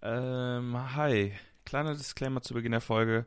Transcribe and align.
Ähm, 0.00 0.94
hi. 0.94 1.32
Kleiner 1.64 1.94
Disclaimer 1.94 2.40
zu 2.40 2.54
Beginn 2.54 2.72
der 2.72 2.80
Folge. 2.80 3.26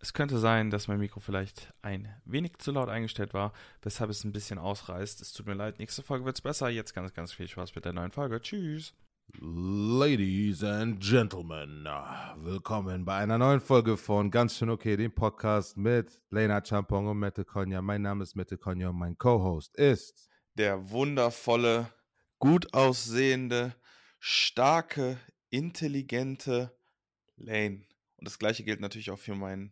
Es 0.00 0.12
könnte 0.12 0.38
sein, 0.38 0.70
dass 0.70 0.88
mein 0.88 0.98
Mikro 0.98 1.20
vielleicht 1.20 1.72
ein 1.82 2.08
wenig 2.24 2.58
zu 2.58 2.72
laut 2.72 2.88
eingestellt 2.88 3.34
war, 3.34 3.52
weshalb 3.82 4.10
es 4.10 4.24
ein 4.24 4.32
bisschen 4.32 4.58
ausreißt. 4.58 5.20
Es 5.20 5.32
tut 5.32 5.46
mir 5.46 5.54
leid, 5.54 5.78
nächste 5.78 6.02
Folge 6.02 6.24
wird's 6.24 6.40
besser. 6.40 6.68
Jetzt 6.70 6.94
ganz, 6.94 7.12
ganz 7.12 7.32
viel 7.32 7.46
Spaß 7.46 7.74
mit 7.74 7.84
der 7.84 7.92
neuen 7.92 8.10
Folge. 8.10 8.40
Tschüss. 8.40 8.94
Ladies 9.38 10.64
and 10.64 11.00
Gentlemen, 11.00 11.86
willkommen 12.38 13.04
bei 13.04 13.16
einer 13.16 13.38
neuen 13.38 13.60
Folge 13.60 13.96
von 13.96 14.30
Ganz 14.30 14.58
schön 14.58 14.68
okay, 14.68 14.96
dem 14.96 15.14
Podcast 15.14 15.76
mit 15.76 16.20
Lena 16.30 16.62
Champong 16.62 17.06
und 17.06 17.18
Mette 17.18 17.44
Konya. 17.44 17.80
Mein 17.80 18.02
Name 18.02 18.24
ist 18.24 18.34
Mette 18.34 18.58
Konya 18.58 18.88
und 18.88 18.98
mein 18.98 19.16
Co-Host 19.16 19.76
ist 19.76 20.28
Der 20.54 20.90
wundervolle, 20.90 21.86
gut 22.40 22.74
aussehende, 22.74 23.74
starke, 24.18 25.18
intelligente 25.52 26.74
Lane. 27.36 27.84
Und 28.16 28.24
das 28.26 28.38
gleiche 28.38 28.64
gilt 28.64 28.80
natürlich 28.80 29.10
auch 29.10 29.18
für 29.18 29.34
meinen 29.34 29.70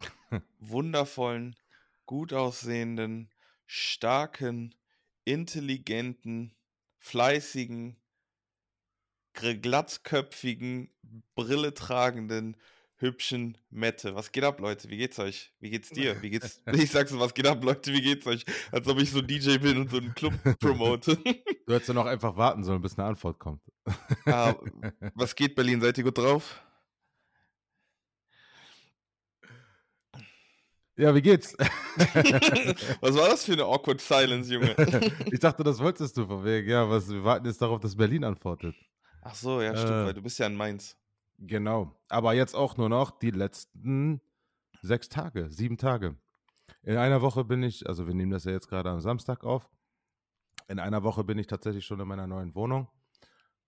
wundervollen, 0.59 1.57
gut 2.07 2.33
aussehenden, 2.33 3.31
starken, 3.67 4.75
intelligenten, 5.25 6.55
fleißigen, 6.99 7.97
glatzköpfigen, 9.33 10.93
Brille 11.35 11.73
tragenden, 11.73 12.57
hübschen 13.01 13.57
Mette. 13.71 14.15
Was 14.15 14.31
geht 14.31 14.45
ab, 14.45 14.61
Leute? 14.61 14.89
Wie 14.91 14.97
geht's 14.99 15.19
euch? 15.19 15.53
Wie 15.59 15.71
geht's 15.71 15.89
dir? 15.91 16.21
Wie 16.23 16.31
geht's? 16.31 16.63
Ich 16.73 16.91
sag's 16.91 17.11
so, 17.11 17.19
was 17.19 17.35
geht 17.35 17.47
ab, 17.47 17.65
Leute? 17.65 17.93
Wie 17.93 18.03
geht's 18.03 18.27
euch? 18.27 18.45
Als 18.71 18.87
ob 18.87 18.99
ich 19.01 19.11
so 19.11 19.21
DJ 19.23 19.57
bin 19.59 19.79
und 19.79 19.91
so 19.91 19.97
einen 19.99 20.15
Club 20.15 20.35
promote. 20.61 21.17
Du 21.67 21.75
hättest 21.75 21.89
ja 21.89 21.95
noch 21.95 22.07
einfach 22.07 22.37
warten 22.37 22.65
sollen, 22.65 22.83
bis 22.83 22.99
eine 22.99 23.07
Antwort 23.07 23.39
kommt. 23.39 23.63
Ah, 24.27 24.55
was 25.15 25.37
geht, 25.37 25.55
Berlin? 25.55 25.81
Seid 25.81 25.97
ihr 25.99 26.05
gut 26.05 26.19
drauf? 26.19 26.61
Ja, 30.97 31.15
wie 31.15 31.23
geht's? 31.23 31.57
Was 33.01 33.15
war 33.15 33.29
das 33.29 33.45
für 33.45 33.53
eine 33.53 33.65
awkward 33.65 34.01
silence, 34.01 34.53
Junge? 34.53 34.75
ich 35.31 35.39
dachte, 35.39 35.63
das 35.63 35.79
wolltest 35.79 36.17
du 36.17 36.27
von 36.27 36.45
wegen. 36.45 36.69
Ja, 36.69 36.91
was, 36.91 37.09
wir 37.09 37.23
warten 37.25 37.47
jetzt 37.47 37.63
darauf, 37.63 37.81
dass 37.81 37.97
Berlin 37.97 38.25
antwortet. 38.25 38.75
Ach 39.23 39.35
so, 39.35 39.63
ja, 39.63 39.75
stimmt, 39.77 39.93
Äh. 39.93 40.05
weil 40.07 40.15
du 40.15 40.23
bist 40.23 40.39
ja 40.39 40.47
in 40.47 40.57
Mainz. 40.57 40.97
Genau. 41.41 41.99
Aber 42.09 42.35
jetzt 42.35 42.55
auch 42.55 42.77
nur 42.77 42.89
noch 42.91 43.19
die 43.19 43.31
letzten 43.31 44.21
sechs 44.83 45.09
Tage, 45.09 45.51
sieben 45.51 45.79
Tage. 45.79 46.17
In 46.83 46.97
einer 46.97 47.23
Woche 47.23 47.45
bin 47.45 47.63
ich, 47.63 47.89
also 47.89 48.07
wir 48.07 48.15
nehmen 48.15 48.31
das 48.31 48.45
ja 48.45 48.53
jetzt 48.53 48.69
gerade 48.69 48.91
am 48.91 49.01
Samstag 49.01 49.43
auf. 49.43 49.69
In 50.69 50.79
einer 50.79 51.03
Woche 51.03 51.25
bin 51.25 51.39
ich 51.39 51.47
tatsächlich 51.47 51.85
schon 51.85 51.99
in 51.99 52.07
meiner 52.07 52.27
neuen 52.27 52.55
Wohnung. 52.55 52.89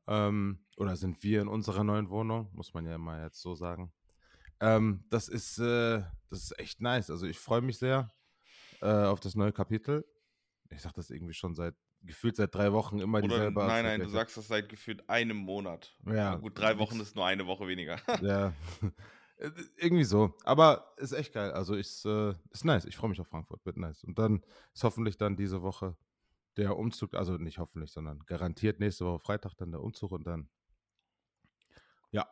Ähm, 0.07 0.65
oder 0.77 0.97
sind 0.97 1.23
wir 1.23 1.41
in 1.41 1.49
unserer 1.49 1.83
neuen 1.83 2.11
Wohnung, 2.11 2.51
muss 2.53 2.75
man 2.75 2.85
ja 2.87 2.95
immer 2.95 3.23
jetzt 3.23 3.41
so 3.41 3.55
sagen. 3.55 3.93
Ähm, 4.61 5.05
das 5.09 5.29
ist, 5.29 5.59
äh, 5.59 6.03
das 6.29 6.43
ist 6.43 6.59
echt 6.59 6.81
nice. 6.81 7.11
Also 7.11 7.27
ich 7.27 7.39
freue 7.39 7.63
mich 7.63 7.79
sehr 7.79 8.13
äh, 8.83 8.87
auf 8.87 9.21
das 9.21 9.35
neue 9.35 9.53
Kapitel. 9.53 10.05
Ich 10.71 10.83
sage 10.83 10.95
das 10.97 11.11
irgendwie 11.11 11.35
schon 11.35 11.55
seit 11.55 11.75
gefühlt 12.05 12.37
seit 12.37 12.55
drei 12.55 12.73
Wochen 12.73 12.99
immer 12.99 13.19
Oder 13.19 13.29
dieselbe 13.29 13.65
nein, 13.65 13.85
nein, 13.85 14.01
du 14.01 14.09
sagst 14.09 14.37
das 14.37 14.49
seit 14.49 14.69
gefühlt 14.69 15.09
einem 15.09 15.37
Monat. 15.37 15.97
Ja, 16.07 16.33
Na 16.33 16.35
gut, 16.37 16.59
drei. 16.59 16.79
Wochen 16.79 17.01
ist 17.01 17.17
nur 17.17 17.27
eine 17.27 17.47
Woche 17.47 17.67
weniger. 17.69 17.97
Ja, 18.23 18.53
Äh, 19.37 19.51
irgendwie 19.77 20.05
so. 20.05 20.35
Aber 20.45 20.93
ist 20.99 21.13
echt 21.13 21.33
geil. 21.33 21.51
Also 21.53 21.75
ist, 21.75 22.05
äh, 22.05 22.35
ist 22.51 22.65
nice. 22.65 22.85
Ich 22.85 22.97
freue 22.97 23.11
mich 23.11 23.21
auf 23.21 23.29
Frankfurt. 23.29 23.65
Wird 23.65 23.77
nice. 23.77 24.05
Und 24.05 24.19
dann 24.19 24.43
ist 24.75 24.85
hoffentlich 24.85 25.17
dann 25.17 25.37
diese 25.37 25.63
Woche 25.63 25.97
der 26.57 26.77
Umzug, 26.77 27.15
also 27.15 27.37
nicht 27.39 27.59
hoffentlich, 27.59 27.91
sondern 27.91 28.21
garantiert 28.27 28.79
nächste 28.79 29.07
Woche 29.07 29.19
Freitag 29.21 29.55
dann 29.57 29.71
der 29.73 29.81
Umzug 29.81 30.13
und 30.13 30.27
dann, 30.27 30.49
ja, 32.11 32.29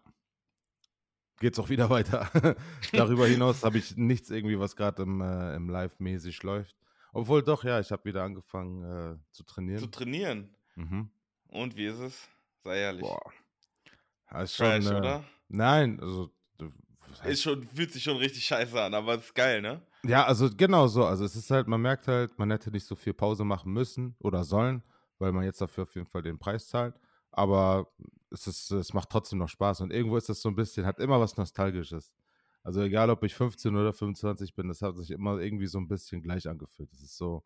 geht's 1.38 1.58
auch 1.58 1.70
wieder 1.70 1.88
weiter. 1.90 2.28
Darüber 2.92 3.26
hinaus 3.26 3.64
habe 3.64 3.78
ich 3.78 3.96
nichts 3.96 4.30
irgendwie, 4.30 4.58
was 4.58 4.76
gerade 4.76 5.02
im, 5.02 5.20
äh, 5.20 5.56
im 5.56 5.68
Live-mäßig 5.70 6.42
läuft. 6.42 6.76
Obwohl 7.12 7.42
doch, 7.42 7.64
ja, 7.64 7.80
ich 7.80 7.90
habe 7.90 8.04
wieder 8.04 8.22
angefangen 8.22 8.84
äh, 8.84 9.16
zu 9.32 9.44
trainieren. 9.44 9.80
Zu 9.80 9.86
trainieren. 9.88 10.54
mhm. 10.76 11.10
Und 11.48 11.76
wie 11.76 11.86
ist 11.86 11.98
es? 11.98 12.28
Sei 12.62 12.78
ehrlich. 12.78 13.02
Boah. 13.02 13.20
Ist 14.42 14.56
Trash, 14.56 14.84
schon, 14.84 14.94
äh, 14.94 14.98
oder? 14.98 15.24
Nein, 15.48 15.98
also 16.00 16.30
Ist 17.24 17.42
schon, 17.42 17.66
fühlt 17.68 17.92
sich 17.92 18.04
schon 18.04 18.16
richtig 18.16 18.44
scheiße 18.44 18.80
an, 18.80 18.94
aber 18.94 19.16
ist 19.16 19.34
geil, 19.34 19.60
ne? 19.60 19.82
Ja, 20.04 20.24
also 20.24 20.48
genau 20.54 20.86
so. 20.86 21.04
Also 21.04 21.24
es 21.24 21.34
ist 21.34 21.50
halt, 21.50 21.66
man 21.66 21.80
merkt 21.80 22.06
halt, 22.06 22.38
man 22.38 22.50
hätte 22.50 22.70
nicht 22.70 22.86
so 22.86 22.94
viel 22.94 23.12
Pause 23.12 23.44
machen 23.44 23.72
müssen 23.72 24.14
oder 24.20 24.44
sollen, 24.44 24.82
weil 25.18 25.32
man 25.32 25.44
jetzt 25.44 25.60
dafür 25.60 25.82
auf 25.82 25.94
jeden 25.94 26.06
Fall 26.06 26.22
den 26.22 26.38
Preis 26.38 26.68
zahlt. 26.68 26.94
Aber 27.32 27.92
es, 28.30 28.46
ist, 28.46 28.70
es 28.70 28.94
macht 28.94 29.10
trotzdem 29.10 29.38
noch 29.38 29.48
Spaß. 29.48 29.80
Und 29.82 29.92
irgendwo 29.92 30.16
ist 30.16 30.28
das 30.28 30.40
so 30.40 30.48
ein 30.48 30.54
bisschen, 30.56 30.86
hat 30.86 31.00
immer 31.00 31.20
was 31.20 31.36
Nostalgisches. 31.36 32.12
Also 32.62 32.82
egal, 32.82 33.10
ob 33.10 33.22
ich 33.24 33.34
15 33.34 33.74
oder 33.74 33.92
25 33.92 34.54
bin, 34.54 34.68
das 34.68 34.82
hat 34.82 34.96
sich 34.96 35.10
immer 35.10 35.38
irgendwie 35.38 35.66
so 35.66 35.78
ein 35.78 35.88
bisschen 35.88 36.22
gleich 36.22 36.48
angefühlt. 36.48 36.92
Das 36.92 37.00
ist 37.00 37.16
so, 37.16 37.44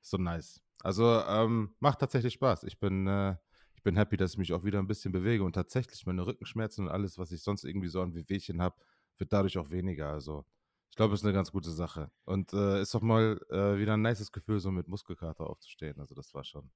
so 0.00 0.16
nice. 0.16 0.62
Also 0.80 1.20
ähm, 1.26 1.74
macht 1.80 2.00
tatsächlich 2.00 2.34
Spaß. 2.34 2.64
Ich 2.64 2.78
bin, 2.78 3.06
äh, 3.06 3.36
ich 3.74 3.82
bin 3.82 3.96
happy, 3.96 4.16
dass 4.16 4.32
ich 4.32 4.38
mich 4.38 4.52
auch 4.52 4.64
wieder 4.64 4.78
ein 4.78 4.86
bisschen 4.86 5.12
bewege 5.12 5.42
und 5.42 5.54
tatsächlich 5.54 6.06
meine 6.06 6.24
Rückenschmerzen 6.24 6.86
und 6.86 6.92
alles, 6.92 7.18
was 7.18 7.32
ich 7.32 7.42
sonst 7.42 7.64
irgendwie 7.64 7.88
so 7.88 8.00
an 8.00 8.14
Wehwehchen 8.14 8.62
habe, 8.62 8.76
wird 9.18 9.32
dadurch 9.32 9.58
auch 9.58 9.70
weniger. 9.70 10.10
Also 10.10 10.44
ich 10.90 10.96
glaube, 10.96 11.14
es 11.14 11.20
ist 11.20 11.26
eine 11.26 11.34
ganz 11.34 11.50
gute 11.50 11.70
Sache. 11.70 12.10
Und 12.24 12.52
äh, 12.52 12.80
ist 12.80 12.94
doch 12.94 13.02
mal 13.02 13.40
äh, 13.50 13.78
wieder 13.78 13.94
ein 13.94 14.02
nices 14.02 14.30
Gefühl, 14.30 14.60
so 14.60 14.70
mit 14.70 14.86
Muskelkater 14.86 15.48
aufzustehen. 15.48 15.98
Also 15.98 16.14
das 16.14 16.32
war 16.34 16.44
schon, 16.44 16.70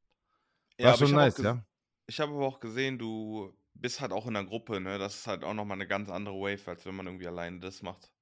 war 0.78 0.88
aber 0.88 0.98
schon 0.98 1.12
nice, 1.12 1.38
ja. 1.38 1.64
Ich 2.06 2.18
habe 2.18 2.32
aber 2.32 2.46
auch 2.46 2.58
gesehen, 2.58 2.98
du 2.98 3.54
bist 3.80 4.00
halt 4.00 4.12
auch 4.12 4.26
in 4.26 4.34
der 4.34 4.44
Gruppe, 4.44 4.80
ne? 4.80 4.98
Das 4.98 5.14
ist 5.16 5.26
halt 5.26 5.44
auch 5.44 5.54
nochmal 5.54 5.76
eine 5.76 5.86
ganz 5.86 6.10
andere 6.10 6.34
Wave, 6.34 6.70
als 6.70 6.84
wenn 6.86 6.94
man 6.94 7.06
irgendwie 7.06 7.26
alleine 7.26 7.60
das 7.60 7.82
macht. 7.82 8.12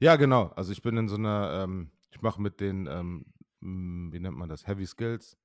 Ja, 0.00 0.16
genau. 0.16 0.48
Also 0.56 0.72
ich 0.72 0.82
bin 0.82 0.96
in 0.96 1.08
so 1.08 1.16
einer, 1.16 1.62
ähm, 1.62 1.90
ich 2.10 2.22
mache 2.22 2.40
mit 2.40 2.60
den, 2.60 2.86
ähm, 2.86 3.26
m, 3.60 4.12
wie 4.12 4.20
nennt 4.20 4.36
man 4.36 4.48
das, 4.48 4.66
Heavy 4.66 4.86
Skills, 4.86 5.36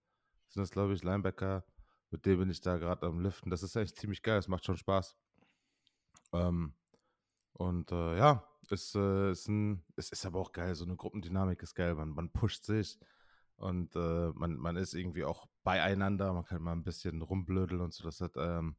sind 0.48 0.62
das, 0.62 0.72
glaube 0.72 0.94
ich, 0.94 1.04
Linebacker. 1.04 1.66
Mit 2.12 2.26
dem 2.26 2.40
bin 2.40 2.50
ich 2.50 2.62
da 2.62 2.78
gerade 2.78 3.06
am 3.06 3.20
Liften. 3.20 3.52
Das 3.52 3.62
ist 3.62 3.76
echt 3.76 3.98
ziemlich 3.98 4.24
geil. 4.24 4.40
Es 4.40 4.48
macht 4.48 4.66
schon 4.66 4.78
Spaß. 4.78 5.16
Ähm, 6.34 6.74
und 7.54 7.92
äh, 7.92 8.18
ja, 8.18 8.48
es, 8.72 8.96
äh, 8.96 9.32
ist 9.32 9.48
ein, 9.48 9.84
es 9.96 10.12
ist 10.12 10.26
aber 10.26 10.40
auch 10.40 10.52
geil. 10.52 10.74
So 10.74 10.86
eine 10.86 10.96
Gruppendynamik 10.96 11.62
ist 11.62 11.76
geil. 11.76 11.94
Man, 11.96 12.10
man 12.10 12.32
pusht 12.32 12.64
sich 12.64 12.98
und 13.58 13.96
äh, 13.96 14.32
man, 14.34 14.56
man 14.56 14.76
ist 14.76 14.96
irgendwie 14.96 15.24
auch 15.24 15.48
beieinander. 15.64 16.34
Man 16.34 16.46
kann 16.46 16.64
mal 16.64 16.72
ein 16.72 16.84
bisschen 16.84 17.22
rumblödeln 17.22 17.82
und 17.82 17.94
so. 17.94 18.04
Das 18.04 18.22
hat, 18.22 18.34
ähm, 18.38 18.76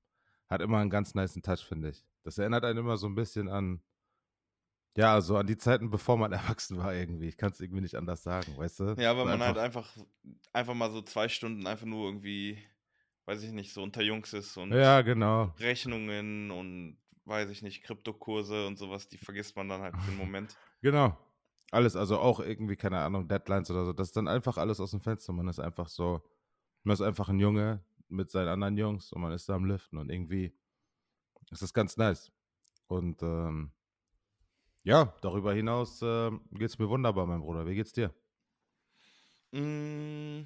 hat 0.50 0.60
immer 0.60 0.78
einen 0.78 0.90
ganz 0.90 1.14
niceen 1.14 1.42
Touch, 1.42 1.64
finde 1.64 1.90
ich. 1.90 2.04
Das 2.24 2.36
erinnert 2.36 2.64
einen 2.64 2.78
immer 2.80 2.96
so 2.96 3.06
ein 3.06 3.14
bisschen 3.14 3.48
an, 3.48 3.80
ja, 4.96 5.14
also 5.14 5.36
an 5.36 5.46
die 5.46 5.56
Zeiten, 5.56 5.90
bevor 5.90 6.16
man 6.18 6.32
erwachsen 6.32 6.76
war 6.76 6.92
irgendwie. 6.94 7.28
Ich 7.28 7.36
kann 7.36 7.52
es 7.52 7.60
irgendwie 7.60 7.80
nicht 7.80 7.94
anders 7.94 8.22
sagen, 8.22 8.56
weißt 8.56 8.80
du? 8.80 8.84
Ja, 8.98 9.16
weil 9.16 9.24
So 9.24 9.30
man 9.30 9.40
halt 9.42 9.58
einfach, 9.58 9.96
einfach 10.52 10.74
mal 10.74 10.90
so 10.90 11.00
zwei 11.02 11.28
Stunden 11.28 11.66
einfach 11.66 11.86
nur 11.86 12.06
irgendwie, 12.06 12.58
weiß 13.26 13.42
ich 13.44 13.52
nicht, 13.52 13.72
so 13.72 13.82
unter 13.82 14.02
Jungs 14.02 14.32
ist 14.32 14.56
und 14.56 14.72
Ja, 14.72 15.00
genau. 15.02 15.54
Rechnungen 15.60 16.50
und 16.50 16.98
weiß 17.24 17.50
ich 17.50 17.62
nicht, 17.62 17.84
Kryptokurse 17.84 18.66
und 18.66 18.76
sowas, 18.76 19.08
die 19.08 19.18
vergisst 19.18 19.54
man 19.56 19.68
dann 19.68 19.80
halt 19.82 19.96
für 19.96 20.10
den 20.10 20.18
Moment. 20.18 20.56
Genau. 20.82 21.16
Alles, 21.70 21.94
also 21.94 22.18
auch 22.18 22.40
irgendwie, 22.40 22.74
keine 22.74 22.98
Ahnung, 22.98 23.28
Deadlines 23.28 23.70
oder 23.70 23.84
so. 23.84 23.92
Das 23.92 24.08
ist 24.08 24.16
dann 24.16 24.26
einfach 24.26 24.58
alles 24.58 24.80
aus 24.80 24.90
dem 24.90 25.00
Fenster. 25.00 25.32
Man 25.32 25.46
ist 25.46 25.60
einfach 25.60 25.86
so, 25.88 26.20
man 26.82 26.94
ist 26.94 27.00
einfach 27.00 27.28
ein 27.28 27.38
Junge 27.38 27.84
mit 28.10 28.30
seinen 28.30 28.48
anderen 28.48 28.76
Jungs 28.76 29.12
und 29.12 29.20
man 29.22 29.32
ist 29.32 29.48
da 29.48 29.54
am 29.54 29.64
Liften 29.66 29.98
und 29.98 30.10
irgendwie 30.10 30.54
ist 31.50 31.62
das 31.62 31.74
ganz 31.74 31.96
nice. 31.96 32.32
Und 32.86 33.22
ähm, 33.22 33.72
ja, 34.84 35.14
darüber 35.22 35.52
hinaus 35.54 36.02
äh, 36.02 36.30
geht's 36.52 36.78
mir 36.78 36.88
wunderbar, 36.88 37.26
mein 37.26 37.40
Bruder. 37.40 37.66
Wie 37.66 37.74
geht's 37.74 37.92
dir? 37.92 38.14
Mm, 39.52 40.44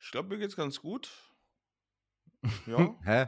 Ich 0.00 0.10
glaube, 0.10 0.28
mir 0.28 0.38
geht's 0.38 0.56
ganz 0.56 0.80
gut. 0.80 1.10
Ja. 2.66 2.94
Hä? 3.04 3.26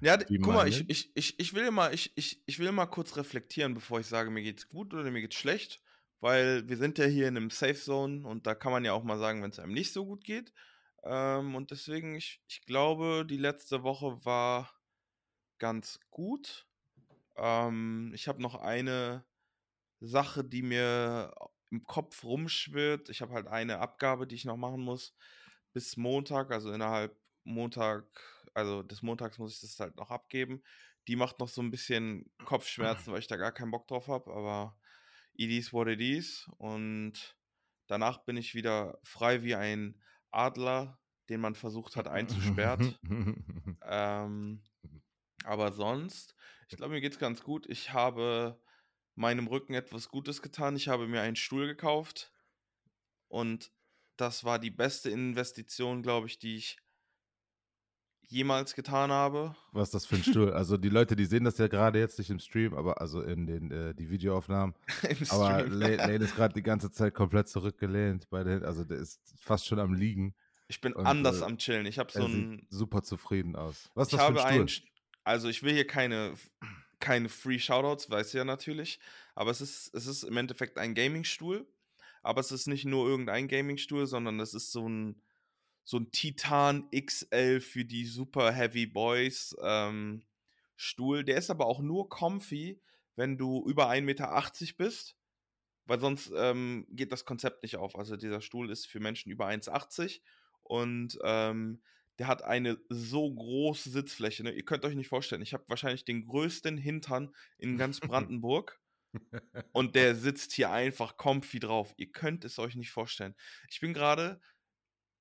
Ja, 0.00 0.18
Wie 0.28 0.38
guck 0.38 0.54
mal, 0.54 0.68
ich, 0.68 0.88
ich, 0.90 1.10
ich, 1.14 1.38
ich 1.38 1.54
will 1.54 1.70
mal, 1.70 1.94
ich, 1.94 2.12
ich, 2.16 2.42
ich 2.46 2.58
will 2.58 2.72
mal 2.72 2.86
kurz 2.86 3.16
reflektieren, 3.16 3.74
bevor 3.74 4.00
ich 4.00 4.06
sage, 4.06 4.30
mir 4.30 4.42
geht's 4.42 4.68
gut 4.68 4.92
oder 4.92 5.08
mir 5.10 5.20
geht's 5.20 5.36
schlecht, 5.36 5.80
weil 6.20 6.68
wir 6.68 6.76
sind 6.76 6.98
ja 6.98 7.04
hier 7.04 7.28
in 7.28 7.36
einem 7.36 7.50
Safe 7.50 7.74
Zone 7.74 8.26
und 8.26 8.46
da 8.46 8.54
kann 8.54 8.72
man 8.72 8.84
ja 8.84 8.92
auch 8.92 9.04
mal 9.04 9.18
sagen, 9.18 9.42
wenn 9.42 9.50
es 9.50 9.60
einem 9.60 9.72
nicht 9.72 9.92
so 9.92 10.04
gut 10.04 10.24
geht. 10.24 10.52
Ähm, 11.04 11.54
und 11.54 11.70
deswegen, 11.70 12.14
ich, 12.14 12.42
ich 12.48 12.62
glaube, 12.64 13.26
die 13.28 13.36
letzte 13.36 13.82
Woche 13.82 14.24
war 14.24 14.72
ganz 15.58 16.00
gut. 16.10 16.66
Ähm, 17.36 18.12
ich 18.14 18.28
habe 18.28 18.42
noch 18.42 18.56
eine 18.56 19.24
Sache, 20.00 20.44
die 20.44 20.62
mir 20.62 21.34
im 21.70 21.84
Kopf 21.84 22.24
rumschwirrt. 22.24 23.08
Ich 23.08 23.22
habe 23.22 23.32
halt 23.32 23.46
eine 23.46 23.78
Abgabe, 23.78 24.26
die 24.26 24.34
ich 24.34 24.44
noch 24.44 24.56
machen 24.56 24.80
muss 24.80 25.14
bis 25.72 25.96
Montag, 25.96 26.50
also 26.50 26.72
innerhalb 26.72 27.16
Montag, 27.44 28.04
also 28.54 28.82
des 28.82 29.02
Montags 29.02 29.38
muss 29.38 29.54
ich 29.54 29.60
das 29.60 29.80
halt 29.80 29.96
noch 29.96 30.10
abgeben. 30.10 30.62
Die 31.08 31.16
macht 31.16 31.40
noch 31.40 31.48
so 31.48 31.62
ein 31.62 31.70
bisschen 31.70 32.30
Kopfschmerzen, 32.44 33.12
weil 33.12 33.18
ich 33.18 33.26
da 33.26 33.36
gar 33.36 33.52
keinen 33.52 33.70
Bock 33.70 33.88
drauf 33.88 34.08
habe, 34.08 34.32
aber 34.32 34.78
it 35.34 35.50
is 35.50 35.72
what 35.72 35.88
it 35.88 36.00
is. 36.00 36.48
Und 36.58 37.36
danach 37.86 38.18
bin 38.18 38.36
ich 38.36 38.54
wieder 38.54 38.98
frei 39.02 39.42
wie 39.42 39.54
ein 39.54 40.00
Adler, 40.32 40.98
den 41.28 41.40
man 41.40 41.54
versucht 41.54 41.96
hat 41.96 42.08
einzusperren. 42.08 42.96
ähm, 43.84 44.62
Aber 45.44 45.72
sonst, 45.72 46.34
ich 46.68 46.76
glaube, 46.76 46.94
mir 46.94 47.00
geht's 47.00 47.18
ganz 47.18 47.42
gut. 47.42 47.68
Ich 47.68 47.92
habe 47.92 48.60
meinem 49.14 49.46
Rücken 49.46 49.74
etwas 49.74 50.08
Gutes 50.08 50.42
getan. 50.42 50.76
Ich 50.76 50.88
habe 50.88 51.06
mir 51.06 51.20
einen 51.20 51.36
Stuhl 51.36 51.66
gekauft 51.66 52.32
und 53.28 53.72
das 54.16 54.44
war 54.44 54.58
die 54.58 54.70
beste 54.70 55.10
Investition, 55.10 56.02
glaube 56.02 56.26
ich, 56.26 56.38
die 56.38 56.56
ich 56.56 56.78
jemals 58.28 58.74
getan 58.74 59.10
habe. 59.10 59.54
Was 59.72 59.88
ist 59.88 59.94
das 59.94 60.06
für 60.06 60.16
ein 60.16 60.24
Stuhl? 60.24 60.52
Also 60.52 60.76
die 60.76 60.88
Leute, 60.88 61.16
die 61.16 61.24
sehen 61.24 61.44
das 61.44 61.58
ja 61.58 61.68
gerade 61.68 61.98
jetzt 61.98 62.18
nicht 62.18 62.30
im 62.30 62.38
Stream, 62.38 62.74
aber 62.74 63.00
also 63.00 63.22
in 63.22 63.46
den 63.46 63.70
äh, 63.70 63.94
die 63.94 64.10
Videoaufnahmen. 64.10 64.74
Im 65.08 65.16
aber 65.30 65.60
Stream. 65.60 65.78
Lane 65.78 66.24
ist 66.24 66.36
gerade 66.36 66.54
die 66.54 66.62
ganze 66.62 66.90
Zeit 66.90 67.14
komplett 67.14 67.48
zurückgelehnt 67.48 68.28
bei 68.30 68.44
den, 68.44 68.64
also 68.64 68.84
der 68.84 68.98
ist 68.98 69.20
fast 69.40 69.66
schon 69.66 69.78
am 69.78 69.94
liegen. 69.94 70.34
Ich 70.68 70.80
bin 70.80 70.92
und, 70.92 71.06
anders 71.06 71.40
äh, 71.40 71.44
am 71.44 71.58
chillen. 71.58 71.86
Ich 71.86 71.98
habe 71.98 72.10
so 72.10 72.24
ein 72.24 72.66
super 72.70 73.02
zufrieden 73.02 73.56
aus. 73.56 73.90
Was 73.94 74.08
ist 74.08 74.18
das 74.18 74.26
für 74.26 74.44
ein 74.44 74.68
Stuhl? 74.68 74.86
Ein, 74.86 74.92
also 75.24 75.48
ich 75.48 75.62
will 75.62 75.74
hier 75.74 75.86
keine 75.86 76.34
keine 77.00 77.28
Free 77.28 77.58
Shoutouts, 77.58 78.08
weiß 78.08 78.32
ja 78.32 78.44
natürlich, 78.44 79.00
aber 79.34 79.50
es 79.50 79.60
ist 79.60 79.94
es 79.94 80.06
ist 80.06 80.22
im 80.22 80.36
Endeffekt 80.36 80.78
ein 80.78 80.94
Gaming 80.94 81.24
Stuhl, 81.24 81.66
aber 82.22 82.40
es 82.40 82.52
ist 82.52 82.68
nicht 82.68 82.84
nur 82.84 83.08
irgendein 83.08 83.48
Gaming 83.48 83.76
Stuhl, 83.76 84.06
sondern 84.06 84.38
es 84.40 84.54
ist 84.54 84.72
so 84.72 84.88
ein 84.88 85.20
so 85.84 85.98
ein 85.98 86.10
Titan 86.12 86.88
XL 86.90 87.60
für 87.60 87.84
die 87.84 88.04
Super 88.04 88.52
Heavy 88.52 88.86
Boys 88.86 89.56
ähm, 89.62 90.22
Stuhl. 90.76 91.24
Der 91.24 91.36
ist 91.36 91.50
aber 91.50 91.66
auch 91.66 91.80
nur 91.80 92.08
comfy, 92.08 92.80
wenn 93.16 93.38
du 93.38 93.64
über 93.66 93.90
1,80 93.90 94.00
Meter 94.02 94.50
bist, 94.76 95.16
weil 95.86 96.00
sonst 96.00 96.32
ähm, 96.36 96.86
geht 96.90 97.12
das 97.12 97.24
Konzept 97.24 97.62
nicht 97.62 97.76
auf. 97.76 97.96
Also 97.96 98.16
dieser 98.16 98.40
Stuhl 98.40 98.70
ist 98.70 98.86
für 98.86 99.00
Menschen 99.00 99.30
über 99.30 99.46
1,80 99.48 100.20
und 100.62 101.18
ähm, 101.24 101.82
der 102.18 102.26
hat 102.26 102.42
eine 102.44 102.78
so 102.88 103.32
große 103.32 103.90
Sitzfläche. 103.90 104.44
Ne? 104.44 104.52
Ihr 104.52 104.64
könnt 104.64 104.84
euch 104.84 104.94
nicht 104.94 105.08
vorstellen, 105.08 105.42
ich 105.42 105.54
habe 105.54 105.64
wahrscheinlich 105.68 106.04
den 106.04 106.26
größten 106.26 106.76
Hintern 106.76 107.34
in 107.58 107.78
ganz 107.78 108.00
Brandenburg. 108.00 108.80
und 109.72 109.94
der 109.94 110.14
sitzt 110.14 110.52
hier 110.52 110.70
einfach 110.70 111.18
comfy 111.18 111.60
drauf. 111.60 111.92
Ihr 111.98 112.10
könnt 112.12 112.46
es 112.46 112.58
euch 112.58 112.76
nicht 112.76 112.90
vorstellen. 112.90 113.34
Ich 113.68 113.80
bin 113.80 113.92
gerade 113.92 114.40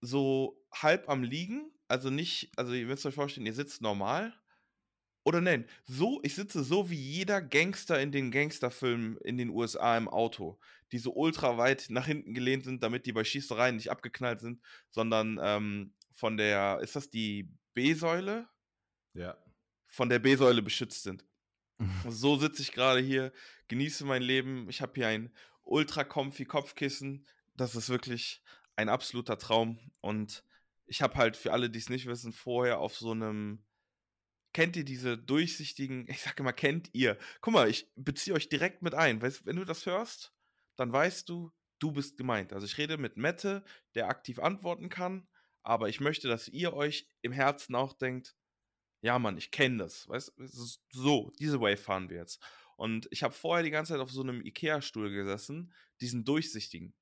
so 0.02 0.60
halb 0.74 1.08
am 1.10 1.24
Liegen, 1.24 1.72
also 1.88 2.10
nicht, 2.10 2.52
also 2.58 2.74
ihr 2.74 2.86
müsst 2.86 3.06
euch 3.06 3.16
vorstellen, 3.16 3.46
ihr 3.46 3.54
sitzt 3.54 3.82
normal. 3.82 4.34
Oder 5.24 5.40
nein, 5.40 5.68
so, 5.86 6.20
ich 6.24 6.34
sitze 6.34 6.64
so 6.64 6.90
wie 6.90 6.96
jeder 6.96 7.42
Gangster 7.42 8.02
in 8.02 8.12
den 8.12 8.32
Gangsterfilmen 8.32 9.18
in 9.18 9.38
den 9.38 9.50
USA 9.50 9.96
im 9.96 10.08
Auto, 10.08 10.60
die 10.92 10.98
so 10.98 11.14
ultra 11.14 11.58
weit 11.58 11.88
nach 11.90 12.08
hinten 12.08 12.34
gelehnt 12.34 12.64
sind, 12.64 12.82
damit 12.82 13.06
die 13.06 13.14
bei 13.14 13.24
Schießereien 13.24 13.76
nicht 13.76 13.92
abgeknallt 13.92 14.42
sind, 14.42 14.62
sondern 14.90 15.40
ähm, 15.42 15.94
von 16.12 16.38
der, 16.38 16.80
ist 16.82 16.96
das 16.96 17.10
die 17.10 17.54
B-Säule? 17.76 18.50
Ja. 19.14 19.38
Von 19.88 20.10
der 20.10 20.20
B-Säule 20.20 20.64
beschützt 20.64 21.04
sind. 21.04 21.24
so 22.08 22.38
sitze 22.38 22.64
ich 22.64 22.72
gerade 22.72 23.00
hier, 23.00 23.32
genieße 23.68 24.06
mein 24.06 24.24
Leben. 24.24 24.70
Ich 24.70 24.82
habe 24.82 24.94
hier 24.96 25.08
ein 25.08 25.32
ultra 25.64 26.04
comfy 26.04 26.46
Kopfkissen. 26.46 27.28
Das 27.56 27.76
ist 27.76 27.90
wirklich 27.90 28.44
ein 28.76 28.90
absoluter 28.90 29.38
Traum. 29.38 29.80
Und 30.02 30.44
ich 30.86 31.02
habe 31.02 31.16
halt 31.16 31.38
für 31.38 31.54
alle, 31.54 31.70
die 31.70 31.80
es 31.80 31.90
nicht 31.90 32.08
wissen, 32.08 32.34
vorher 32.34 32.80
auf 32.80 32.98
so 32.98 33.12
einem. 33.12 33.64
Kennt 34.54 34.76
ihr 34.76 34.84
diese 34.84 35.18
durchsichtigen, 35.18 36.08
ich 36.10 36.22
sage 36.22 36.38
immer, 36.40 36.52
kennt 36.52 36.90
ihr? 36.94 37.18
Guck 37.40 37.54
mal, 37.54 37.70
ich 37.70 37.90
beziehe 37.96 38.36
euch 38.36 38.50
direkt 38.50 38.82
mit 38.82 38.94
ein. 38.94 39.22
Weißt, 39.22 39.46
wenn 39.46 39.56
du 39.56 39.64
das 39.64 39.86
hörst, 39.86 40.34
dann 40.76 40.92
weißt 40.92 41.30
du, 41.30 41.54
du 41.80 41.92
bist 41.94 42.18
gemeint. 42.18 42.52
Also 42.52 42.66
ich 42.66 42.78
rede 42.78 42.98
mit 42.98 43.16
Mette, 43.16 43.64
der 43.96 44.10
aktiv 44.10 44.40
antworten 44.40 44.90
kann, 44.90 45.28
aber 45.64 45.88
ich 45.88 46.02
möchte, 46.02 46.28
dass 46.28 46.50
ihr 46.50 46.74
euch 46.74 47.08
im 47.22 47.32
Herzen 47.32 47.76
auch 47.76 47.94
denkt, 47.94 48.36
ja 49.02 49.18
Mann, 49.20 49.38
ich 49.38 49.52
kenne 49.52 49.78
das. 49.78 50.10
Weißt 50.10 50.34
so, 50.90 51.32
diese 51.40 51.62
Way 51.62 51.78
fahren 51.78 52.10
wir 52.10 52.18
jetzt. 52.18 52.44
Und 52.76 53.08
ich 53.12 53.24
habe 53.24 53.34
vorher 53.34 53.64
die 53.64 53.72
ganze 53.72 53.94
Zeit 53.94 54.02
auf 54.02 54.12
so 54.12 54.22
einem 54.22 54.42
Ikea-Stuhl 54.42 55.12
gesessen, 55.12 55.74
diesen 56.02 56.26
durchsichtigen 56.26 56.94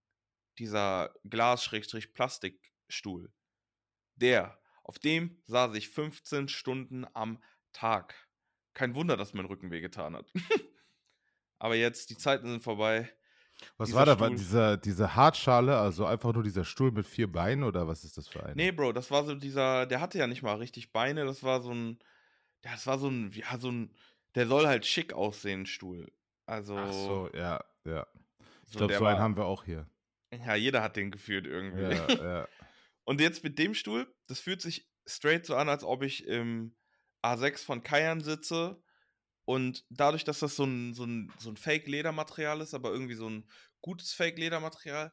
dieser 0.60 1.16
Glas-Plastikstuhl, 2.90 3.32
der, 4.16 4.60
auf 4.84 5.00
dem 5.00 5.38
saß 5.46 5.76
ich 5.76 5.90
15 5.90 6.48
Stunden 6.48 7.06
am 7.14 7.42
Tag. 7.72 8.16
Kein 8.74 8.96
Wunder, 8.96 9.18
dass 9.18 9.34
mein 9.34 9.46
Rücken 9.46 9.72
wehgetan 9.72 10.16
hat. 10.16 10.32
Aber 11.60 11.76
jetzt, 11.76 12.10
die 12.10 12.18
Zeiten 12.18 12.48
sind 12.48 12.64
vorbei. 12.64 13.10
Was 13.78 13.90
dieser 13.90 14.00
war 14.00 14.06
da? 14.06 14.20
War 14.20 14.30
dieser, 14.30 14.78
diese 14.78 15.16
Hartschale, 15.16 15.78
also 15.78 16.06
einfach 16.06 16.34
nur 16.34 16.44
dieser 16.44 16.64
Stuhl 16.64 16.92
mit 16.92 17.06
vier 17.06 17.30
Beinen 17.30 17.64
oder 17.64 17.88
was 17.88 18.06
ist 18.06 18.18
das 18.18 18.28
für 18.28 18.44
ein? 18.44 18.56
Nee, 18.56 18.72
Bro, 18.72 18.94
das 18.94 19.12
war 19.12 19.26
so 19.26 19.36
dieser, 19.36 19.86
der 19.86 20.00
hatte 20.00 20.18
ja 20.18 20.28
nicht 20.28 20.42
mal 20.42 20.56
richtig 20.56 20.94
Beine, 20.94 21.26
das 21.26 21.44
war 21.44 21.62
so 21.62 21.74
ein, 21.74 22.00
das 22.62 22.88
war 22.88 22.98
so 22.98 23.10
ein, 23.10 23.32
ja, 23.32 23.58
so 23.58 23.70
ein, 23.70 23.94
der 24.36 24.48
soll 24.48 24.66
halt 24.66 24.86
schick 24.86 25.12
aussehen, 25.12 25.66
Stuhl. 25.66 26.10
Also. 26.46 26.78
Ach 26.78 26.94
so, 26.94 27.30
ja, 27.34 27.64
ja. 27.84 28.08
Ich 28.66 28.74
so 28.74 28.80
glaube, 28.80 28.96
so 28.96 29.06
einen 29.06 29.20
haben 29.20 29.36
wir 29.36 29.46
auch 29.46 29.66
hier. 29.66 29.90
Ja, 30.32 30.56
jeder 30.56 30.82
hat 30.82 30.96
den 30.96 31.12
gefühlt 31.12 31.46
irgendwie. 31.46 31.82
Ja, 31.82 32.08
ja. 32.10 32.48
Und 33.04 33.22
jetzt 33.22 33.44
mit 33.44 33.58
dem 33.58 33.74
Stuhl, 33.74 34.14
das 34.28 34.40
fühlt 34.40 34.62
sich 34.62 34.88
straight 35.06 35.46
so 35.46 35.56
an, 35.56 35.70
als 35.70 35.84
ob 35.84 36.04
ich 36.04 36.26
im 36.26 36.76
A6 37.24 37.64
von 37.64 37.84
Kayan 37.84 38.22
sitze. 38.22 38.82
Und 39.46 39.86
dadurch, 39.90 40.24
dass 40.24 40.40
das 40.40 40.56
so 40.56 40.64
ein, 40.66 40.94
so 40.94 41.06
ein, 41.06 41.34
so 41.40 41.50
ein 41.50 41.58
Fake-Ledermaterial 41.58 42.62
ist, 42.62 42.74
aber 42.74 42.92
irgendwie 42.92 43.16
so 43.16 43.28
ein 43.28 43.50
gutes 43.82 44.14
Fake-Ledermaterial, 44.14 45.12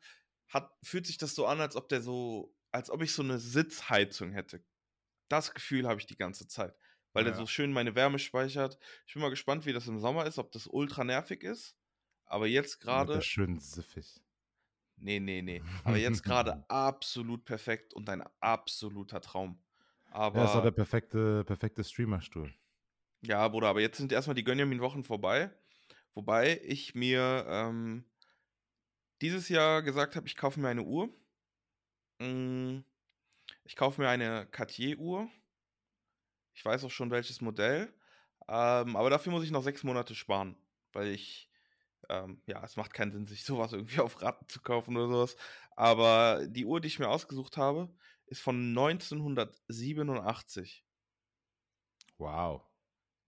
fühlt 0.82 1.06
sich 1.06 1.18
das 1.18 1.34
so 1.34 1.46
an, 1.46 1.60
als 1.60 1.74
ob 1.74 1.88
der 1.88 2.02
so, 2.02 2.54
als 2.70 2.90
ob 2.90 3.02
ich 3.02 3.12
so 3.12 3.22
eine 3.22 3.38
Sitzheizung 3.38 4.32
hätte. 4.32 4.62
Das 5.28 5.54
Gefühl 5.54 5.88
habe 5.88 6.00
ich 6.00 6.06
die 6.06 6.16
ganze 6.16 6.46
Zeit. 6.46 6.76
Weil 7.12 7.24
ja. 7.24 7.30
der 7.30 7.40
so 7.40 7.46
schön 7.46 7.72
meine 7.72 7.94
Wärme 7.94 8.18
speichert. 8.18 8.78
Ich 9.06 9.14
bin 9.14 9.22
mal 9.22 9.30
gespannt, 9.30 9.64
wie 9.64 9.72
das 9.72 9.88
im 9.88 9.98
Sommer 9.98 10.26
ist, 10.26 10.38
ob 10.38 10.52
das 10.52 10.66
ultra 10.66 11.02
nervig 11.02 11.42
ist. 11.42 11.74
Aber 12.26 12.46
jetzt 12.46 12.78
gerade. 12.80 13.22
Schön 13.22 13.58
siffig. 13.58 14.20
Nee, 14.96 15.20
nee, 15.20 15.42
nee. 15.42 15.62
Aber 15.84 15.96
jetzt 15.96 16.22
gerade 16.24 16.64
absolut 16.68 17.44
perfekt 17.44 17.94
und 17.94 18.08
ein 18.08 18.22
absoluter 18.40 19.20
Traum. 19.20 19.58
Aber, 20.10 20.38
ja, 20.38 20.44
ist 20.44 20.56
auch 20.56 20.62
der 20.62 20.70
perfekte, 20.70 21.44
perfekte 21.44 21.84
Streamerstuhl. 21.84 22.54
Ja, 23.20 23.46
Bruder, 23.48 23.68
aber 23.68 23.80
jetzt 23.80 23.98
sind 23.98 24.12
erstmal 24.12 24.34
die 24.34 24.44
Gönjamin-Wochen 24.44 25.04
vorbei. 25.04 25.50
Wobei 26.14 26.60
ich 26.64 26.94
mir 26.94 27.44
ähm, 27.48 28.04
dieses 29.20 29.48
Jahr 29.48 29.82
gesagt 29.82 30.16
habe, 30.16 30.26
ich 30.26 30.36
kaufe 30.36 30.60
mir 30.60 30.68
eine 30.68 30.82
Uhr. 30.82 31.08
Mm, 32.18 32.78
ich 33.64 33.76
kaufe 33.76 34.00
mir 34.00 34.08
eine 34.08 34.46
Cartier-Uhr. 34.46 35.28
Ich 36.54 36.64
weiß 36.64 36.84
auch 36.84 36.90
schon 36.90 37.10
welches 37.10 37.40
Modell. 37.40 37.92
Ähm, 38.48 38.96
aber 38.96 39.10
dafür 39.10 39.32
muss 39.32 39.44
ich 39.44 39.50
noch 39.50 39.62
sechs 39.62 39.82
Monate 39.82 40.14
sparen, 40.14 40.56
weil 40.92 41.08
ich 41.08 41.45
ähm, 42.08 42.40
ja, 42.46 42.64
es 42.64 42.76
macht 42.76 42.94
keinen 42.94 43.12
Sinn, 43.12 43.26
sich 43.26 43.44
sowas 43.44 43.72
irgendwie 43.72 44.00
auf 44.04 44.20
Raten 44.22 44.48
zu 44.48 44.60
kaufen 44.60 44.96
oder 44.96 45.08
sowas. 45.08 45.36
Aber 45.76 46.46
die 46.46 46.64
Uhr, 46.64 46.80
die 46.80 46.88
ich 46.88 46.98
mir 46.98 47.08
ausgesucht 47.08 47.56
habe, 47.56 47.94
ist 48.26 48.42
von 48.42 48.70
1987. 48.70 50.84
Wow. 52.18 52.66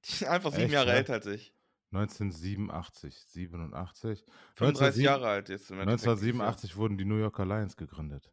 Die 0.05 0.13
ist 0.13 0.25
einfach 0.25 0.51
sieben 0.51 0.65
Echt, 0.65 0.73
Jahre 0.73 0.91
ne? 0.91 0.97
älter 0.97 1.13
als 1.15 1.27
ich. 1.27 1.55
1987, 1.93 3.19
87. 3.29 4.25
35 4.55 5.03
Jahre 5.03 5.29
alt 5.29 5.49
jetzt. 5.49 5.73
1987 5.73 6.77
wurden 6.77 6.99
die 6.99 7.07
New 7.07 7.17
Yorker 7.17 7.47
Lions 7.47 7.77
gegründet. 7.77 8.31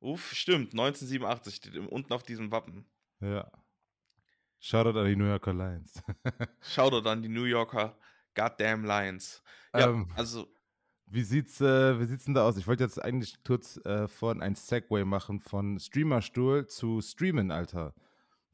Uff, 0.00 0.32
stimmt, 0.32 0.72
1987 0.72 1.54
steht 1.54 1.76
unten 1.76 2.12
auf 2.12 2.22
diesem 2.22 2.50
Wappen. 2.50 2.90
Ja. 3.20 3.50
Shoutout 4.58 4.98
an 4.98 5.06
die 5.06 5.16
New 5.16 5.26
Yorker 5.26 5.52
Lions. 5.52 6.02
Shoutout 6.60 7.08
an 7.08 7.22
die 7.22 7.28
New 7.28 7.44
Yorker 7.44 7.96
Goddamn 8.34 8.84
Lions. 8.84 9.42
Ja, 9.74 9.88
ähm, 9.88 10.10
also. 10.16 10.46
Wie 11.06 11.22
sieht's, 11.22 11.60
äh, 11.60 12.00
wie 12.00 12.06
sieht's 12.06 12.24
denn 12.24 12.34
da 12.34 12.46
aus? 12.46 12.56
Ich 12.56 12.66
wollte 12.66 12.84
jetzt 12.84 13.02
eigentlich 13.02 13.44
kurz 13.44 13.76
äh, 13.84 14.08
von 14.08 14.40
ein 14.40 14.54
Segway 14.54 15.04
machen 15.04 15.40
von 15.40 15.78
Streamerstuhl 15.78 16.66
zu 16.66 17.02
Streamen, 17.02 17.50
Alter. 17.50 17.94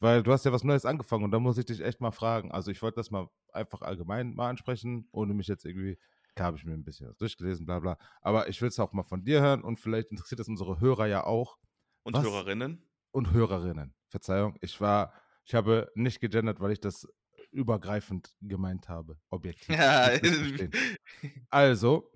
Weil 0.00 0.22
du 0.22 0.32
hast 0.32 0.44
ja 0.44 0.52
was 0.52 0.64
Neues 0.64 0.84
angefangen 0.84 1.24
und 1.24 1.30
da 1.30 1.38
muss 1.38 1.58
ich 1.58 1.66
dich 1.66 1.80
echt 1.80 2.00
mal 2.00 2.10
fragen. 2.10 2.50
Also 2.50 2.70
ich 2.70 2.82
wollte 2.82 2.96
das 2.96 3.10
mal 3.10 3.28
einfach 3.52 3.82
allgemein 3.82 4.34
mal 4.34 4.50
ansprechen, 4.50 5.08
ohne 5.12 5.34
mich 5.34 5.46
jetzt 5.46 5.64
irgendwie, 5.64 5.98
da 6.34 6.44
habe 6.44 6.56
ich 6.56 6.64
mir 6.64 6.74
ein 6.74 6.84
bisschen 6.84 7.08
was 7.08 7.16
durchgelesen, 7.16 7.66
bla 7.66 7.80
bla. 7.80 7.98
Aber 8.20 8.48
ich 8.48 8.60
will 8.60 8.68
es 8.68 8.78
auch 8.80 8.92
mal 8.92 9.02
von 9.04 9.24
dir 9.24 9.40
hören 9.40 9.62
und 9.62 9.78
vielleicht 9.78 10.10
interessiert 10.10 10.40
es 10.40 10.48
unsere 10.48 10.80
Hörer 10.80 11.06
ja 11.06 11.24
auch. 11.24 11.58
Und 12.02 12.14
was? 12.14 12.24
Hörerinnen? 12.24 12.82
Und 13.10 13.32
Hörerinnen. 13.32 13.94
Verzeihung, 14.08 14.56
ich 14.60 14.80
war, 14.80 15.12
ich 15.44 15.54
habe 15.54 15.90
nicht 15.94 16.20
gegendert, 16.20 16.60
weil 16.60 16.72
ich 16.72 16.80
das 16.80 17.06
übergreifend 17.50 18.34
gemeint 18.40 18.88
habe, 18.88 19.18
objektiv. 19.30 19.74
Ja. 19.74 20.10
also, 21.50 22.10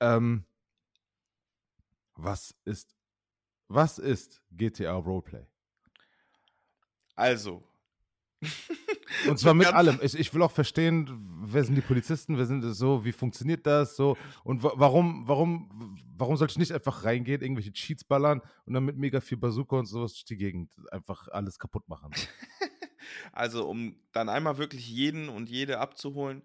ähm, 0.00 0.44
was 2.14 2.54
ist, 2.64 2.94
was 3.68 3.98
ist 3.98 4.42
GTA 4.50 4.94
Roleplay? 4.94 5.46
Also. 7.14 7.62
Und 9.28 9.38
zwar 9.38 9.54
mit 9.54 9.66
allem. 9.66 9.98
Ich, 10.02 10.18
ich, 10.18 10.32
will 10.32 10.42
auch 10.42 10.50
verstehen, 10.50 11.08
wer 11.42 11.64
sind 11.64 11.74
die 11.74 11.82
Polizisten, 11.82 12.38
wer 12.38 12.46
sind 12.46 12.62
so, 12.62 13.04
wie 13.04 13.12
funktioniert 13.12 13.66
das 13.66 13.96
so 13.96 14.16
und 14.44 14.62
warum, 14.62 15.28
warum, 15.28 15.98
warum 16.16 16.36
sollte 16.36 16.52
ich 16.52 16.58
nicht 16.58 16.72
einfach 16.72 17.04
reingehen, 17.04 17.42
irgendwelche 17.42 17.72
Cheats 17.72 18.04
ballern 18.04 18.40
und 18.64 18.72
dann 18.72 18.84
mit 18.84 18.96
mega 18.96 19.20
viel 19.20 19.36
Bazooka 19.36 19.76
und 19.76 19.86
sowas 19.86 20.12
durch 20.12 20.24
die 20.24 20.36
Gegend 20.36 20.74
einfach 20.90 21.28
alles 21.28 21.58
kaputt 21.58 21.86
machen? 21.88 22.10
Also, 23.32 23.68
um 23.68 24.00
dann 24.12 24.28
einmal 24.28 24.58
wirklich 24.58 24.88
jeden 24.88 25.28
und 25.28 25.48
jede 25.48 25.78
abzuholen, 25.78 26.42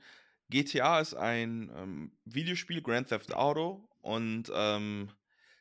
GTA 0.50 1.00
ist 1.00 1.14
ein, 1.16 1.72
ähm, 1.76 2.18
Videospiel, 2.26 2.82
Grand 2.82 3.10
Theft 3.10 3.34
Auto 3.34 3.90
und, 4.02 4.52
ähm, 4.54 5.10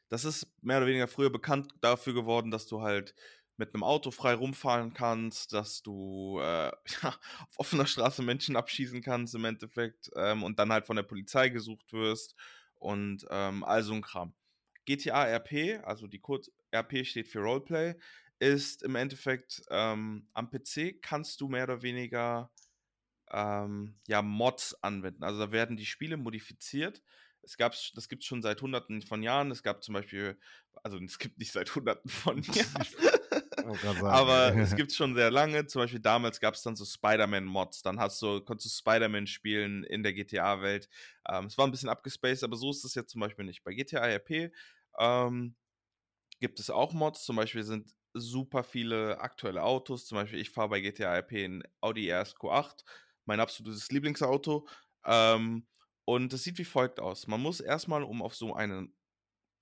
das 0.08 0.24
ist 0.24 0.46
mehr 0.62 0.78
oder 0.78 0.86
weniger 0.86 1.08
früher 1.08 1.30
bekannt 1.30 1.72
dafür 1.80 2.14
geworden, 2.14 2.50
dass 2.50 2.66
du 2.66 2.82
halt 2.82 3.14
mit 3.56 3.72
einem 3.74 3.84
Auto 3.84 4.10
frei 4.10 4.34
rumfahren 4.34 4.92
kannst, 4.94 5.52
dass 5.52 5.82
du, 5.82 6.38
äh, 6.40 6.70
ja, 7.02 7.08
auf 7.48 7.58
offener 7.58 7.86
Straße 7.86 8.22
Menschen 8.22 8.56
abschießen 8.56 9.02
kannst 9.02 9.34
im 9.34 9.44
Endeffekt, 9.44 10.10
ähm, 10.16 10.42
und 10.42 10.58
dann 10.58 10.72
halt 10.72 10.86
von 10.86 10.96
der 10.96 11.02
Polizei 11.04 11.48
gesucht 11.50 11.92
wirst 11.92 12.34
und, 12.74 13.26
ähm, 13.30 13.64
all 13.64 13.82
so 13.82 13.94
'n 13.94 14.02
Kram. 14.02 14.34
GTA 14.86 15.24
RP, 15.26 15.76
also 15.78 16.06
die 16.06 16.20
kurz 16.20 16.50
RP 16.70 17.04
steht 17.04 17.28
für 17.28 17.38
Roleplay, 17.40 17.94
ist 18.44 18.82
im 18.82 18.96
Endeffekt, 18.96 19.62
ähm 19.70 20.28
am 20.34 20.50
PC 20.50 20.94
kannst 21.00 21.40
du 21.40 21.48
mehr 21.48 21.64
oder 21.64 21.82
weniger, 21.82 22.52
ähm, 23.30 24.00
ja, 24.08 24.22
Mods 24.22 24.76
anwenden. 24.82 25.24
Also, 25.24 25.40
da 25.40 25.52
werden 25.52 25.76
die 25.76 25.86
Spiele 25.86 26.16
modifiziert. 26.16 27.02
Es 27.42 27.56
gab's 27.58 27.92
das 27.94 28.08
gibt's 28.08 28.26
schon 28.26 28.42
seit 28.42 28.62
Hunderten 28.62 29.02
von 29.02 29.22
Jahren. 29.22 29.50
Es 29.50 29.62
gab 29.62 29.82
zum 29.84 29.94
Beispiel 29.94 30.38
also, 30.84 30.98
es 30.98 31.18
gibt 31.18 31.38
nicht 31.38 31.52
seit 31.52 31.74
Hunderten 31.74 32.10
von 32.10 32.42
Jahren, 32.42 32.86
aber 34.06 34.58
es 34.58 34.74
ey. 34.74 34.80
gibt's 34.84 34.96
schon 34.96 35.14
sehr 35.14 35.30
lange. 35.30 35.66
Zum 35.66 35.82
Beispiel 35.82 36.00
damals 36.00 36.40
gab's 36.40 36.62
dann 36.62 36.76
so 36.76 36.84
Spider-Man-Mods. 36.84 37.82
Dann 37.82 38.00
hast 38.00 38.20
du 38.22 38.40
konntest 38.42 38.66
du 38.66 38.78
Spider-Man 38.78 39.26
spielen 39.26 39.84
in 39.84 40.02
der 40.02 40.12
GTA-Welt. 40.12 40.88
Ähm, 41.28 41.46
es 41.46 41.58
war 41.58 41.66
'n 41.66 41.70
bisschen 41.70 41.88
abgespaced, 41.88 42.44
aber 42.44 42.56
so 42.56 42.70
ist 42.70 42.84
es 42.84 42.94
jetzt 42.94 43.10
zum 43.12 43.20
Beispiel 43.20 43.44
nicht. 43.44 43.64
Bei 43.64 43.72
GTA 43.72 44.06
RP, 44.06 44.52
ähm, 44.98 45.56
gibt 46.40 46.60
es 46.60 46.70
auch 46.70 46.92
Mods. 46.92 47.24
Zum 47.24 47.36
Beispiel 47.36 47.62
sind 47.64 47.90
super 48.14 48.64
viele 48.64 49.20
aktuelle 49.20 49.62
Autos. 49.64 50.06
Zum 50.06 50.16
Beispiel, 50.16 50.40
ich 50.40 50.50
fahre 50.50 50.70
bei 50.70 50.80
GTA 50.80 51.14
RP 51.16 51.44
'n 51.44 51.62
Audi 51.80 52.08
RS 52.10 52.34
Q8, 52.36 52.84
mein 53.26 53.40
absolutes 53.40 53.90
Lieblingsauto. 53.90 54.68
Ähm, 55.06 55.66
und 56.06 56.32
das 56.32 56.42
sieht 56.44 56.58
wie 56.58 56.64
folgt 56.64 57.00
aus: 57.00 57.26
Man 57.28 57.40
muss 57.42 57.60
erst 57.60 57.88
mal, 57.88 58.02
um 58.04 58.22
auf 58.22 58.34
so 58.36 58.54
einen 58.54 58.94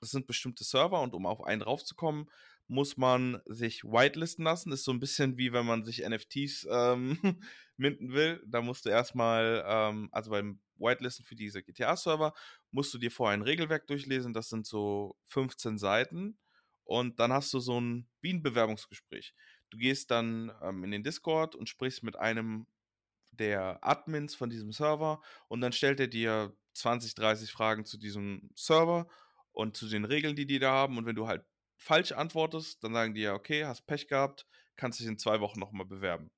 das 0.01 0.11
sind 0.13 0.27
bestimmte 0.29 0.65
Server 0.65 1.01
und 1.03 1.15
um 1.15 1.27
auf 1.27 1.43
einen 1.45 1.63
raufzukommen, 1.63 2.31
muss 2.69 2.97
man 2.99 3.41
sich 3.47 3.85
whitelisten 3.85 4.45
lassen. 4.45 4.73
Ist 4.73 4.85
so 4.85 4.93
'n 4.93 5.01
bisschen 5.01 5.39
wie 5.39 5.53
wenn 5.53 5.67
man 5.67 5.85
sich 5.85 6.03
NFTs, 6.05 6.67
ähm, 6.71 7.19
minten 7.79 8.13
will. 8.13 8.43
Da 8.47 8.63
musst 8.63 8.85
du 8.87 8.91
erst 8.91 9.15
mal, 9.17 9.65
ähm 9.67 10.09
also, 10.13 10.31
beim 10.33 10.61
Whitelisten 10.77 11.25
für 11.27 11.37
diese 11.37 11.63
GTA-Server 11.65 12.35
musst 12.73 12.95
du 12.95 12.99
dir 12.99 13.11
vorher 13.13 13.35
ein 13.39 13.43
Regelwerk 13.43 13.87
durchlesen. 13.89 14.35
Das 14.35 14.49
sind 14.51 14.67
so 14.67 15.17
15 15.27 15.79
Seiten 15.79 16.39
und 16.85 17.19
dann 17.21 17.33
hast 17.33 17.53
du 17.55 17.61
so 17.61 17.79
'n 17.79 18.09
wie 18.23 18.31
'n 18.33 18.43
Bewerbungsgespräch. 18.43 19.35
Du 19.71 19.79
gehst 19.79 20.11
dann, 20.11 20.53
ähm, 20.63 20.85
in 20.85 20.91
den 20.93 21.03
Discord 21.05 21.55
und 21.57 21.69
sprichst 21.69 22.03
mit 22.03 22.17
einem 22.17 22.67
der 23.33 23.79
Admins 23.83 24.35
von 24.35 24.51
diesem 24.51 24.73
Server 24.73 25.23
und 25.49 25.61
dann 25.63 25.73
stellt 25.73 26.01
er 26.01 26.09
dir 26.09 26.57
20, 26.75 27.15
30 27.15 27.53
Fragen 27.53 27.85
zu 27.85 27.99
diesem 27.99 28.51
Server 28.57 29.09
und 29.53 29.77
zu 29.77 29.89
den 29.89 30.05
Regeln, 30.05 30.37
die 30.37 30.47
die 30.47 30.59
da 30.59 30.73
haben. 30.73 30.99
Und 30.99 31.07
wenn 31.07 31.17
du 31.17 31.29
halt 31.29 31.45
falsch 31.79 32.13
antwortest, 32.13 32.85
dann 32.85 32.93
sagen 32.95 33.15
die: 33.15 33.23
„Ja, 33.23 33.35
okay, 33.35 33.65
hast 33.67 33.87
Pech 33.87 34.09
gehabt, 34.09 34.47
kannst 34.77 35.01
dich 35.01 35.07
in 35.07 35.19
2 35.19 35.41
Wochen 35.41 35.61
noch 35.61 35.73
mal 35.73 35.85
bewerben.“ 35.87 36.31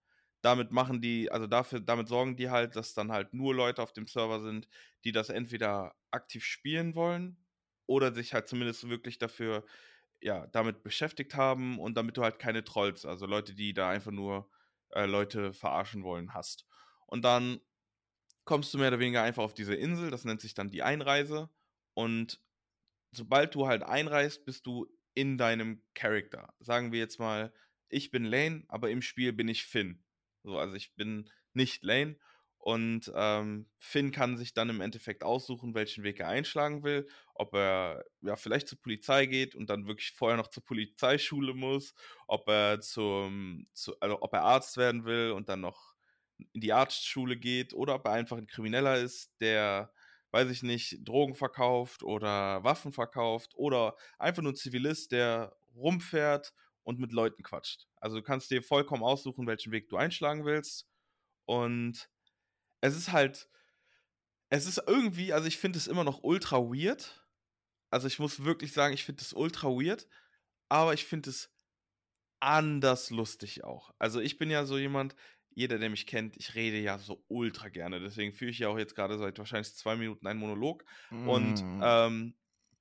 Damit 0.42 0.72
machen 0.72 1.00
die 1.02 1.30
also, 1.32 1.46
dafür 1.46 1.80
damit 1.80 2.08
sorgen 2.08 2.36
die 2.36 2.50
halt, 2.50 2.76
dass 2.76 2.94
dann 2.94 3.12
halt 3.12 3.34
nur 3.34 3.54
Leute 3.54 3.82
auf 3.82 3.92
dem 3.92 4.06
Server 4.06 4.40
sind, 4.42 4.68
die 5.04 5.12
das 5.12 5.30
entweder 5.30 5.94
aktiv 6.12 6.44
spielen 6.44 6.94
wollen 6.94 7.44
oder 7.86 8.14
sich 8.14 8.34
halt 8.34 8.48
zumindest 8.48 8.88
wirklich 8.88 9.18
dafür 9.18 9.64
ja, 10.24 10.46
damit 10.48 10.82
beschäftigt 10.82 11.36
haben 11.36 11.78
und 11.78 11.96
damit 11.96 12.16
du 12.16 12.22
halt 12.22 12.38
keine 12.40 12.64
Trolls, 12.64 13.04
also, 13.06 13.26
Leute, 13.26 13.54
die 13.54 13.74
da 13.74 13.90
einfach 13.90 14.12
nur, 14.12 14.50
äh, 14.90 15.06
Leute 15.06 15.52
verarschen 15.52 16.02
wollen, 16.04 16.34
hast. 16.34 16.66
Und 17.06 17.24
dann 17.24 17.60
kommst 18.44 18.74
du 18.74 18.78
mehr 18.78 18.88
oder 18.88 18.98
weniger 19.00 19.22
einfach 19.22 19.42
auf 19.44 19.54
diese 19.54 19.74
Insel, 19.74 20.10
das 20.10 20.24
nennt 20.24 20.40
sich 20.40 20.54
dann 20.54 20.70
die 20.70 20.82
Einreise. 20.82 21.50
Und 21.94 22.40
sobald 23.12 23.54
du 23.54 23.66
halt 23.66 23.82
einreist, 23.82 24.44
bist 24.44 24.66
du 24.66 24.86
in 25.14 25.38
deinem 25.38 25.82
Character. 25.94 26.54
Sagen 26.60 26.92
wir 26.92 27.00
jetzt 27.00 27.18
mal, 27.20 27.52
ich 27.88 28.10
bin 28.10 28.24
Lane, 28.24 28.64
aber 28.68 28.90
im 28.90 29.02
Spiel 29.02 29.32
bin 29.32 29.48
ich 29.48 29.64
Finn. 29.66 30.04
So, 30.42 30.58
also, 30.58 30.74
ich 30.74 30.94
bin 30.96 31.30
nicht 31.52 31.84
Lane 31.84 32.18
und, 32.58 33.12
ähm, 33.14 33.70
Finn 33.78 34.10
kann 34.12 34.36
sich 34.38 34.54
dann 34.54 34.70
im 34.70 34.80
Endeffekt 34.80 35.22
aussuchen, 35.24 35.74
welchen 35.74 36.04
Weg 36.04 36.20
er 36.20 36.28
einschlagen 36.28 36.82
will. 36.82 37.08
Ob 37.34 37.54
er, 37.54 38.04
ja, 38.22 38.36
vielleicht 38.36 38.68
zur 38.68 38.80
Polizei 38.80 39.26
geht 39.26 39.54
und 39.56 39.68
dann 39.70 39.86
wirklich 39.88 40.12
vorher 40.12 40.36
noch 40.38 40.48
zur 40.48 40.64
Polizeischule 40.64 41.54
muss, 41.54 41.94
ob 42.28 42.48
er 42.48 42.80
zum 42.80 43.66
zu 43.72 43.98
also, 44.00 44.22
ob 44.22 44.32
er 44.34 44.42
Arzt 44.42 44.76
werden 44.76 45.04
will 45.04 45.32
und 45.32 45.48
dann 45.48 45.60
noch 45.60 45.94
in 46.52 46.60
die 46.60 46.72
Arztschule 46.72 47.36
geht 47.38 47.74
oder 47.74 47.96
ob 47.96 48.06
er 48.06 48.12
einfach 48.12 48.38
'n 48.38 48.46
Krimineller 48.48 48.98
ist, 48.98 49.32
der, 49.40 49.92
weiß 50.32 50.50
ich 50.50 50.62
nicht, 50.64 50.98
Drogen 51.08 51.34
verkauft 51.34 52.02
oder 52.04 52.64
Waffen 52.64 52.92
verkauft 52.92 53.54
oder 53.56 53.96
einfach 54.18 54.42
nur 54.42 54.52
'n 54.52 54.56
Zivilist, 54.56 55.12
der 55.12 55.56
rumfährt 55.74 56.52
und 56.84 56.98
mit 57.00 57.12
Leuten 57.12 57.42
quatscht. 57.44 57.86
Also, 57.98 58.16
du 58.18 58.22
kannst 58.22 58.50
dir 58.50 58.62
vollkommen 58.62 59.02
aussuchen, 59.04 59.46
welchen 59.46 59.72
Weg 59.72 59.88
du 59.90 59.96
einschlagen 59.96 60.44
willst. 60.46 60.86
Und 61.46 62.08
es 62.82 62.96
ist 62.96 63.12
halt 63.12 63.46
es 64.52 64.66
ist 64.66 64.82
irgendwie 64.86 65.32
also, 65.32 65.46
ich 65.48 65.58
finde 65.58 65.78
es 65.78 65.86
immer 65.86 66.04
noch 66.04 66.22
ultra 66.22 66.58
weird. 66.58 67.23
Also, 67.94 68.08
ich 68.08 68.18
muss 68.18 68.44
wirklich 68.44 68.72
sagen, 68.72 68.94
ich 68.94 69.04
finde 69.04 69.22
es 69.22 69.32
ultra 69.34 69.68
weird, 69.68 70.08
aber 70.70 70.94
ich 70.94 71.06
finde 71.06 71.30
es 71.30 71.54
anders 72.40 73.10
lustig 73.10 73.64
auch. 73.64 73.92
Also, 73.98 74.20
ich 74.20 74.38
bin 74.38 74.50
ja 74.50 74.64
so 74.66 74.78
jemand 74.78 75.16
jeder, 75.56 75.78
der 75.78 75.90
mich 75.90 76.06
kennt, 76.06 76.36
ich 76.36 76.54
rede 76.56 76.78
ja 76.80 76.98
so 76.98 77.24
ultra 77.28 77.68
gerne. 77.68 78.00
Deswegen 78.00 78.32
führe 78.34 78.50
ich 78.50 78.58
ja 78.60 78.68
auch 78.68 78.78
jetzt 78.78 78.96
grade 78.96 79.18
seit 79.18 79.38
wahrscheinlich 79.38 79.74
2 79.76 79.96
Minuten 79.96 80.26
einen 80.26 80.40
Monolog. 80.40 80.84
Und, 81.22 81.64
Mhm. 81.70 81.80
ähm, 81.80 82.36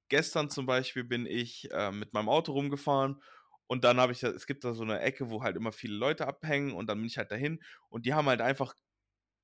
gestern 0.10 0.50
zum 0.50 0.66
Beispiel 0.66 1.04
bin 1.04 1.26
ich, 1.28 1.70
äh, 1.72 1.92
mit 1.92 2.14
meinem 2.14 2.30
Auto 2.30 2.52
rumgefahren 2.54 3.22
und 3.68 3.84
dann 3.84 4.00
habe 4.00 4.12
ich 4.14 4.24
es 4.24 4.46
gibt 4.48 4.64
da 4.66 4.74
so 4.74 4.84
'ne 4.86 5.00
Ecke, 5.02 5.30
wo 5.32 5.44
halt 5.44 5.56
immer 5.58 5.72
viele 5.72 5.96
Leute 5.98 6.28
abhängen 6.28 6.74
und 6.74 6.88
dann 6.90 6.98
bin 7.00 7.08
ich 7.08 7.18
halt 7.18 7.32
dahin 7.32 7.62
und 7.90 8.06
die 8.06 8.14
haben 8.14 8.28
halt 8.28 8.42
einfach, 8.42 8.76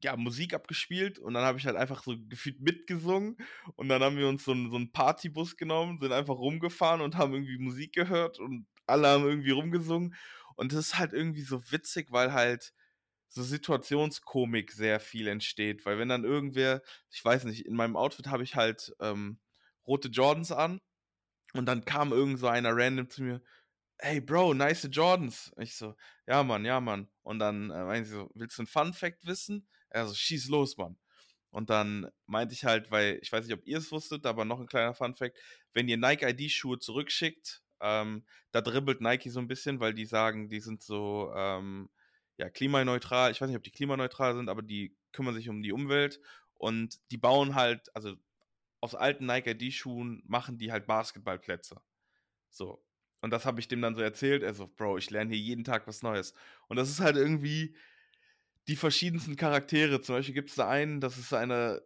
ja, 0.04 0.16
Musik 0.18 0.54
abgespielt 0.54 1.20
und 1.20 1.34
dann 1.34 1.44
habe 1.46 1.58
ich 1.60 1.66
halt 1.66 1.76
einfach 1.78 2.04
so 2.04 2.16
gefühlt 2.30 2.62
mitgesungen 2.62 3.38
und 3.76 3.90
dann 3.90 4.02
haben 4.04 4.18
wir 4.18 4.28
uns 4.30 4.46
so 4.46 4.52
'n 4.54 4.70
so 4.72 4.78
'n 4.78 4.92
Partybus 4.92 5.58
genommen, 5.58 6.00
sind 6.02 6.12
einfach 6.14 6.36
rumgefahren 6.38 7.02
und 7.02 7.18
haben 7.18 7.34
irgendwie 7.34 7.58
Musik 7.60 7.94
gehört 7.94 8.40
und 8.40 8.68
alle 8.88 9.08
haben 9.10 9.26
irgendwie 9.26 9.52
rumgesungen. 9.52 10.16
Und 10.56 10.74
das 10.74 10.80
ist 10.80 10.98
halt 11.00 11.14
irgendwie 11.14 11.42
so 11.44 11.72
witzig, 11.72 12.08
weil 12.12 12.34
halt 12.34 12.74
so 13.30 13.44
Situationskomik 13.44 14.72
sehr 14.72 15.00
viel 15.00 15.28
entsteht, 15.28 15.86
weil 15.86 16.00
wenn 16.00 16.10
dann 16.10 16.24
irgendwer 16.26 16.82
ich 17.12 17.24
weiß 17.26 17.46
nicht, 17.46 17.66
in 17.66 17.76
meinem 17.76 17.96
Outfit 17.98 18.28
habe 18.28 18.44
ich 18.44 18.56
halt, 18.56 18.94
ähm, 19.02 19.40
rote 19.88 20.10
Jordans 20.10 20.52
an 20.52 20.82
und 21.54 21.66
dann 21.68 21.86
kam 21.86 22.12
irgend 22.14 22.40
so 22.40 22.48
einer 22.48 22.76
random 22.76 23.10
zu 23.10 23.24
mir: 23.24 23.42
„Hey 24.00 24.22
Bro, 24.22 24.56
nice 24.56 24.88
Jordans.“ 24.92 25.52
Ich 25.60 25.76
so: 25.78 25.96
„Ja, 26.28 26.44
Mann, 26.44 26.66
ja, 26.66 26.82
Mann.“ 26.82 27.10
Und 27.24 27.40
dann, 27.40 27.72
äh, 27.72 27.86
meinen 27.86 28.06
sie 28.06 28.14
so: 28.14 28.30
„Willst 28.36 28.58
du 28.60 28.64
'n 28.64 28.68
Fun 28.68 28.94
Fact 28.94 29.26
wissen?“ 29.28 29.68
Er 29.92 30.08
so: 30.08 30.14
„Schieß 30.16 30.50
los, 30.50 30.78
Mann.“ 30.78 30.98
Und 31.52 31.70
dann 31.72 32.10
meinte 32.28 32.54
ich 32.54 32.66
halt 32.66 32.92
weil 32.92 33.20
ich 33.22 33.32
weiß 33.32 33.46
nicht, 33.46 33.54
ob 33.56 33.66
ihr's 33.68 33.92
wusstet, 33.92 34.26
aber 34.26 34.46
noch 34.46 34.60
'n 34.60 34.68
kleiner 34.68 34.94
Fun 34.96 35.16
Fact: 35.16 35.38
Wenn 35.74 35.88
ihr 35.90 35.98
Nike 35.98 36.24
ID 36.26 36.50
Schuhe 36.52 36.80
zurückschickt, 36.80 37.64
ähm, 37.82 38.26
da 38.52 38.62
dribbelt 38.62 39.02
Nike 39.02 39.30
so 39.32 39.40
'n 39.40 39.48
bisschen, 39.48 39.80
weil 39.80 39.94
die 39.94 40.06
sagen, 40.06 40.50
die 40.50 40.60
sind 40.62 40.82
so, 40.84 41.32
ähm, 41.36 41.90
ja, 42.38 42.50
klimaneutral. 42.50 43.32
Ich 43.32 43.42
weiß 43.42 43.48
nicht, 43.50 43.58
ob 43.58 43.64
die 43.64 43.72
klimaneutral 43.72 44.36
sind, 44.36 44.50
aber 44.50 44.62
die 44.64 44.96
kümmern 45.14 45.36
sich 45.36 45.50
um 45.50 45.62
die 45.64 45.72
Umwelt 45.74 46.20
und 46.56 47.00
die 47.12 47.18
bauen 47.18 47.56
halt 47.56 47.90
also, 47.96 48.16
aus 48.82 48.96
alten 48.96 49.26
Nike 49.28 49.52
ID 49.52 49.74
Schuhen 49.74 50.24
machen 50.28 50.58
die 50.60 50.72
halt 50.74 50.88
Basketballplätze. 50.88 51.82
So. 52.52 52.84
Und 53.22 53.32
das 53.32 53.46
habe 53.48 53.60
ich 53.62 53.68
dem 53.70 53.82
dann 53.84 53.96
so 53.96 54.02
erzählt. 54.04 54.44
Er 54.44 54.54
so: 54.56 54.68
„Bro, 54.68 54.98
ich 55.00 55.10
lerne 55.12 55.34
hier 55.36 55.42
jeden 55.44 55.64
Tag 55.66 55.88
was 55.88 56.04
Neues.“ 56.04 56.34
Und 56.70 56.78
das 56.78 56.90
ist 56.92 57.02
halt 57.02 57.18
irgendwie 57.18 57.76
die 58.70 58.78
verschiedensten 58.78 59.38
Charaktere. 59.38 60.02
Zum 60.02 60.16
Beispiel 60.16 60.36
gibt's 60.36 60.56
da 60.56 60.70
einen, 60.70 61.02
das 61.02 61.18
ist 61.20 61.34
einer, 61.34 61.82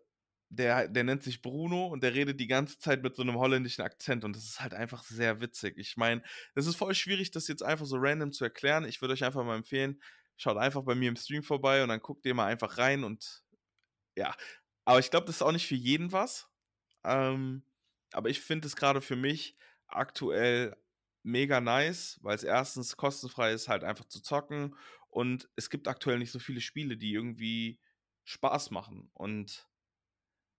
der 0.50 0.88
der 0.90 1.04
nennt 1.06 1.24
sich 1.24 1.42
Bruno 1.42 1.88
und 1.88 2.04
der 2.04 2.14
redet 2.16 2.40
die 2.40 2.48
ganze 2.48 2.80
Zeit 2.80 3.04
mit 3.04 3.16
so 3.16 3.24
'nem 3.24 3.38
holländischen 3.38 3.84
Akzent 3.84 4.26
und 4.26 4.36
das 4.36 4.46
ist 4.46 4.62
halt 4.62 4.74
einfach 4.76 5.04
sehr 5.04 5.42
witzig. 5.42 5.78
Ich 5.80 5.98
meine, 5.98 6.24
es 6.56 6.68
ist 6.68 6.76
voll 6.78 6.96
schwierig, 6.96 7.32
das 7.32 7.48
jetzt 7.50 7.64
einfach 7.64 7.86
so 7.88 7.98
random 8.00 8.34
zu 8.34 8.44
erklären. 8.46 8.86
Ich 8.86 9.02
würde 9.02 9.14
euch 9.16 9.24
einfach 9.26 9.44
mal 9.46 9.58
empfehlen, 9.58 10.02
schaut 10.38 10.58
einfach 10.58 10.84
bei 10.84 10.96
mir 10.96 11.10
im 11.10 11.16
Stream 11.18 11.44
vorbei 11.44 11.84
und 11.84 11.90
dann 11.90 12.02
guckt 12.02 12.26
ihr 12.28 12.36
mal 12.36 12.48
einfach 12.48 12.78
rein 12.78 13.04
und 13.04 13.44
ja. 14.18 14.36
Aber 14.86 15.00
ich 15.00 15.12
glaube, 15.12 15.26
das 15.28 15.38
ist 15.38 15.42
auch 15.42 15.52
nicht 15.52 15.68
für 15.68 15.76
jeden 15.76 16.12
was. 16.12 16.50
Ähm, 17.06 17.64
aber 18.14 18.30
ich 18.30 18.42
finde 18.42 18.68
es 18.68 18.76
grade 18.76 19.02
für 19.02 19.16
mich 19.16 19.58
aktuell 19.88 20.76
mega 21.24 21.62
nice, 21.62 22.20
weil's 22.24 22.44
1. 22.44 22.98
kostenfrei 22.98 23.54
ist, 23.54 23.70
halt 23.70 23.84
einfach 23.84 24.06
zu 24.06 24.22
zocken 24.22 24.76
und 25.14 25.50
es 25.56 25.70
gibt 25.70 25.88
aktuell 25.88 26.20
nicht 26.20 26.32
so 26.32 26.40
viele 26.40 26.62
Spiele, 26.62 26.98
die 26.98 27.14
irgendwie 27.14 27.80
Spaß 28.24 28.72
machen. 28.72 29.10
Und 29.14 29.68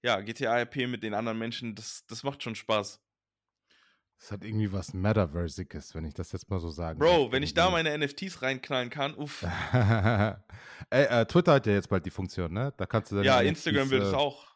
ja, 0.02 0.20
GTA 0.20 0.58
RP 0.60 0.86
mit 0.86 1.02
den 1.02 1.14
anderen 1.14 1.38
Menschen, 1.38 1.74
das 1.74 2.06
das 2.06 2.22
macht 2.22 2.42
schon 2.42 2.54
Spaß. 2.54 3.00
Das 4.18 4.30
hat 4.30 4.44
irgendwie 4.44 4.72
was 4.72 4.94
Metaversiges, 4.94 5.94
wenn 5.94 6.04
ich 6.04 6.14
das 6.14 6.32
jetzt 6.32 6.48
mal 6.48 6.60
so 6.60 6.70
sagen 6.70 6.98
Bro, 6.98 7.32
wenn 7.32 7.42
ich 7.42 7.52
da 7.52 7.70
meine 7.70 7.96
NFTs 7.98 8.42
reinknallen 8.42 8.88
kann, 8.88 9.14
uff. 9.14 9.42
Ey, 9.72 11.04
äh, 11.04 11.26
Twitter 11.26 11.54
hat 11.54 11.66
ja 11.66 11.72
jetzt 11.72 11.88
bald 11.88 12.06
die 12.06 12.10
Funktion, 12.10 12.52
ne? 12.52 12.72
Da 12.76 12.86
kannst 12.86 13.10
du 13.10 13.16
dann 13.16 13.24
Ja, 13.24 13.40
Instagram 13.40 13.90
will 13.90 13.98
das 13.98 14.12
äh, 14.12 14.16
auch. 14.16 14.54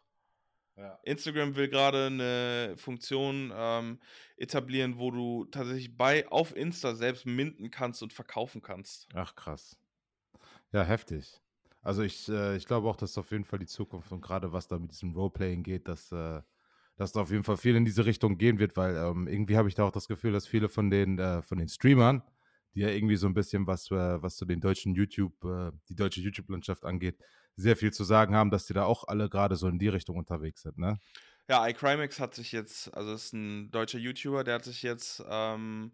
Ja. 0.77 0.99
Instagram 1.03 1.57
will 1.57 1.69
gerade 1.69 2.07
eine 2.07 2.77
Funktion 2.77 3.53
ähm, 3.55 4.01
etablieren, 4.37 4.97
wo 4.97 5.11
du 5.11 5.45
tatsächlich 5.47 5.97
bei 5.97 6.27
auf 6.29 6.55
Insta 6.55 6.95
selbst 6.95 7.27
minden 7.27 7.71
kannst 7.71 8.03
und 8.03 8.13
verkaufen 8.13 8.63
kannst. 8.63 9.09
Ach 9.13 9.35
krass. 9.35 9.77
Ja, 10.73 10.83
heftig. 10.85 11.41
Also 11.83 12.03
ich, 12.03 12.29
äh, 12.29 12.57
ich 12.57 12.67
glaube 12.67 12.89
auch, 12.89 12.97
dass 12.97 13.17
auf 13.19 13.31
jeden 13.31 13.45
Fall 13.45 13.59
die 13.59 13.67
Zukunft 13.67 14.13
und 14.13 14.21
gerade 14.21 14.53
was 14.53 14.69
da 14.69 14.79
mit 14.79 14.91
diesem 14.93 15.13
Roleplaying 15.15 15.63
geht, 15.63 15.89
dass 15.89 16.13
äh, 16.13 16.43
dass 16.97 17.13
da 17.13 17.21
auf 17.23 17.31
jeden 17.31 17.45
Fall 17.45 17.57
viel 17.57 17.77
in 17.77 17.85
diese 17.85 18.07
Richtung 18.07 18.39
gehen 18.39 18.59
wird, 18.59 18.77
weil 18.77 18.97
ähm, 18.97 19.29
irgendwie 19.29 19.57
habe 19.57 19.69
ich 19.69 19.77
da 19.77 19.85
auch 19.85 19.93
das 19.93 20.09
Gefühl, 20.09 20.33
dass 20.33 20.49
viele 20.49 20.69
von 20.69 20.91
den, 20.91 21.19
äh, 21.19 21.43
von 21.43 21.59
den 21.59 21.69
Streamern, 21.69 22.23
die 22.75 22.81
ja 22.81 22.89
irgendwie 22.89 23.17
so 23.17 23.29
ein 23.29 23.35
bisschen 23.35 23.69
was, 23.69 23.91
äh, 23.93 24.23
was 24.23 24.37
zu 24.37 24.45
den 24.47 24.61
deutschen 24.61 24.95
YouTube, 24.97 25.45
äh, 25.45 25.71
die 25.89 25.95
deutsche 25.95 26.21
YouTube-Landschaft 26.21 26.85
angeht, 26.85 27.21
sehr 27.57 27.77
viel 27.77 27.93
zu 27.93 28.05
sagen 28.05 28.35
haben, 28.35 28.51
dass 28.51 28.67
die 28.67 28.75
da 28.75 28.85
auch 28.85 29.05
alle 29.07 29.29
gerade 29.31 29.55
so 29.57 29.69
in 29.69 29.79
die 29.79 29.89
Richtung 29.89 30.17
unterwegs 30.19 30.63
sind, 30.63 30.77
ne? 30.79 30.99
Ja, 31.49 31.67
iCrimex 31.67 32.21
hat 32.21 32.35
sich 32.35 32.53
jetzt, 32.53 32.95
also 32.95 33.13
ist 33.15 33.33
ein 33.33 33.71
deutscher 33.71 33.99
YouTuber, 33.99 34.45
der 34.45 34.57
hat 34.57 34.65
sich 34.65 34.83
jetzt 34.83 35.23
ähm, 35.29 35.93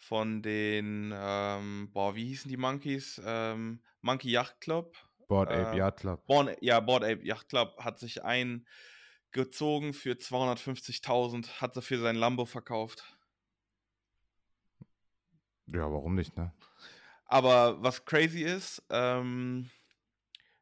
von 0.00 0.42
den, 0.42 1.12
ähm, 1.14 1.90
boah, 1.92 2.16
wie 2.16 2.26
hießen 2.26 2.48
die 2.48 2.56
Monkeys? 2.56 3.20
Ähm, 3.24 3.82
Monkey 4.00 4.30
Yacht 4.30 4.60
Club. 4.60 4.96
Board 5.28 5.50
Ape 5.50 5.76
äh, 5.76 5.78
Yacht 5.78 5.98
Club. 5.98 6.26
Born, 6.26 6.50
ja, 6.60 6.80
Board 6.80 7.04
Ape 7.04 7.24
Yacht 7.24 7.48
Club 7.48 7.76
hat 7.78 7.98
sich 7.98 8.24
ein 8.24 8.66
gezogen 9.30 9.92
für 9.92 10.14
250.000, 10.14 11.60
hat 11.60 11.76
er 11.76 11.82
für 11.82 11.98
sein 11.98 12.16
Lambo 12.16 12.46
verkauft. 12.46 13.04
Ja, 15.66 15.82
warum 15.82 16.16
nicht, 16.16 16.36
ne? 16.36 16.52
Aber 17.26 17.80
was 17.80 18.04
crazy 18.04 18.42
ist, 18.42 18.82
ähm, 18.90 19.70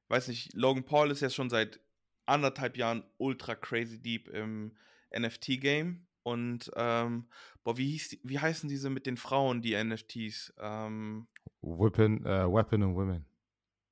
weiß 0.09 0.29
nicht, 0.29 0.53
Logan 0.53 0.85
Paul 0.85 1.11
ist 1.11 1.21
ja 1.21 1.31
schon 1.31 1.49
seit 1.49 1.81
anderthalb 2.27 2.77
Jahren 2.77 3.05
ultra 3.17 3.55
crazy 3.55 4.03
deep 4.03 4.29
im 4.29 4.77
NFT-Game. 5.17 6.08
Und, 6.29 6.71
ähm, 6.77 7.27
boah, 7.65 7.79
wie, 7.79 7.93
hieß 7.93 8.19
wie 8.23 8.39
heißen 8.39 8.69
diese 8.69 8.91
mit 8.91 9.07
den 9.07 9.17
Frauen, 9.17 9.63
die 9.63 9.83
NFTs? 9.83 10.53
Ähm, 10.59 11.27
Weapon, 11.63 12.23
äh, 12.27 12.47
Weapon 12.47 12.83
und 12.83 12.95
Women. 12.95 13.25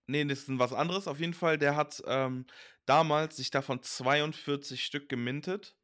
Nee, 0.07 0.23
das 0.25 0.41
ist 0.41 0.59
was 0.59 0.75
anderes. 0.75 1.09
Auf 1.09 1.19
jeden 1.19 1.35
Fall, 1.35 1.59
der 1.59 1.75
hat 1.77 2.03
ähm, 2.07 2.47
damals 2.85 3.37
sich 3.37 3.51
davon 3.51 3.83
42 3.83 4.85
Stück 4.85 5.09
gemintet, 5.09 5.77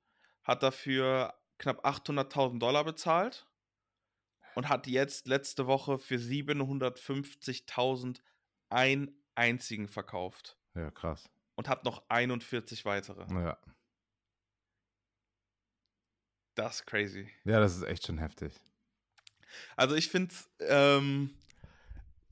hat 0.45 0.63
dafür 0.63 1.33
knapp 1.59 1.87
800.000 1.87 2.59
Dollar 2.59 2.85
bezahlt 2.85 3.47
und 4.55 4.69
hat 4.69 4.87
jetzt 4.87 5.27
letzte 5.27 5.67
Woche 5.67 5.99
für 5.99 6.17
750.000 6.17 8.21
einen 8.69 9.25
einzigen 9.35 9.89
verkauft. 9.89 10.59
Ja, 10.75 10.91
krass. 10.91 11.31
Und 11.57 11.69
hat 11.69 11.85
noch 11.85 12.03
41 12.09 12.85
weitere. 12.85 13.27
Ja. 13.33 13.59
Das 16.55 16.77
ist 16.77 16.87
crazy. 16.87 17.27
Ja, 17.45 17.61
das 17.61 17.77
ist 17.77 17.85
echt 17.85 18.07
schon 18.07 18.19
heftig. 18.19 18.53
Also 19.77 19.95
ich 19.95 20.09
finde, 20.09 20.35
ähm, 20.61 21.31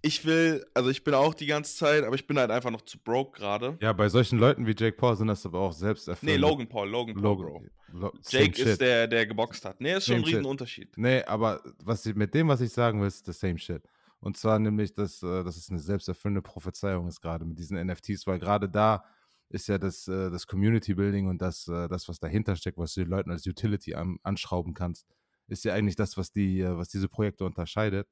ich 0.02 0.24
will, 0.24 0.66
also 0.74 0.90
ich 0.90 1.04
bin 1.04 1.14
auch 1.14 1.34
die 1.34 1.46
ganze 1.46 1.76
Zeit, 1.76 2.04
aber 2.04 2.14
ich 2.14 2.26
bin 2.26 2.38
halt 2.38 2.50
einfach 2.50 2.70
noch 2.70 2.82
zu 2.82 2.98
broke 2.98 3.38
gerade. 3.38 3.76
Ja, 3.80 3.92
bei 3.92 4.08
solchen 4.08 4.38
Leuten 4.38 4.66
wie 4.66 4.74
Jake 4.76 4.96
Paul 4.96 5.16
sind 5.16 5.28
das 5.28 5.44
aber 5.44 5.58
auch 5.60 5.72
selbst 5.72 6.08
erfüllt. 6.08 6.32
Nee, 6.32 6.38
Logan 6.38 6.68
Paul, 6.68 6.88
Logan 6.88 7.14
Paul, 7.14 7.22
Logan, 7.22 7.46
Bro. 7.46 8.00
Lo 8.00 8.12
Jake 8.28 8.60
ist 8.62 8.80
der, 8.80 9.06
der 9.06 9.26
geboxt 9.26 9.64
hat. 9.64 9.80
Nee, 9.80 9.94
ist 9.94 10.06
schon 10.06 10.16
same 10.16 10.24
ein 10.24 10.24
Riesenunterschied. 10.24 10.96
Nee, 10.96 11.22
aber 11.24 11.60
was 11.82 12.06
ich, 12.06 12.14
mit 12.14 12.32
dem, 12.34 12.48
was 12.48 12.60
ich 12.60 12.72
sagen 12.72 13.00
will, 13.00 13.08
ist 13.08 13.26
the 13.26 13.32
same 13.32 13.58
shit. 13.58 13.82
Und 14.20 14.36
zwar 14.36 14.58
nämlich, 14.58 14.94
dass, 14.94 15.22
äh, 15.22 15.42
dass 15.44 15.56
es 15.56 15.70
eine 15.70 15.78
selbsterfüllende 15.78 16.42
Prophezeiung 16.42 17.08
ist, 17.08 17.20
gerade 17.20 17.44
mit 17.44 17.58
diesen 17.58 17.84
NFTs, 17.84 18.26
weil 18.26 18.38
gerade 18.38 18.68
da 18.68 19.04
ist 19.50 19.69
ja 19.69 19.78
das, 19.78 20.09
äh, 20.09 20.30
das 20.30 20.47
Community 20.47 20.95
Building 20.95 21.26
und 21.28 21.43
das, 21.43 21.69
äh, 21.69 21.89
das, 21.89 22.08
was 22.08 22.19
dahinter 22.21 22.56
steckt, 22.56 22.78
was 22.78 22.95
du 22.95 23.00
den 23.00 23.10
Leuten 23.10 23.30
als 23.30 23.47
Utility 23.47 23.95
an, 23.95 24.19
anschrauben 24.23 24.75
kannst, 24.75 25.06
ist 25.49 25.65
ja 25.65 25.75
eigentlich 25.75 25.97
das, 25.97 26.17
was 26.17 26.32
die, 26.32 26.65
was 26.65 26.89
diese 26.89 27.08
Projekte 27.08 27.45
unterscheidet. 27.45 28.08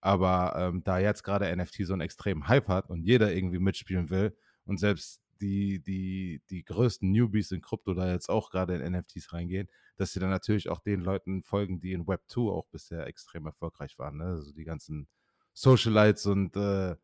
Aber 0.00 0.54
ähm, 0.56 0.82
da 0.84 0.98
jetzt 0.98 1.22
gerade 1.22 1.54
NFT 1.56 1.86
so 1.86 1.92
einen 1.94 2.02
extremen 2.02 2.48
Hype 2.48 2.68
hat 2.68 2.90
und 2.90 3.02
jeder 3.02 3.34
irgendwie 3.34 3.60
mitspielen 3.60 4.10
will 4.10 4.36
und 4.64 4.78
selbst 4.78 5.22
die, 5.40 5.80
die, 5.82 6.42
die 6.50 6.64
größten 6.64 7.10
Newbies 7.10 7.50
in 7.50 7.62
Krypto 7.62 7.94
da 7.94 8.12
jetzt 8.12 8.28
auch 8.28 8.50
gerade 8.50 8.76
in 8.76 8.92
NFTs 8.92 9.32
reingehen, 9.32 9.68
dass 9.96 10.12
sie 10.12 10.20
dann 10.20 10.30
natürlich 10.30 10.68
auch 10.68 10.80
den 10.80 11.00
Leuten 11.00 11.42
folgen, 11.42 11.80
die 11.80 11.92
in 11.92 12.06
Web 12.06 12.22
2 12.28 12.40
auch 12.52 12.66
bisher 12.68 13.06
extrem 13.06 13.46
erfolgreich 13.46 13.98
waren. 13.98 14.18
Ne? 14.18 14.24
Also 14.24 14.52
die 14.52 14.64
ganzen 14.64 15.08
Socialites 15.52 16.26
und 16.26 16.56
äh, 16.56 16.96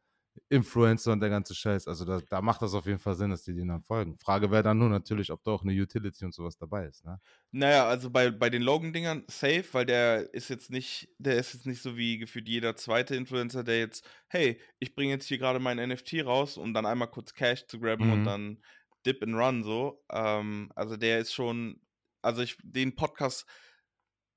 Influencer 0.48 1.12
und 1.12 1.20
der 1.20 1.31
ganze 1.31 1.55
Scheiß. 1.55 1.88
Also 1.88 2.05
da, 2.05 2.20
da, 2.29 2.40
macht 2.42 2.62
das 2.62 2.74
auf 2.74 2.87
jeden 2.87 2.98
Fall 2.98 3.14
Sinn, 3.14 3.31
dass 3.31 3.42
die 3.42 3.55
denen 3.55 3.68
dann 3.68 3.83
folgen. 3.83 4.18
Frage 4.18 4.51
wäre 4.51 4.62
dann 4.62 4.79
nur 4.79 4.88
natürlich, 4.88 5.31
ob 5.31 5.42
da 5.44 5.53
auch 5.53 5.62
eine 5.62 5.72
Utility 5.72 6.24
und 6.24 6.35
sowas 6.35 6.57
dabei 6.57 6.87
ist. 6.87 7.05
Ne? 7.05 7.20
Naja, 7.51 7.87
also 7.87 8.11
bei, 8.11 8.31
bei 8.31 8.51
den 8.51 8.62
Logan-Dingern 8.62 9.24
safe, 9.29 9.64
weil 9.72 9.87
der 9.87 10.33
ist 10.35 10.51
jetzt 10.51 10.70
nicht, 10.70 11.09
der 11.18 11.37
ist 11.37 11.55
jetzt 11.55 11.66
nicht 11.66 11.83
so 11.83 11.96
wie 11.96 12.18
gefühlt 12.18 12.48
jeder 12.48 12.77
zweite 12.77 13.14
Influencer, 13.16 13.64
der 13.64 13.79
jetzt, 13.79 14.09
hey, 14.29 14.61
ich 14.79 14.94
bringe 14.94 15.12
jetzt 15.12 15.27
hier 15.27 15.38
gerade 15.38 15.59
mein 15.59 15.77
NFT 15.79 16.24
raus, 16.24 16.57
um 16.57 16.74
dann 16.74 16.87
einmal 16.87 17.11
kurz 17.11 17.35
Cash 17.35 17.66
zu 17.66 17.81
grabben 17.81 18.07
mhm. 18.07 18.12
und 18.12 18.24
dann 18.24 18.59
dip 19.07 19.22
and 19.22 19.35
run 19.35 19.62
so. 19.62 20.05
Ähm, 20.11 20.70
also 20.74 20.96
der 20.96 21.18
ist 21.20 21.33
schon, 21.33 21.81
also 22.22 22.42
ich, 22.42 22.57
den 22.62 22.94
Podcast, 22.94 23.46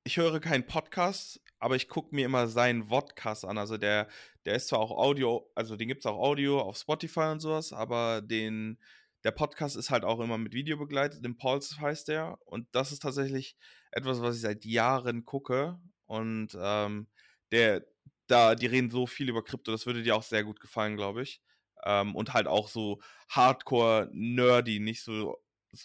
ich 0.04 0.18
höre 0.18 0.40
keinen 0.40 0.66
Podcast, 0.66 1.42
aber 1.62 1.76
ich 1.76 1.88
gucke 1.88 2.13
mir 2.13 2.26
immer 2.26 2.47
seinen 2.47 2.89
Vodcast 2.89 3.45
an. 3.45 3.60
Also 3.60 3.78
der, 3.78 4.08
der 4.45 4.56
ist 4.56 4.67
zwar 4.67 4.80
auch 4.80 4.91
Audio, 4.91 5.47
also 5.54 5.76
den 5.76 5.88
gibt 5.88 6.02
es 6.02 6.08
auch 6.08 6.17
Audio 6.17 6.60
auf 6.60 6.76
Spotify 6.76 7.26
und 7.32 7.39
sowas, 7.39 7.71
aber 7.71 8.21
den, 8.21 8.80
der 9.24 9.30
Podcast 9.30 9.76
ist 9.76 9.91
halt 9.91 10.04
auch 10.04 10.19
immer 10.19 10.39
mit 10.39 10.54
Video 10.54 10.76
begleitet. 10.78 11.24
Impulse 11.24 11.80
heißt 11.80 12.08
der. 12.08 12.39
Und 12.45 12.67
das 12.71 12.91
ist 12.91 13.04
tatsächlich 13.04 13.56
etwas, 13.91 14.21
was 14.21 14.36
ich 14.36 14.41
seit 14.41 14.65
Jahren 14.65 15.24
gucke. 15.24 15.80
Und 16.08 16.58
ähm, 16.60 17.08
der, 17.52 17.86
da, 18.26 18.56
die 18.56 18.65
reden 18.65 18.89
so 18.89 19.06
viel 19.06 19.30
über 19.30 19.43
Krypto, 19.43 19.71
das 19.71 19.86
würde 19.86 20.02
dir 20.02 20.15
auch 20.15 20.24
sehr 20.24 20.43
gut 20.43 20.60
gefallen, 20.60 20.97
glaube 20.97 21.21
ich. 21.21 21.43
Ähm, 21.86 22.15
und 22.15 22.34
halt 22.34 22.47
auch 22.47 22.69
so 22.69 23.00
hardcore 23.30 24.10
nerdy, 24.13 24.80
nicht 24.80 25.04
so 25.04 25.38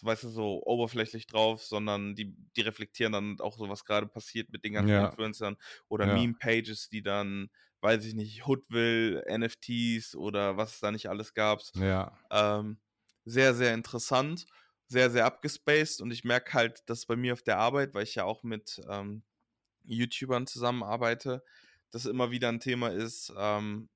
weißt 0.02 0.24
du, 0.24 0.28
so 0.28 0.62
oberflächlich 0.64 1.26
drauf, 1.26 1.64
sondern 1.64 2.14
die, 2.14 2.34
die 2.56 2.60
reflektieren 2.60 3.12
dann 3.12 3.40
auch 3.40 3.56
so, 3.56 3.68
was 3.68 3.84
gerade 3.84 4.06
passiert 4.06 4.50
mit 4.50 4.64
den 4.64 4.74
ganzen 4.74 4.90
ja. 4.90 5.06
Influencern 5.06 5.56
oder 5.88 6.06
ja. 6.06 6.14
Meme-Pages, 6.14 6.88
die 6.88 7.02
dann, 7.02 7.50
weiß 7.80 8.04
ich 8.04 8.14
nicht, 8.14 8.46
Hoodwill, 8.46 9.24
NFTs 9.28 10.16
oder 10.16 10.56
was 10.56 10.74
es 10.74 10.80
da 10.80 10.90
nicht 10.90 11.08
alles 11.08 11.34
gab. 11.34 11.60
Ja. 11.74 12.18
Ähm, 12.30 12.78
sehr, 13.24 13.54
sehr 13.54 13.74
interessant, 13.74 14.46
sehr, 14.88 15.10
sehr 15.10 15.26
abgespaced 15.26 16.00
und 16.00 16.10
ich 16.10 16.24
merke 16.24 16.54
halt, 16.54 16.88
dass 16.88 17.06
bei 17.06 17.16
mir 17.16 17.32
auf 17.32 17.42
der 17.42 17.58
Arbeit, 17.58 17.94
weil 17.94 18.04
ich 18.04 18.14
ja 18.14 18.24
auch 18.24 18.42
mit 18.42 18.80
ähm, 18.88 19.22
YouTubern 19.84 20.46
zusammenarbeite, 20.46 21.44
das 21.90 22.06
immer 22.06 22.30
wieder 22.30 22.48
ein 22.48 22.60
Thema 22.60 22.88
ist, 22.88 23.32
ähm, 23.36 23.88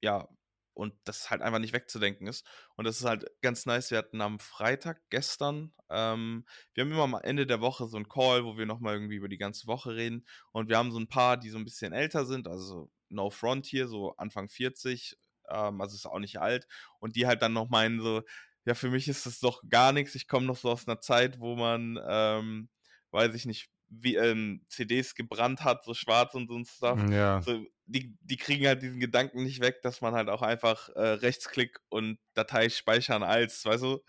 ja, 0.00 0.28
und 0.76 0.94
das 1.04 1.30
halt 1.30 1.40
einfach 1.40 1.58
nicht 1.58 1.72
wegzudenken 1.72 2.26
ist. 2.26 2.46
Und 2.76 2.84
das 2.84 2.98
ist 2.98 3.06
halt 3.06 3.24
ganz 3.40 3.64
nice. 3.64 3.90
Wir 3.90 3.98
hatten 3.98 4.20
am 4.20 4.38
Freitag 4.38 5.00
gestern, 5.08 5.72
ähm, 5.88 6.44
wir 6.74 6.84
haben 6.84 6.92
immer 6.92 7.04
am 7.04 7.14
Ende 7.14 7.46
der 7.46 7.62
Woche 7.62 7.86
so 7.86 7.96
einen 7.96 8.08
Call, 8.08 8.44
wo 8.44 8.58
wir 8.58 8.66
nochmal 8.66 8.94
irgendwie 8.94 9.16
über 9.16 9.28
die 9.28 9.38
ganze 9.38 9.66
Woche 9.66 9.96
reden. 9.96 10.26
Und 10.52 10.68
wir 10.68 10.76
haben 10.76 10.92
so 10.92 10.98
ein 10.98 11.08
paar, 11.08 11.38
die 11.38 11.48
so 11.48 11.56
ein 11.56 11.64
bisschen 11.64 11.94
älter 11.94 12.26
sind, 12.26 12.46
also 12.46 12.90
No 13.08 13.30
Front 13.30 13.64
hier, 13.64 13.88
so 13.88 14.14
Anfang 14.16 14.50
40, 14.50 15.16
ähm, 15.48 15.80
also 15.80 15.94
ist 15.94 16.06
auch 16.06 16.18
nicht 16.18 16.40
alt. 16.40 16.68
Und 16.98 17.16
die 17.16 17.26
halt 17.26 17.40
dann 17.40 17.54
noch 17.54 17.70
meinen 17.70 18.00
so, 18.00 18.22
ja, 18.66 18.74
für 18.74 18.90
mich 18.90 19.08
ist 19.08 19.24
das 19.24 19.40
doch 19.40 19.62
gar 19.68 19.92
nichts. 19.92 20.14
Ich 20.14 20.28
komme 20.28 20.44
noch 20.46 20.56
so 20.56 20.70
aus 20.70 20.86
einer 20.86 21.00
Zeit, 21.00 21.40
wo 21.40 21.56
man, 21.56 21.98
ähm, 22.06 22.68
weiß 23.12 23.34
ich 23.34 23.46
nicht, 23.46 23.70
wie, 23.88 24.16
ähm, 24.16 24.62
CDs 24.68 25.14
gebrannt 25.14 25.64
hat, 25.64 25.84
so 25.84 25.94
schwarz 25.94 26.34
und 26.34 26.48
so 26.48 26.56
ein 26.56 26.66
Stuff. 26.66 27.00
Ja. 27.10 27.40
So, 27.40 27.64
die, 27.86 28.16
die 28.20 28.36
kriegen 28.36 28.66
halt 28.66 28.82
diesen 28.82 29.00
Gedanken 29.00 29.44
nicht 29.44 29.60
weg, 29.60 29.80
dass 29.82 30.00
man 30.00 30.14
halt 30.14 30.28
auch 30.28 30.42
einfach 30.42 30.88
äh, 30.90 31.00
Rechtsklick 31.00 31.78
und 31.88 32.18
Datei 32.34 32.68
speichern 32.68 33.22
als, 33.22 33.64
weißt 33.64 33.82
du? 33.82 34.04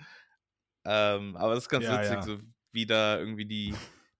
Ähm, 0.85 1.35
aber 1.37 1.55
das 1.55 1.65
ist 1.65 1.69
ganz 1.69 1.85
ja, 1.85 1.99
witzig, 1.99 2.15
ja. 2.15 2.21
so 2.23 2.39
wie 2.71 2.85
da 2.85 3.17
irgendwie 3.19 3.45
die, 3.45 3.75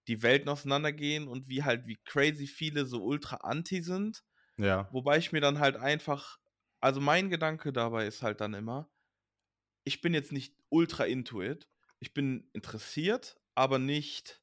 die 0.08 0.22
Welten 0.22 0.50
auseinandergehen 0.50 1.28
und 1.28 1.48
wie 1.48 1.64
halt, 1.64 1.88
wie 1.88 1.98
crazy 2.06 2.48
viele 2.48 2.86
so 2.86 3.04
ultra 3.04 3.38
anti 3.38 3.82
sind. 3.82 4.24
Ja. 4.58 4.88
Wobei 4.92 5.18
ich 5.18 5.32
mir 5.32 5.42
dann 5.42 5.60
halt 5.60 5.76
einfach, 5.76 6.40
also 6.80 7.02
mein 7.02 7.30
Gedanke 7.30 7.74
dabei 7.74 8.06
ist 8.06 8.22
halt 8.22 8.42
dann 8.42 8.54
immer, 8.54 8.90
ich 9.84 10.02
bin 10.02 10.14
jetzt 10.14 10.32
nicht 10.32 10.56
ultra 10.70 11.06
into 11.06 11.42
it. 11.42 11.68
Ich 12.00 12.14
bin 12.14 12.50
interessiert, 12.54 13.38
aber 13.56 13.80
nicht 13.80 14.42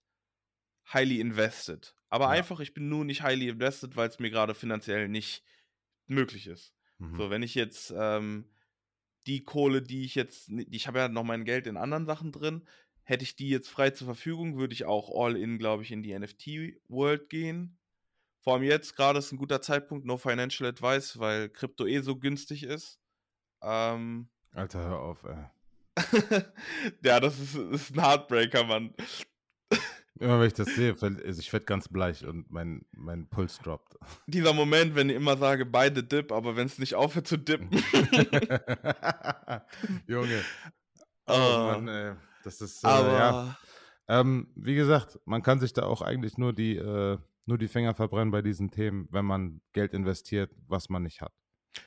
highly 0.92 1.20
invested. 1.20 1.94
Aber 2.14 2.27
ja. 2.27 2.31
einfach, 2.31 2.61
ich 2.61 2.74
bin 2.74 2.88
nur 2.88 3.05
nicht 3.05 3.24
highly 3.24 3.48
invested, 3.48 3.96
weil 3.96 4.09
es 4.09 4.20
mir 4.20 4.31
gerade 4.31 4.55
finanziell 4.55 5.09
nicht 5.09 5.42
möglich 6.07 6.46
ist. 6.46 6.72
Mhm. 6.98 7.16
So, 7.16 7.29
wenn 7.29 7.42
ich 7.42 7.57
jetzt 7.57 7.92
ähm, 7.98 8.44
die 9.27 9.42
Kohle, 9.42 9.83
die 9.83 10.05
ich 10.05 10.14
jetzt, 10.14 10.48
ich 10.48 10.87
habe 10.87 11.00
ja 11.00 11.09
noch 11.09 11.24
mein 11.24 11.44
Geld 11.44 11.66
in 11.66 11.77
anderen 11.77 12.07
Sachen 12.07 12.31
drin, 12.31 12.68
hätte 13.03 13.24
ich 13.24 13.35
die 13.35 13.48
jetzt 13.48 13.68
frei 13.68 13.90
zur 13.90 14.07
Verfügung, 14.07 14.57
würde 14.57 14.74
ich 14.74 14.85
auch 14.85 15.11
all 15.12 15.37
in, 15.37 15.59
glaube 15.59 15.83
ich, 15.83 15.90
in 15.90 16.05
die 16.05 16.16
NFT-World 16.16 17.31
gehen. 17.31 17.79
Vor 18.38 18.55
allem 18.55 18.62
jetzt 18.62 18.94
gerade 18.94 19.18
ist 19.18 19.33
ein 19.33 19.38
guter 19.38 19.61
Zeitpunkt, 19.61 20.07
no 20.07 20.16
financial 20.16 20.68
advice, 20.68 21.18
weil 21.18 21.48
Krypto 21.48 21.85
eh 21.85 21.98
so 21.98 22.14
günstig 22.14 22.62
ist. 22.62 23.00
Ähm, 23.61 24.29
Alter, 24.53 24.85
hör 24.85 25.00
auf, 25.00 25.24
ey. 25.24 25.46
ja, 27.03 27.18
das 27.18 27.40
ist, 27.40 27.57
ist 27.57 27.96
ein 27.96 28.00
Heartbreaker, 28.00 28.62
Mann. 28.62 28.94
Immer 30.20 30.38
wenn 30.38 30.46
ich 30.46 30.55
das 30.55 30.68
sehe, 30.68 30.94
also 31.00 31.40
ich 31.40 31.53
werde 31.53 31.66
ganz 31.66 31.88
bleich 31.88 32.24
und 32.24 32.48
mein, 32.48 32.85
mein 32.92 33.29
Puls 33.29 33.59
droppt. 33.59 33.96
Dieser 34.29 34.53
Moment, 34.53 34.94
wenn 34.94 35.11
ich 35.11 35.16
immer 35.16 35.37
sage, 35.37 35.66
beide 35.66 36.05
Dip, 36.05 36.31
aber 36.31 36.55
wenn 36.55 36.66
es 36.66 36.79
nicht 36.79 36.94
aufhört 36.94 37.27
zu 37.27 37.37
dippen. 37.37 37.70
Junge. 40.07 40.42
Oh, 41.27 41.33
uh, 41.33 41.59
Mann, 41.72 41.88
ey. 41.88 42.12
Das 42.42 42.61
ist, 42.61 42.85
äh, 42.85 42.87
aber, 42.87 43.12
ja. 43.14 43.59
Ähm, 44.09 44.53
wie 44.57 44.74
gesagt, 44.74 45.18
man 45.24 45.42
kann 45.42 45.59
sich 45.59 45.72
da 45.72 45.85
auch 45.85 46.03
eigentlich 46.03 46.37
nur 46.37 46.53
die, 46.53 46.77
äh, 46.77 47.16
nur 47.46 47.57
die 47.57 47.68
Finger 47.68 47.94
verbrennen 47.94 48.31
bei 48.31 48.42
diesen 48.42 48.70
Themen, 48.70 49.09
wenn 49.11 49.24
man 49.24 49.62
Geld 49.72 49.94
investiert, 49.94 50.50
was 50.68 50.90
man 50.90 51.03
nicht 51.03 51.22
hat. 51.22 51.33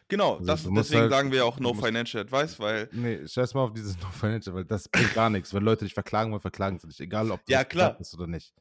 Genau, 0.07 0.35
also, 0.35 0.45
das, 0.45 0.63
deswegen 0.63 1.01
halt, 1.01 1.11
sagen 1.11 1.31
wir 1.31 1.45
auch 1.45 1.59
No 1.59 1.73
Financial 1.73 2.23
Advice, 2.23 2.59
weil. 2.59 2.89
Nee, 2.91 3.27
scheiß 3.27 3.53
mal 3.53 3.61
auf 3.61 3.73
dieses 3.73 3.99
No 3.99 4.07
Financial, 4.09 4.55
weil 4.55 4.65
das 4.65 4.87
bringt 4.89 5.13
gar 5.13 5.29
nichts. 5.29 5.53
Wenn 5.53 5.63
Leute 5.63 5.85
dich 5.85 5.93
verklagen 5.93 6.31
wollen, 6.31 6.41
verklagen 6.41 6.79
sie 6.79 6.87
dich, 6.87 6.99
egal 6.99 7.31
ob 7.31 7.45
du 7.45 7.51
ja, 7.51 7.63
klar. 7.63 7.97
bist 7.97 8.13
oder 8.13 8.27
nicht. 8.27 8.53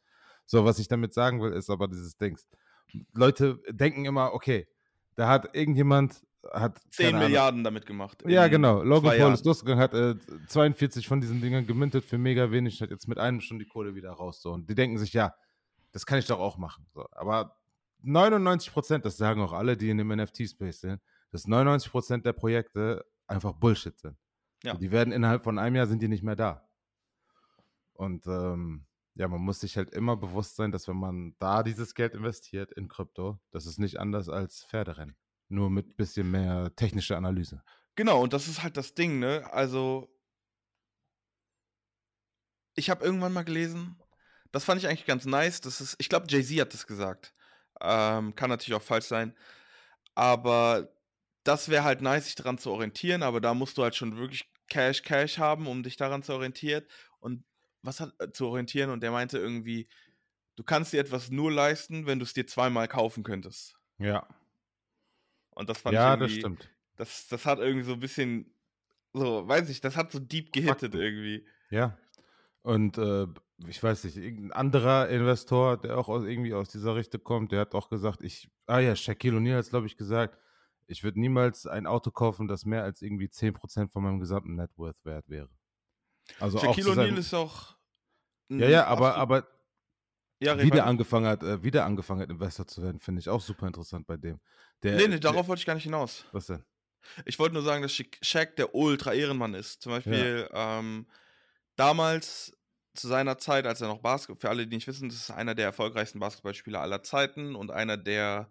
So, 0.45 0.65
was 0.65 0.79
ich 0.79 0.89
damit 0.89 1.15
sagen 1.15 1.41
will, 1.43 1.53
ist 1.53 1.71
aber 1.71 1.89
dieses 1.89 2.17
Dings. 2.17 2.47
Leute 3.13 3.61
denken 3.71 4.05
immer, 4.05 4.33
okay, 4.33 4.69
da 5.17 5.29
hat 5.29 5.55
irgendjemand 5.55 6.23
hat 6.53 6.81
10 6.91 7.19
Milliarden 7.19 7.65
damit 7.65 7.87
gemacht. 7.87 8.23
Ja, 8.27 8.47
genau. 8.49 8.83
Logan 8.83 9.19
Paul 9.19 9.33
ist 9.33 9.45
losgegangen, 9.45 9.83
hat 9.83 9.95
äh, 9.95 10.15
42 10.47 11.09
von 11.09 11.21
diesen 11.21 11.41
Dingern 11.41 11.67
gemintet 11.67 12.05
für 12.05 12.19
mega 12.19 12.51
wenig, 12.51 12.81
hat 12.81 12.91
jetzt 12.91 13.09
mit 13.09 13.19
einem 13.19 13.41
schon 13.41 13.59
die 13.59 13.67
Kohle 13.67 13.95
wieder 13.95 14.11
raus. 14.11 14.41
So. 14.43 14.53
Und 14.53 14.69
die 14.71 14.75
denken 14.75 14.99
sich, 14.99 15.13
ja, 15.13 15.35
das 15.93 16.07
kann 16.07 16.19
ich 16.19 16.27
doch 16.27 16.39
auch 16.39 16.57
machen. 16.57 16.87
So. 16.95 17.07
Aber 17.13 17.57
99 18.03 18.73
Prozent, 18.73 19.05
das 19.05 19.17
sagen 19.17 19.41
auch 19.41 19.53
alle, 19.53 19.77
die 19.77 19.91
in 19.91 19.99
dem 19.99 20.09
NFT-Space 20.09 20.81
sind, 20.81 21.01
dass 21.31 21.47
99 21.47 21.91
Prozent 21.91 22.27
der 22.27 22.33
Projekte 22.33 23.05
einfach 23.27 23.53
Bullshit 23.53 23.99
sind. 23.99 24.17
Ja. 24.63 24.75
die 24.75 24.91
werden 24.91 25.13
innerhalb 25.13 25.45
von 25.45 25.59
einem 25.59 25.77
Jahr 25.77 25.87
sind 25.87 26.03
die 26.03 26.09
nicht 26.09 26.23
mehr 26.23 26.37
da. 26.37 26.69
Und 27.93 28.27
ähm, 28.27 28.87
ja, 29.15 29.29
man 29.29 29.41
muss 29.41 29.61
sich 29.61 29.77
halt 29.77 29.91
immer 29.91 30.17
bewusst 30.17 30.57
sein, 30.57 30.73
dass 30.73 30.89
wenn 30.89 30.97
man 30.97 31.35
da 31.39 31.63
dieses 31.63 31.95
Geld 31.95 32.15
investiert 32.15 32.73
in 32.73 32.89
Krypto, 32.89 33.39
das 33.51 33.67
ist 33.67 33.79
nicht 33.79 33.99
anders 33.99 34.29
als 34.29 34.65
Pferderennen. 34.65 35.17
Nur 35.49 35.71
mit 35.71 35.89
ein 35.89 35.95
bisschen 35.95 36.31
mehr 36.31 36.75
technischer 36.77 37.17
Analyse. 37.17 37.63
Genau, 37.95 38.23
und 38.23 38.33
das 38.33 38.49
ist 38.49 38.63
halt 38.63 38.77
das 38.77 38.95
Ding, 38.95 39.19
ne? 39.21 39.49
Also, 39.53 40.13
ich 42.75 42.91
habe 42.91 43.05
irgendwann 43.05 43.33
mal 43.33 43.45
gelesen, 43.45 43.97
das 44.53 44.65
fand 44.65 44.81
ich 44.81 44.89
eigentlich 44.89 45.07
ganz 45.07 45.25
nice. 45.25 45.61
Das 45.61 45.81
ist, 45.81 45.97
ich 45.99 46.09
glaube, 46.09 46.27
Jay-Z 46.29 46.61
hat 46.61 46.75
das 46.75 46.87
gesagt. 46.87 47.35
Ähm, 47.81 48.35
kann 48.35 48.51
natürlich 48.51 48.79
auch 48.79 48.85
falsch 48.85 49.07
sein. 49.07 49.35
Aber 50.15 50.89
das 51.47 51.69
wäre 51.69 51.85
halt 51.85 52.03
nice, 52.03 52.27
sich 52.27 52.35
daran 52.35 52.59
zu 52.59 52.71
orientieren, 52.71 53.23
aber 53.23 53.41
da 53.41 53.55
musst 53.55 53.79
du 53.79 53.83
halt 53.83 53.95
schon 53.95 54.17
wirklich 54.17 54.51
Cash, 54.69 55.03
Cash 55.03 55.39
haben, 55.39 55.67
um 55.67 55.83
dich 55.83 55.97
daran 55.97 56.23
zu 56.23 56.35
orientieren. 56.35 56.85
Und 57.21 57.45
was 57.83 58.01
hat 58.01 58.15
äh, 58.19 58.33
zu 58.33 58.49
orientieren? 58.49 58.91
Und 58.91 59.03
der 59.03 59.13
meinte 59.13 59.39
irgendwie, 59.39 59.89
du 60.57 60.65
kannst 60.65 60.93
dir 60.93 61.01
etwas 61.01 61.31
nur 61.31 61.53
leisten, 61.53 62.07
wenn 62.07 62.19
du 62.19 62.25
es 62.25 62.33
dir 62.33 62.47
zweimal 62.47 62.89
kaufen 62.89 63.23
könntest. 63.23 63.77
Ja. 63.99 64.27
Und 65.51 65.71
das 65.71 65.79
fand 65.79 65.95
ja, 65.95 66.15
ich 66.15 66.21
irgendwie, 66.21 66.35
das 66.35 66.41
stimmt. 66.41 66.71
Das, 66.97 67.29
das 67.29 67.47
hat 67.47 67.59
irgendwie 67.61 67.85
so 67.85 67.93
ein 67.93 68.01
bisschen, 68.01 68.53
so, 69.13 69.47
weiß 69.47 69.71
ich, 69.71 69.81
das 69.81 69.97
hat 69.97 70.11
so 70.11 70.19
deep 70.19 70.53
gehittet 70.53 70.93
Fakten. 70.93 71.01
irgendwie. 71.01 71.47
Ja. 71.71 71.97
Und 72.63 72.99
äh, 72.99 73.27
ich 73.69 73.81
weiß 73.81 74.05
nicht, 74.05 74.17
irgendein 74.17 74.53
anderer 74.53 75.09
Investor, 75.09 75.77
der 75.77 75.97
auch 75.97 76.09
aus, 76.09 76.25
irgendwie 76.25 76.55
aus 76.55 76.71
dieser 76.71 76.97
Richtung 76.97 77.23
kommt, 77.23 77.53
der 77.53 77.61
hat 77.61 77.75
auch 77.75 77.89
gesagt, 77.89 78.23
ich, 78.23 78.51
ah 78.67 78.81
ja, 78.81 78.97
Shaquille 78.97 79.39
O'Neal 79.39 79.55
hat 79.55 79.65
es, 79.65 79.71
glaube 79.71 79.87
ich, 79.87 79.97
gesagt, 79.97 80.39
ich 80.87 81.03
würde 81.05 81.21
niemals 81.21 81.67
ein 81.67 81.87
Auto 81.87 82.11
kaufen, 82.11 82.49
das 82.49 82.65
mehr 82.65 82.83
als 82.83 83.03
irgendwie 83.03 83.27
10% 83.27 83.91
von 83.91 84.03
meinem 84.03 84.21
gesamten 84.21 84.57
Net 84.57 84.71
Worth 84.77 85.05
wert 85.05 85.29
wäre. 85.29 85.49
Also 86.41 86.59
Shaquille 86.59 86.91
O'Neal 86.91 87.17
ist 87.17 87.35
auch. 87.35 87.77
Ja, 88.49 88.69
ja, 88.69 88.87
aber, 88.87 89.17
aber 89.17 89.47
ja, 90.39 90.61
wieder 90.61 90.87
angefangen 90.87 91.27
hat, 91.27 91.43
äh, 91.43 91.63
wieder 91.63 91.85
angefangen 91.85 92.21
hat, 92.21 92.31
Investor 92.31 92.67
zu 92.67 92.83
werden, 92.83 93.01
finde 93.01 93.21
ich 93.21 93.29
auch 93.29 93.41
super 93.41 93.67
interessant 93.67 94.07
bei 94.07 94.17
dem. 94.17 94.41
Der, 94.83 94.97
nee, 94.97 95.09
nee, 95.09 95.19
darauf 95.19 95.49
wollte 95.49 95.61
ich 95.61 95.67
gar 95.67 95.75
nicht 95.75 95.85
hinaus. 95.85 96.25
Was 96.33 96.47
denn? 96.47 96.65
Ich 97.25 97.39
wollte 97.39 97.55
nur 97.55 97.63
sagen, 97.63 97.83
dass 97.83 97.93
Shaq 97.93 98.57
der 98.57 98.75
Ultra-Ehrenmann 98.75 99.55
ist. 99.55 99.83
Zum 99.83 99.93
Beispiel 99.93 100.49
ja. 100.53 100.79
ähm, 100.79 101.07
damals 101.77 102.57
zu 102.95 103.09
seiner 103.09 103.39
Zeit, 103.39 103.67
als 103.67 103.81
er 103.81 103.89
noch 103.89 104.01
Basketball, 104.01 104.41
für 104.41 104.49
alle, 104.51 104.67
die 104.67 104.77
nicht 104.77 104.87
wissen, 104.87 105.09
das 105.09 105.19
ist 105.19 105.31
einer 105.31 105.55
der 105.55 105.67
erfolgreichsten 105.67 106.19
Basketballspieler 106.19 106.81
aller 106.81 107.03
Zeiten 107.03 107.55
und 107.55 107.71
einer 107.71 107.97
der, 107.97 108.51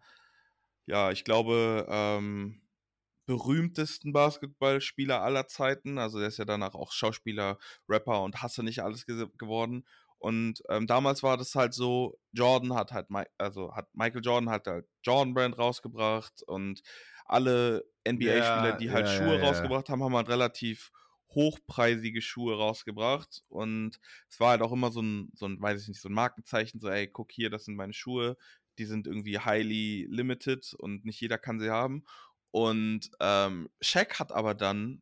ja, 0.86 1.12
ich 1.12 1.24
glaube, 1.24 1.86
ähm, 1.90 2.62
berühmtesten 3.26 4.14
Basketballspieler 4.14 5.22
aller 5.22 5.48
Zeiten. 5.48 5.98
Also 5.98 6.20
der 6.20 6.28
ist 6.28 6.38
ja 6.38 6.46
danach 6.46 6.76
auch 6.76 6.92
Schauspieler, 6.92 7.58
Rapper 7.90 8.22
und 8.22 8.42
Hasse 8.42 8.64
nicht 8.64 8.84
alles 8.84 9.06
ge 9.06 9.28
geworden. 9.38 9.86
Und 10.18 10.64
ähm, 10.70 10.88
damals 10.88 11.24
war 11.24 11.38
das 11.38 11.54
halt 11.56 11.74
so, 11.74 12.18
Jordan 12.32 12.74
hat 12.74 12.92
halt, 12.92 13.08
also 13.38 13.76
hat 13.76 13.88
Michael 13.94 14.24
Jordan 14.24 14.50
hat 14.50 14.66
halt 14.68 14.86
Jordan 15.04 15.34
Brand 15.34 15.58
rausgebracht 15.58 16.42
und 16.48 16.82
alle 17.26 17.86
NBA-Spieler, 18.08 18.70
ja, 18.70 18.78
die 18.78 18.92
halt 18.92 19.08
ja, 19.08 19.14
Schuhe 19.14 19.38
ja, 19.38 19.46
rausgebracht 19.46 19.90
haben, 19.90 20.04
haben 20.04 20.16
halt 20.16 20.30
relativ 20.30 20.92
hochpreisige 21.30 22.22
Schuhe 22.22 22.58
rausgebracht 22.58 23.44
und 23.50 24.00
es 24.30 24.40
war 24.40 24.52
halt 24.52 24.62
auch 24.62 24.72
immer 24.72 24.92
so 24.92 25.02
ein, 25.02 25.32
so 25.36 25.48
ein, 25.48 25.62
weiß 25.62 25.82
ich 25.82 25.88
nicht, 25.90 26.02
so 26.02 26.08
ein 26.08 26.14
Markenzeichen, 26.14 26.80
so, 26.80 26.88
ey, 26.90 27.08
guck 27.08 27.32
hier, 27.32 27.50
das 27.50 27.66
sind 27.66 27.76
meine 27.76 27.94
Schuhe, 27.94 28.38
die 28.78 28.86
sind 28.86 29.08
irgendwie 29.08 29.40
highly 29.40 30.08
limited 30.10 30.74
und 30.76 31.06
nicht 31.06 31.20
jeder 31.22 31.38
kann 31.38 31.60
sie 31.60 31.70
haben. 31.70 32.04
Und 32.52 33.10
ähm, 33.20 33.70
Shaq 33.82 34.20
hat 34.20 34.32
aber 34.32 34.54
dann 34.54 35.02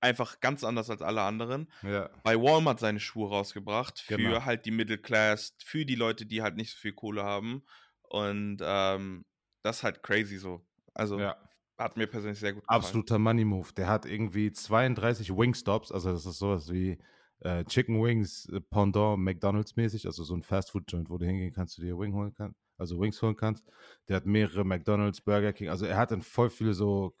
einfach 0.00 0.40
ganz 0.40 0.64
anders 0.64 0.90
als 0.90 1.02
alle 1.02 1.22
anderen. 1.22 1.70
Ja. 1.82 2.10
Bei 2.22 2.36
Walmart 2.36 2.80
seine 2.80 3.00
Schuhe 3.00 3.28
rausgebracht 3.28 3.98
für 3.98 4.16
genau. 4.16 4.44
halt 4.44 4.64
die 4.64 4.70
Middle 4.70 4.98
Class, 4.98 5.54
für 5.64 5.84
die 5.84 5.96
Leute, 5.96 6.26
die 6.26 6.42
halt 6.42 6.56
nicht 6.56 6.70
so 6.70 6.78
viel 6.78 6.92
Kohle 6.92 7.24
haben. 7.24 7.64
Und 8.02 8.58
ähm, 8.62 9.24
das 9.62 9.78
ist 9.78 9.82
halt 9.82 10.02
crazy 10.02 10.38
so. 10.38 10.64
Also 10.94 11.18
ja. 11.18 11.36
hat 11.76 11.96
mir 11.96 12.06
persönlich 12.06 12.38
sehr 12.38 12.52
gut 12.52 12.62
gefallen. 12.62 12.80
Absoluter 12.80 13.18
Money 13.18 13.44
Move. 13.44 13.72
Der 13.76 13.88
hat 13.88 14.06
irgendwie 14.06 14.52
32 14.52 15.30
Wingstops, 15.30 15.92
also 15.92 16.12
das 16.12 16.24
ist 16.24 16.38
sowas 16.38 16.72
wie 16.72 16.98
äh, 17.40 17.64
Chicken 17.64 18.02
Wings 18.02 18.48
äh, 18.52 18.60
Pendant 18.60 19.18
McDonalds 19.18 19.76
mäßig, 19.76 20.06
also 20.06 20.24
so 20.24 20.34
ein 20.34 20.42
Fast 20.42 20.70
Food 20.70 20.84
Joint, 20.88 21.10
wo 21.10 21.18
du 21.18 21.26
hingehen 21.26 21.52
kannst, 21.52 21.78
du 21.78 21.82
dir 21.82 21.98
Wing 21.98 22.14
holen 22.14 22.34
kannst, 22.34 22.60
also 22.76 23.00
Wings 23.00 23.20
holen 23.22 23.36
kannst. 23.36 23.64
Der 24.08 24.16
hat 24.16 24.26
mehrere 24.26 24.64
McDonalds, 24.64 25.20
Burger 25.20 25.52
King, 25.52 25.68
also 25.68 25.86
er 25.86 25.96
hat 25.96 26.12
in 26.12 26.22
voll 26.22 26.50
viele 26.50 26.74
so 26.74 27.14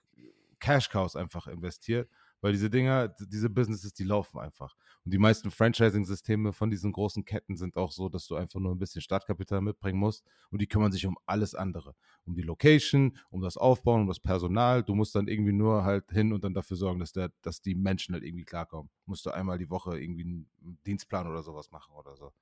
Cash 0.60 0.90
Cows 0.90 1.16
einfach 1.16 1.46
investiert 1.46 2.08
weil 2.40 2.52
diese 2.52 2.70
Dinger, 2.70 3.08
diese 3.08 3.50
Businesses, 3.50 3.92
die 3.92 4.04
laufen 4.04 4.38
einfach. 4.38 4.76
Und 5.04 5.12
die 5.12 5.18
meisten 5.18 5.50
Franchising-Systeme 5.50 6.52
von 6.52 6.70
diesen 6.70 6.92
großen 6.92 7.24
Ketten 7.24 7.56
sind 7.56 7.76
auch 7.76 7.92
so, 7.92 8.08
dass 8.08 8.26
du 8.26 8.36
einfach 8.36 8.60
nur 8.60 8.72
ein 8.74 8.78
bisschen 8.78 9.02
Startkapital 9.02 9.60
mitbringen 9.60 9.98
musst 9.98 10.24
und 10.50 10.60
die 10.60 10.66
kümmern 10.66 10.92
sich 10.92 11.06
um 11.06 11.18
alles 11.26 11.54
andere. 11.54 11.94
Um 12.24 12.34
die 12.34 12.42
Location, 12.42 13.16
um 13.30 13.40
das 13.40 13.56
Aufbauen, 13.56 14.02
um 14.02 14.08
das 14.08 14.20
Personal. 14.20 14.82
Du 14.82 14.94
musst 14.94 15.14
dann 15.14 15.28
irgendwie 15.28 15.52
nur 15.52 15.84
halt 15.84 16.10
hin 16.10 16.32
und 16.32 16.44
dann 16.44 16.54
dafür 16.54 16.76
sorgen, 16.76 17.00
dass, 17.00 17.12
der, 17.12 17.32
dass 17.42 17.60
die 17.60 17.74
Menschen 17.74 18.14
halt 18.14 18.24
irgendwie 18.24 18.44
klarkommen. 18.44 18.90
Musst 19.06 19.26
du 19.26 19.30
einmal 19.30 19.58
die 19.58 19.70
Woche 19.70 19.98
irgendwie 19.98 20.24
einen 20.24 20.48
Dienstplan 20.86 21.26
oder 21.26 21.42
sowas 21.42 21.70
machen 21.70 21.94
oder 21.94 22.16
so. 22.16 22.32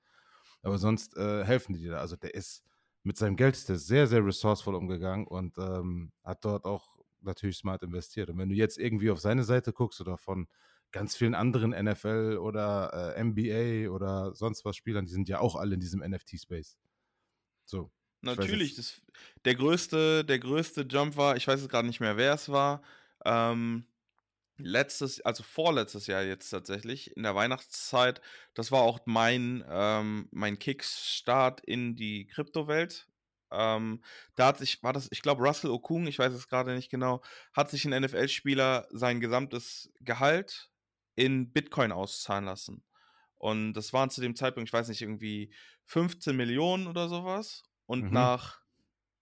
Aber 0.62 0.78
sonst 0.78 1.16
äh, 1.16 1.44
helfen 1.44 1.74
die 1.74 1.80
dir 1.80 1.92
da. 1.92 1.98
Also 1.98 2.16
der 2.16 2.34
ist 2.34 2.64
mit 3.06 3.16
seinem 3.16 3.36
Geld 3.36 3.54
ist 3.54 3.68
der 3.68 3.78
sehr, 3.78 4.08
sehr 4.08 4.26
resourceful 4.26 4.74
umgegangen 4.74 5.28
und 5.28 5.56
ähm, 5.58 6.10
hat 6.24 6.44
dort 6.44 6.64
auch 6.64 6.95
natürlich 7.26 7.58
smart 7.58 7.82
investiert. 7.82 8.30
Und 8.30 8.38
wenn 8.38 8.48
du 8.48 8.54
jetzt 8.54 8.78
irgendwie 8.78 9.10
auf 9.10 9.20
seine 9.20 9.44
Seite 9.44 9.72
guckst 9.72 10.00
oder 10.00 10.16
von 10.16 10.48
ganz 10.92 11.16
vielen 11.16 11.34
anderen 11.34 11.70
NFL 11.70 12.38
oder 12.40 13.14
äh, 13.16 13.22
NBA 13.22 13.90
oder 13.90 14.34
sonst 14.34 14.64
was 14.64 14.76
Spielern, 14.76 15.06
die 15.06 15.12
sind 15.12 15.28
ja 15.28 15.40
auch 15.40 15.56
alle 15.56 15.74
in 15.74 15.80
diesem 15.80 16.00
NFT-Space. 16.00 16.78
So. 17.64 17.90
Natürlich, 18.22 18.74
das, 18.74 19.02
der 19.44 19.54
größte, 19.54 20.24
der 20.24 20.38
größte 20.38 20.82
Jump 20.82 21.16
war, 21.16 21.36
ich 21.36 21.46
weiß 21.46 21.60
jetzt 21.60 21.70
gerade 21.70 21.86
nicht 21.86 22.00
mehr, 22.00 22.16
wer 22.16 22.34
es 22.34 22.48
war. 22.48 22.82
Ähm, 23.24 23.86
letztes, 24.58 25.20
also 25.20 25.42
vorletztes 25.42 26.06
Jahr 26.06 26.22
jetzt 26.22 26.50
tatsächlich, 26.50 27.16
in 27.16 27.22
der 27.22 27.34
Weihnachtszeit, 27.34 28.20
das 28.54 28.72
war 28.72 28.82
auch 28.82 29.00
mein, 29.04 29.64
ähm, 29.68 30.28
mein 30.32 30.58
Kickstart 30.58 31.60
in 31.60 31.94
die 31.96 32.26
Kryptowelt. 32.26 33.06
Ähm, 33.50 34.02
da 34.34 34.48
hat 34.48 34.58
sich, 34.58 34.82
war 34.82 34.92
das, 34.92 35.08
ich 35.10 35.22
glaube, 35.22 35.42
Russell 35.42 35.70
Okung, 35.70 36.06
ich 36.06 36.18
weiß 36.18 36.32
es 36.32 36.48
gerade 36.48 36.74
nicht 36.74 36.90
genau, 36.90 37.22
hat 37.52 37.70
sich 37.70 37.84
ein 37.84 38.02
NFL-Spieler 38.02 38.86
sein 38.90 39.20
gesamtes 39.20 39.90
Gehalt 40.00 40.70
in 41.14 41.52
Bitcoin 41.52 41.92
auszahlen 41.92 42.44
lassen. 42.44 42.84
Und 43.36 43.74
das 43.74 43.92
waren 43.92 44.10
zu 44.10 44.20
dem 44.20 44.34
Zeitpunkt, 44.34 44.68
ich 44.68 44.72
weiß 44.72 44.88
nicht, 44.88 45.02
irgendwie 45.02 45.52
15 45.86 46.36
Millionen 46.36 46.86
oder 46.86 47.08
sowas. 47.08 47.62
Und 47.86 48.04
mhm. 48.04 48.12
nach 48.12 48.60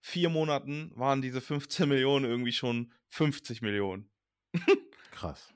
vier 0.00 0.28
Monaten 0.28 0.92
waren 0.94 1.22
diese 1.22 1.40
15 1.40 1.88
Millionen 1.88 2.24
irgendwie 2.24 2.52
schon 2.52 2.92
50 3.08 3.62
Millionen. 3.62 4.10
Krass. 5.10 5.52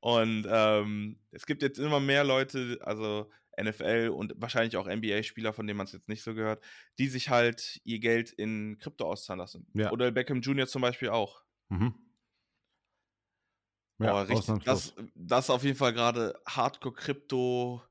Und 0.00 0.46
ähm, 0.48 1.18
es 1.30 1.46
gibt 1.46 1.62
jetzt 1.62 1.78
immer 1.78 2.00
mehr 2.00 2.22
Leute, 2.22 2.78
also 2.82 3.30
NFL 3.60 4.10
und 4.14 4.34
wahrscheinlich 4.36 4.76
auch 4.76 4.86
NBA-Spieler, 4.86 5.52
von 5.52 5.66
denen 5.66 5.78
man 5.78 5.86
es 5.86 5.92
jetzt 5.92 6.08
nicht 6.08 6.22
so 6.22 6.34
gehört, 6.34 6.62
die 6.98 7.08
sich 7.08 7.30
halt 7.30 7.80
ihr 7.84 7.98
Geld 7.98 8.30
in 8.32 8.78
Krypto 8.78 9.10
auszahlen 9.10 9.38
lassen. 9.38 9.66
Ja. 9.74 9.92
Oder 9.92 10.10
Beckham 10.10 10.40
Jr. 10.40 10.66
zum 10.66 10.82
Beispiel 10.82 11.08
auch. 11.08 11.42
Mhm. 11.68 11.94
Ja, 13.98 14.14
oh, 14.14 14.22
richtig, 14.24 14.62
das, 14.64 14.94
das 15.14 15.44
ist 15.46 15.50
auf 15.50 15.64
jeden 15.64 15.76
Fall 15.76 15.94
gerade 15.94 16.38
Hardcore-Krypto, 16.46 17.82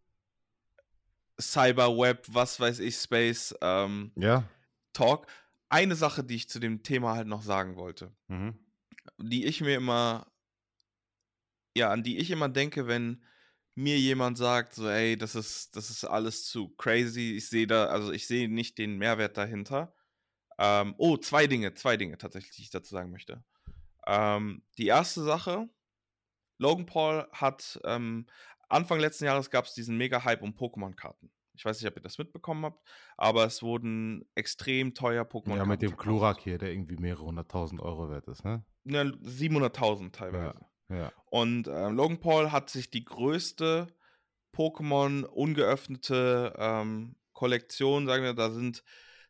Cyberweb, 1.41 2.23
was 2.29 2.59
weiß 2.59 2.79
ich, 2.79 2.95
Space 2.95 3.55
ähm, 3.61 4.11
ja. 4.15 4.47
Talk. 4.93 5.25
Eine 5.69 5.95
Sache, 5.95 6.23
die 6.23 6.35
ich 6.35 6.47
zu 6.47 6.59
dem 6.59 6.83
Thema 6.83 7.15
halt 7.15 7.27
noch 7.27 7.41
sagen 7.41 7.75
wollte, 7.75 8.15
mhm. 8.27 8.53
die 9.17 9.45
ich 9.45 9.61
mir 9.61 9.75
immer, 9.75 10.31
ja, 11.75 11.89
an 11.89 12.03
die 12.03 12.17
ich 12.19 12.29
immer 12.29 12.49
denke, 12.49 12.87
wenn 12.87 13.23
mir 13.75 13.99
jemand 13.99 14.37
sagt, 14.37 14.73
so, 14.73 14.87
ey, 14.87 15.17
das 15.17 15.35
ist, 15.35 15.75
das 15.75 15.89
ist 15.89 16.05
alles 16.05 16.45
zu 16.45 16.69
crazy, 16.69 17.33
ich 17.35 17.49
sehe 17.49 17.67
da, 17.67 17.87
also 17.87 18.11
ich 18.11 18.25
sehe 18.25 18.49
nicht 18.49 18.77
den 18.77 18.97
Mehrwert 18.97 19.37
dahinter. 19.37 19.93
Ähm, 20.57 20.95
oh, 20.97 21.17
zwei 21.17 21.47
Dinge, 21.47 21.73
zwei 21.73 21.97
Dinge 21.97 22.17
tatsächlich, 22.17 22.55
die 22.55 22.61
ich 22.63 22.69
dazu 22.69 22.95
sagen 22.95 23.11
möchte. 23.11 23.43
Ähm, 24.07 24.63
die 24.77 24.87
erste 24.87 25.23
Sache, 25.23 25.69
Logan 26.57 26.85
Paul 26.85 27.27
hat, 27.33 27.79
ähm, 27.83 28.27
Anfang 28.69 28.99
letzten 28.99 29.25
Jahres 29.25 29.49
gab 29.49 29.65
es 29.65 29.73
diesen 29.73 29.97
Mega-Hype 29.97 30.41
um 30.41 30.51
Pokémon-Karten. 30.51 31.29
Ich 31.53 31.65
weiß 31.65 31.79
nicht, 31.79 31.89
ob 31.89 31.97
ihr 31.97 32.03
das 32.03 32.17
mitbekommen 32.17 32.65
habt, 32.65 32.81
aber 33.17 33.45
es 33.45 33.61
wurden 33.61 34.25
extrem 34.35 34.93
teuer 34.93 35.23
Pokémon-Karten. 35.23 35.57
Ja, 35.57 35.65
mit 35.65 35.81
dem 35.81 35.97
Klurak 35.97 36.39
hier, 36.39 36.57
der 36.57 36.71
irgendwie 36.71 36.97
mehrere 36.97 37.25
hunderttausend 37.25 37.81
Euro 37.81 38.09
wert 38.09 38.27
ist, 38.27 38.45
ne? 38.45 38.65
ne 38.83 39.03
700.000 39.21 40.11
teilweise. 40.11 40.59
Ja, 40.59 40.69
Und 41.29 41.67
äh, 41.67 41.89
Logan 41.89 42.19
Paul 42.19 42.51
hat 42.51 42.69
sich 42.69 42.89
die 42.89 43.05
größte 43.05 43.87
Pokémon 44.53 45.23
ungeöffnete 45.23 46.53
ähm, 46.57 47.15
Kollektion, 47.33 48.07
sagen 48.07 48.23
wir, 48.23 48.33
da 48.33 48.51
sind, 48.51 48.83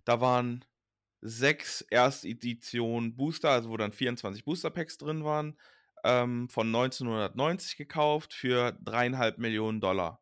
da 0.03 0.21
waren 0.21 0.63
sechs 1.21 1.81
Erstedition 1.81 3.15
Booster, 3.15 3.49
also 3.49 3.69
wo 3.69 3.77
dann 3.77 3.91
24 3.91 4.45
Booster 4.45 4.69
Packs 4.69 4.97
drin 4.97 5.23
waren, 5.23 5.57
ähm, 6.03 6.47
von 6.49 6.67
1990 6.67 7.77
gekauft 7.77 8.33
für 8.33 8.77
dreieinhalb 8.83 9.39
Millionen 9.39 9.81
Dollar. 9.81 10.21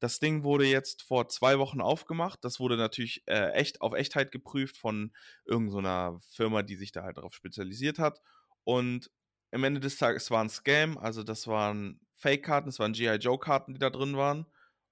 Das 0.00 0.18
Ding 0.18 0.42
wurde 0.44 0.64
jetzt 0.64 1.02
vor 1.02 1.28
zwei 1.28 1.58
Wochen 1.58 1.80
aufgemacht. 1.80 2.42
Das 2.42 2.58
wurde 2.58 2.76
natürlich 2.78 3.22
äh, 3.26 3.50
echt 3.52 3.82
auf 3.82 3.92
Echtheit 3.92 4.32
geprüft 4.32 4.78
von 4.78 5.12
irgendeiner 5.44 6.18
so 6.20 6.36
Firma, 6.36 6.62
die 6.62 6.76
sich 6.76 6.90
da 6.90 7.02
halt 7.02 7.18
darauf 7.18 7.34
spezialisiert 7.34 7.98
hat. 7.98 8.20
Und 8.64 9.10
am 9.52 9.64
Ende 9.64 9.80
des 9.80 9.96
Tages 9.96 10.30
war 10.30 10.42
ein 10.42 10.50
Scam, 10.50 10.98
also 10.98 11.22
das 11.22 11.46
waren 11.46 12.00
Fake-Karten, 12.14 12.68
das 12.68 12.78
waren 12.78 12.92
G.I. 12.92 13.16
Joe-Karten, 13.16 13.74
die 13.74 13.80
da 13.80 13.90
drin 13.90 14.16
waren. 14.16 14.46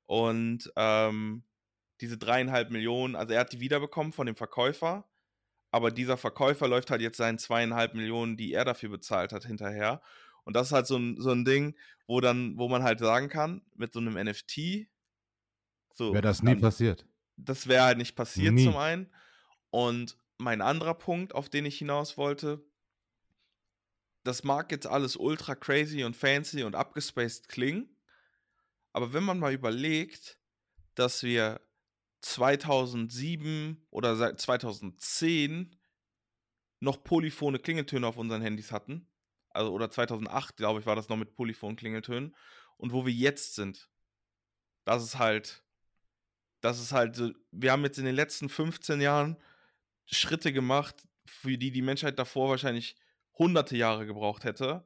Und 0.07 0.73
ähm, 0.77 1.44
diese 2.01 2.16
dreieinhalb 2.16 2.71
Millionen, 2.71 3.16
also 3.16 3.35
er 3.35 3.40
hat 3.40 3.53
die 3.53 3.61
wiederbekommen 3.61 4.12
von 4.12 4.27
dem 4.27 4.37
Verkäufer, 4.37 5.09
aber 5.71 5.90
dieser 5.90 6.16
Verkäufer 6.16 6.66
läuft 6.66 6.90
halt 6.90 7.03
jetzt 7.03 7.18
seinen 7.18 7.38
zweieinhalb 7.38 7.94
Millionen, 7.94 8.37
die 8.37 8.53
er 8.53 8.64
dafür 8.64 8.88
bezahlt 8.88 9.33
hat, 9.33 9.44
hinterher. 9.44 10.01
Und 10.44 10.57
das 10.57 10.68
ist 10.68 10.73
halt 10.73 10.87
so 10.87 10.97
ein, 10.97 11.21
so 11.21 11.31
ein 11.31 11.44
Ding, 11.44 11.77
wo 12.07 12.21
dann, 12.21 12.57
wo 12.57 12.68
man 12.68 12.83
halt 12.83 13.01
sagen 13.01 13.29
kann, 13.29 13.61
mit 13.75 13.92
so 13.92 14.01
einem 14.01 14.14
NFT, 14.14 14.88
so, 15.92 16.12
wäre 16.12 16.23
das 16.23 16.42
nie 16.42 16.53
dann, 16.53 16.61
passiert. 16.61 17.05
Das 17.37 17.68
wäre 17.68 17.85
halt 17.85 17.99
nicht 17.99 18.16
passiert 18.16 18.55
nie. 18.55 18.64
zum 18.64 18.77
einen. 18.77 19.12
Und 19.71 20.16
mein 20.38 20.62
anderer 20.62 20.94
Punkt, 20.94 21.35
auf 21.35 21.49
den 21.49 21.66
ich 21.66 21.77
hinaus 21.77 22.16
wollte, 22.16 22.64
das 24.25 24.45
mag 24.45 24.71
jetzt 24.73 24.87
alles 24.87 25.17
ultra 25.17 25.55
crazy 25.55 26.05
und 26.05 26.17
fancy 26.17 26.63
und 26.65 26.75
abgespaced 26.75 27.49
klingen, 27.49 27.89
aber 28.93 29.13
wenn 29.13 29.25
man 29.25 29.39
mal 29.39 29.53
überlegt, 29.53 30.39
dass 30.95 31.23
wir 31.23 31.61
2007 32.23 33.87
oder 33.91 34.17
seit 34.17 34.41
2010 34.41 35.77
noch 36.81 37.03
polyphone 37.05 37.61
Klingeltöne 37.61 38.07
auf 38.07 38.17
unseren 38.17 38.43
Handys 38.43 38.73
hatten, 38.73 39.09
also 39.51 39.73
oder 39.73 39.91
2008, 39.91 40.57
glaube 40.57 40.81
ich, 40.81 40.87
war 40.87 40.97
das 40.97 41.09
noch 41.09 41.17
mit 41.17 41.35
polyphonen 41.35 41.77
Klingeltönen 41.77 42.35
und 42.77 42.93
wo 42.93 43.07
wir 43.07 43.13
jetzt 43.13 43.55
sind, 43.55 43.89
das 44.85 45.03
ist 45.05 45.19
halt 45.19 45.65
das 46.61 46.81
ist 46.81 46.93
halt 46.93 47.15
so, 47.15 47.31
wir 47.53 47.73
haben 47.73 47.85
jetzt 47.85 47.99
in 47.99 48.05
den 48.05 48.15
letzten 48.15 48.49
15 48.49 49.01
Jahren 49.01 49.37
Schritte 50.07 50.53
gemacht, 50.53 50.97
für 51.27 51.57
die 51.59 51.71
die 51.71 51.83
Menschheit 51.83 52.19
davor 52.19 52.49
wahrscheinlich 52.51 52.97
hunderte 53.38 53.77
Jahre 53.77 54.07
gebraucht 54.07 54.44
hätte. 54.44 54.85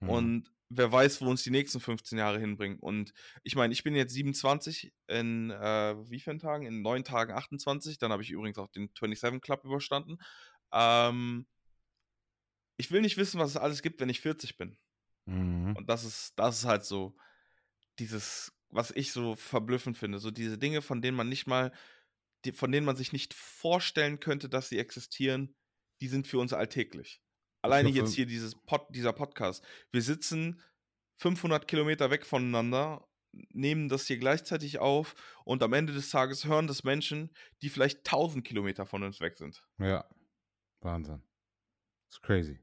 Mhm. 0.00 0.08
Und 0.08 0.52
wer 0.68 0.90
weiß, 0.90 1.20
wo 1.20 1.28
uns 1.28 1.42
die 1.42 1.50
nächsten 1.50 1.80
15 1.80 2.18
Jahre 2.18 2.38
hinbringen. 2.38 2.78
Und 2.78 3.12
ich 3.42 3.56
meine, 3.56 3.72
ich 3.72 3.84
bin 3.84 3.94
jetzt 3.94 4.14
27 4.14 4.92
in 5.06 5.50
äh, 5.50 5.94
wie 6.10 6.20
vielen 6.20 6.38
Tagen? 6.38 6.66
In 6.66 6.82
neun 6.82 7.04
Tagen 7.04 7.32
28. 7.32 7.98
Dann 7.98 8.12
habe 8.12 8.22
ich 8.22 8.30
übrigens 8.30 8.58
auch 8.58 8.68
den 8.68 8.90
27 8.98 9.40
Club 9.40 9.64
überstanden. 9.64 10.16
Ähm, 10.72 11.46
ich 12.76 12.90
will 12.90 13.02
nicht 13.02 13.16
wissen, 13.16 13.38
was 13.38 13.50
es 13.50 13.56
alles 13.56 13.82
gibt, 13.82 14.00
wenn 14.00 14.08
ich 14.08 14.20
40 14.20 14.56
bin. 14.56 14.76
Mhm. 15.26 15.76
Und 15.76 15.88
das 15.88 16.04
ist, 16.04 16.32
das 16.36 16.58
ist 16.58 16.64
halt 16.64 16.84
so 16.84 17.14
dieses 17.98 18.52
was 18.72 18.90
ich 18.90 19.12
so 19.12 19.36
verblüffend 19.36 19.98
finde. 19.98 20.18
So 20.18 20.30
diese 20.30 20.58
Dinge, 20.58 20.82
von 20.82 21.02
denen 21.02 21.16
man 21.16 21.28
nicht 21.28 21.46
mal, 21.46 21.72
die, 22.44 22.52
von 22.52 22.72
denen 22.72 22.86
man 22.86 22.96
sich 22.96 23.12
nicht 23.12 23.34
vorstellen 23.34 24.18
könnte, 24.18 24.48
dass 24.48 24.68
sie 24.68 24.78
existieren, 24.78 25.54
die 26.00 26.08
sind 26.08 26.26
für 26.26 26.38
uns 26.38 26.52
alltäglich. 26.52 27.20
Alleine 27.62 27.88
jetzt 27.90 28.14
hier 28.14 28.26
dieses 28.26 28.54
Pod, 28.54 28.86
dieser 28.90 29.12
Podcast. 29.12 29.64
Wir 29.92 30.02
sitzen 30.02 30.60
500 31.18 31.68
Kilometer 31.68 32.10
weg 32.10 32.26
voneinander, 32.26 33.06
nehmen 33.52 33.88
das 33.88 34.06
hier 34.06 34.18
gleichzeitig 34.18 34.80
auf 34.80 35.14
und 35.44 35.62
am 35.62 35.72
Ende 35.72 35.92
des 35.92 36.10
Tages 36.10 36.44
hören 36.44 36.66
das 36.66 36.84
Menschen, 36.84 37.30
die 37.62 37.68
vielleicht 37.68 37.98
1000 37.98 38.44
Kilometer 38.44 38.84
von 38.84 39.02
uns 39.04 39.20
weg 39.20 39.38
sind. 39.38 39.62
Ja, 39.78 40.04
Wahnsinn. 40.80 41.22
Das 42.08 42.16
ist 42.16 42.22
crazy. 42.22 42.58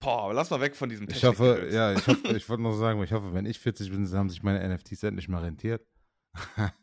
Boah, 0.00 0.32
lass 0.32 0.48
mal 0.48 0.60
weg 0.60 0.74
von 0.76 0.88
diesem 0.88 1.06
Technik 1.06 1.22
Ich 1.22 1.28
hoffe, 1.28 1.68
ja, 1.70 1.92
ich 1.92 2.06
hoffe, 2.06 2.28
ich 2.36 2.48
wollte 2.48 2.62
noch 2.62 2.72
sagen, 2.72 3.02
ich 3.02 3.12
hoffe, 3.12 3.34
wenn 3.34 3.44
ich 3.44 3.58
40 3.58 3.90
bin, 3.90 4.08
haben 4.12 4.30
sich 4.30 4.42
meine 4.42 4.66
NFTs 4.66 5.02
endlich 5.02 5.28
mal 5.28 5.42
rentiert. 5.42 5.86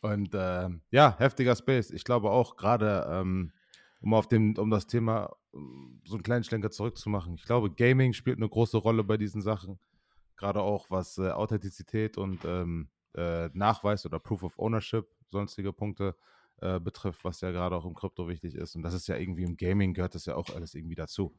Und 0.00 0.34
äh, 0.34 0.68
ja, 0.90 1.16
heftiger 1.18 1.54
Space. 1.54 1.90
Ich 1.90 2.04
glaube 2.04 2.30
auch 2.30 2.56
gerade, 2.56 3.06
ähm, 3.10 3.52
um 4.00 4.14
auf 4.14 4.28
dem, 4.28 4.56
um 4.56 4.70
das 4.70 4.86
Thema 4.86 5.36
so 6.04 6.14
einen 6.14 6.22
kleinen 6.22 6.44
Schlenker 6.44 6.70
zurückzumachen. 6.70 7.34
Ich 7.34 7.44
glaube, 7.44 7.70
Gaming 7.70 8.12
spielt 8.12 8.38
eine 8.38 8.48
große 8.48 8.76
Rolle 8.76 9.04
bei 9.04 9.16
diesen 9.16 9.42
Sachen. 9.42 9.78
Gerade 10.36 10.62
auch 10.62 10.90
was 10.90 11.18
äh, 11.18 11.30
Authentizität 11.30 12.16
und 12.16 12.44
ähm, 12.44 12.88
äh, 13.14 13.48
Nachweis 13.52 14.06
oder 14.06 14.18
Proof 14.18 14.42
of 14.42 14.58
Ownership, 14.58 15.08
sonstige 15.30 15.72
Punkte 15.72 16.16
äh, 16.60 16.80
betrifft, 16.80 17.24
was 17.24 17.40
ja 17.40 17.50
gerade 17.50 17.76
auch 17.76 17.84
im 17.84 17.94
Krypto 17.94 18.28
wichtig 18.28 18.54
ist. 18.54 18.76
Und 18.76 18.82
das 18.82 18.94
ist 18.94 19.08
ja 19.08 19.16
irgendwie 19.16 19.44
im 19.44 19.56
Gaming 19.56 19.94
gehört 19.94 20.14
das 20.14 20.26
ja 20.26 20.36
auch 20.36 20.50
alles 20.54 20.74
irgendwie 20.74 20.94
dazu. 20.94 21.34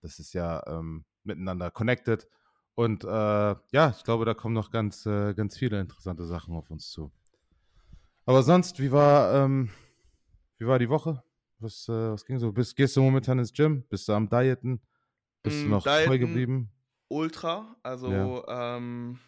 Das 0.00 0.18
ist 0.18 0.32
ja 0.32 0.66
ähm, 0.66 1.04
miteinander 1.24 1.70
connected. 1.70 2.26
Und 2.74 3.04
äh, 3.04 3.08
ja, 3.08 3.94
ich 3.96 4.04
glaube, 4.04 4.24
da 4.24 4.34
kommen 4.34 4.54
noch 4.54 4.70
ganz, 4.70 5.06
äh, 5.06 5.34
ganz 5.34 5.58
viele 5.58 5.80
interessante 5.80 6.24
Sachen 6.24 6.54
auf 6.54 6.70
uns 6.70 6.90
zu. 6.90 7.12
Aber 8.26 8.42
sonst, 8.42 8.80
wie 8.80 8.92
war, 8.92 9.34
ähm, 9.34 9.70
wie 10.58 10.66
war 10.66 10.78
die 10.78 10.88
Woche? 10.88 11.22
Was, 11.60 11.88
äh, 11.88 12.12
was 12.12 12.24
ging 12.24 12.38
so? 12.38 12.52
Bist, 12.52 12.74
gehst 12.74 12.96
du 12.96 13.02
momentan 13.02 13.38
ins 13.38 13.52
Gym? 13.52 13.84
Bist 13.88 14.08
du 14.08 14.14
am 14.14 14.28
Dieten? 14.28 14.80
Bist 15.42 15.58
mm, 15.58 15.64
du 15.64 15.68
noch 15.68 15.82
Dieten, 15.82 16.06
treu 16.06 16.18
geblieben? 16.18 16.72
Ultra. 17.08 17.76
Also, 17.82 18.10
ja. 18.10 18.76
ähm, 18.76 19.18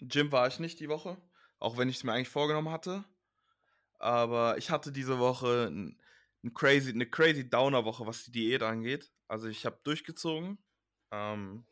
Gym 0.00 0.30
war 0.32 0.46
ich 0.46 0.60
nicht 0.60 0.80
die 0.80 0.88
Woche, 0.88 1.16
auch 1.58 1.76
wenn 1.76 1.88
ich 1.88 1.96
es 1.96 2.04
mir 2.04 2.12
eigentlich 2.12 2.28
vorgenommen 2.28 2.70
hatte. 2.70 3.04
Aber 3.98 4.58
ich 4.58 4.70
hatte 4.70 4.92
diese 4.92 5.18
Woche 5.18 5.68
ein, 5.70 5.98
ein 6.44 6.54
crazy, 6.54 6.90
eine 6.90 7.06
crazy 7.06 7.48
Downer-Woche, 7.48 8.06
was 8.06 8.24
die 8.24 8.32
Diät 8.32 8.62
angeht. 8.62 9.12
Also 9.26 9.48
ich 9.48 9.66
habe 9.66 9.80
durchgezogen. 9.82 10.58
Ähm, 11.10 11.64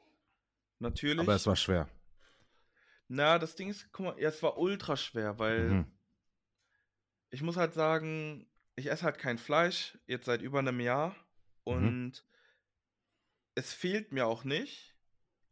natürlich. 0.78 1.20
Aber 1.20 1.34
es 1.34 1.46
war 1.46 1.56
schwer. 1.56 1.88
Na, 3.08 3.38
das 3.38 3.54
Ding 3.54 3.68
ist, 3.68 3.92
guck 3.92 4.06
mal, 4.06 4.18
ja, 4.18 4.28
es 4.28 4.42
war 4.42 4.58
ultra 4.58 4.96
schwer, 4.96 5.38
weil 5.38 5.68
mhm. 5.68 5.86
ich 7.30 7.42
muss 7.42 7.56
halt 7.56 7.74
sagen, 7.74 8.48
ich 8.76 8.86
esse 8.86 9.04
halt 9.04 9.18
kein 9.18 9.38
Fleisch, 9.38 9.98
jetzt 10.06 10.26
seit 10.26 10.42
über 10.42 10.58
einem 10.58 10.80
Jahr. 10.80 11.10
Mhm. 11.66 11.72
Und 11.72 12.04
mhm. 12.06 12.12
es 13.54 13.72
fehlt 13.72 14.12
mir 14.12 14.26
auch 14.26 14.44
nicht. 14.44 14.94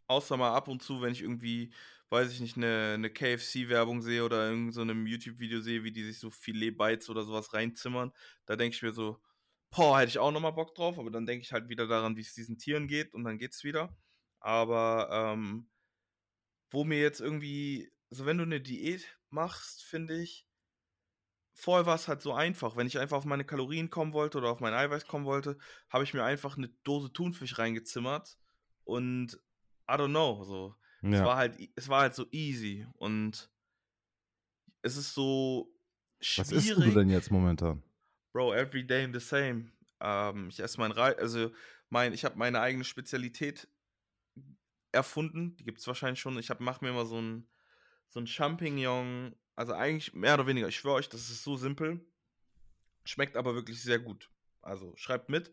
Außer 0.06 0.36
mal 0.36 0.54
ab 0.54 0.68
und 0.68 0.82
zu, 0.82 1.00
wenn 1.02 1.12
ich 1.12 1.22
irgendwie, 1.22 1.72
weiß 2.08 2.32
ich 2.32 2.40
nicht, 2.40 2.56
eine, 2.56 2.94
eine 2.94 3.10
KFC-Werbung 3.10 4.02
sehe 4.02 4.24
oder 4.24 4.48
irgend 4.48 4.74
so 4.74 4.80
einem 4.80 5.06
YouTube-Video 5.06 5.60
sehe, 5.60 5.84
wie 5.84 5.92
die 5.92 6.02
sich 6.02 6.18
so 6.18 6.30
Filet-Bites 6.30 7.08
oder 7.10 7.22
sowas 7.22 7.52
reinzimmern. 7.54 8.12
Da 8.46 8.56
denke 8.56 8.74
ich 8.74 8.82
mir 8.82 8.92
so, 8.92 9.22
boah, 9.70 10.00
hätte 10.00 10.08
ich 10.08 10.18
auch 10.18 10.32
nochmal 10.32 10.52
Bock 10.52 10.74
drauf, 10.74 10.98
aber 10.98 11.10
dann 11.10 11.26
denke 11.26 11.44
ich 11.44 11.52
halt 11.52 11.68
wieder 11.68 11.86
daran, 11.86 12.16
wie 12.16 12.22
es 12.22 12.34
diesen 12.34 12.58
Tieren 12.58 12.88
geht 12.88 13.14
und 13.14 13.22
dann 13.22 13.38
geht's 13.38 13.62
wieder. 13.62 13.96
Aber 14.40 15.08
ähm, 15.12 15.68
wo 16.70 16.82
mir 16.82 17.00
jetzt 17.00 17.20
irgendwie, 17.20 17.92
so 18.10 18.26
wenn 18.26 18.38
du 18.38 18.44
eine 18.44 18.60
Diät 18.60 19.16
machst, 19.28 19.84
finde 19.84 20.20
ich, 20.20 20.49
vorher 21.60 21.86
war 21.86 21.94
es 21.94 22.08
halt 22.08 22.22
so 22.22 22.32
einfach. 22.32 22.76
Wenn 22.76 22.86
ich 22.86 22.98
einfach 22.98 23.18
auf 23.18 23.24
meine 23.24 23.44
Kalorien 23.44 23.90
kommen 23.90 24.12
wollte 24.12 24.38
oder 24.38 24.48
auf 24.50 24.60
mein 24.60 24.72
Eiweiß 24.74 25.06
kommen 25.06 25.26
wollte, 25.26 25.58
habe 25.90 26.04
ich 26.04 26.14
mir 26.14 26.24
einfach 26.24 26.56
eine 26.56 26.68
Dose 26.84 27.12
Thunfisch 27.12 27.58
reingezimmert 27.58 28.38
und 28.84 29.34
I 29.88 29.94
don't 29.94 30.08
know, 30.08 30.42
so. 30.44 30.74
Es 31.02 31.12
Ja. 31.12 31.24
war 31.24 31.36
halt, 31.36 31.58
es 31.76 31.88
war 31.88 32.02
halt 32.02 32.14
so 32.14 32.26
easy 32.30 32.86
und 32.94 33.50
es 34.82 34.96
ist 34.96 35.14
so 35.14 35.72
Was 36.36 36.52
isst 36.52 36.70
du 36.70 36.74
schwierig. 36.80 36.94
denn 36.94 37.10
jetzt 37.10 37.30
momentan? 37.30 37.82
Bro, 38.32 38.54
every 38.54 38.86
day 38.86 39.08
the 39.12 39.20
same. 39.20 39.72
Ähm, 40.00 40.48
ich 40.48 40.60
esse 40.60 40.78
mein 40.78 40.92
Reis, 40.92 41.16
also 41.18 41.50
mein, 41.88 42.12
ich 42.12 42.24
habe 42.24 42.38
meine 42.38 42.60
eigene 42.60 42.84
Spezialität 42.84 43.68
erfunden. 44.92 45.56
Die 45.56 45.64
gibt 45.64 45.78
es 45.80 45.86
wahrscheinlich 45.86 46.20
schon. 46.20 46.38
Ich 46.38 46.50
mache 46.58 46.84
mir 46.84 46.90
immer 46.90 47.06
so 47.06 47.20
ein, 47.20 47.48
so 48.08 48.20
ein 48.20 48.26
Champignon, 48.26 49.34
also 49.60 49.74
eigentlich 49.74 50.14
mehr 50.14 50.32
oder 50.34 50.46
weniger. 50.46 50.68
Ich 50.68 50.76
schwöre 50.76 50.94
euch, 50.94 51.10
das 51.10 51.28
ist 51.28 51.44
so 51.44 51.54
simpel. 51.54 52.00
Schmeckt 53.04 53.36
aber 53.36 53.54
wirklich 53.54 53.82
sehr 53.82 53.98
gut. 53.98 54.30
Also 54.62 54.94
schreibt 54.96 55.28
mit. 55.28 55.52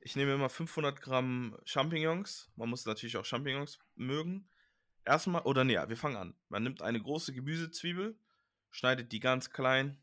Ich 0.00 0.16
nehme 0.16 0.34
immer 0.34 0.48
500 0.50 1.00
Gramm 1.00 1.56
Champignons. 1.64 2.50
Man 2.56 2.68
muss 2.68 2.84
natürlich 2.84 3.16
auch 3.16 3.24
Champignons 3.24 3.78
mögen. 3.94 4.48
Erstmal, 5.04 5.42
oder 5.42 5.62
nee, 5.62 5.76
wir 5.86 5.96
fangen 5.96 6.16
an. 6.16 6.34
Man 6.48 6.64
nimmt 6.64 6.82
eine 6.82 7.00
große 7.00 7.32
Gemüsezwiebel, 7.32 8.18
schneidet 8.72 9.12
die 9.12 9.20
ganz 9.20 9.50
klein. 9.50 9.98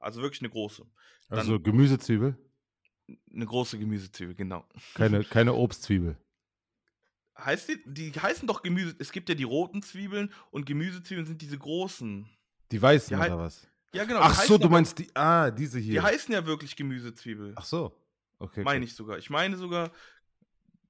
Also 0.00 0.20
wirklich 0.20 0.40
eine 0.42 0.50
große. 0.50 0.84
Dann- 1.28 1.38
Also 1.38 1.60
Gemüsezwiebel, 1.60 2.36
Eine 3.32 3.46
große 3.46 3.78
Gemüsezwiebel, 3.78 4.34
genau. 4.34 4.66
keine, 4.94 5.22
keine 5.22 5.54
Obstzwiebel. 5.54 6.16
Heißt 7.38 7.68
die, 7.68 7.82
die 7.84 8.12
heißen 8.12 8.48
doch 8.48 8.62
Gemüse. 8.62 8.94
Es 8.98 9.12
gibt 9.12 9.28
ja 9.28 9.34
die 9.34 9.44
roten 9.44 9.82
Zwiebeln 9.82 10.32
und 10.50 10.64
Gemüsezwiebeln 10.64 11.26
sind 11.26 11.42
diese 11.42 11.58
großen. 11.58 12.28
Die 12.72 12.82
weißen 12.82 13.16
Die 13.16 13.22
oder 13.22 13.38
was? 13.38 13.66
Ja, 13.92 14.04
genau. 14.04 14.20
Ach 14.22 14.40
die 14.40 14.46
so, 14.46 14.58
du 14.58 14.68
meinst 14.68 14.98
die, 14.98 15.08
ah, 15.14 15.50
diese 15.50 15.78
Die 15.78 15.92
hier. 15.92 16.02
heißen 16.02 16.32
ja 16.32 16.44
wirklich 16.46 16.76
Gemüsezwiebel. 16.76 17.52
Ach 17.56 17.64
so. 17.64 17.96
Okay. 18.38 18.62
Meine 18.62 18.84
ich 18.84 18.94
sogar. 18.94 19.18
Ich 19.18 19.30
meine 19.30 19.56
sogar. 19.56 19.90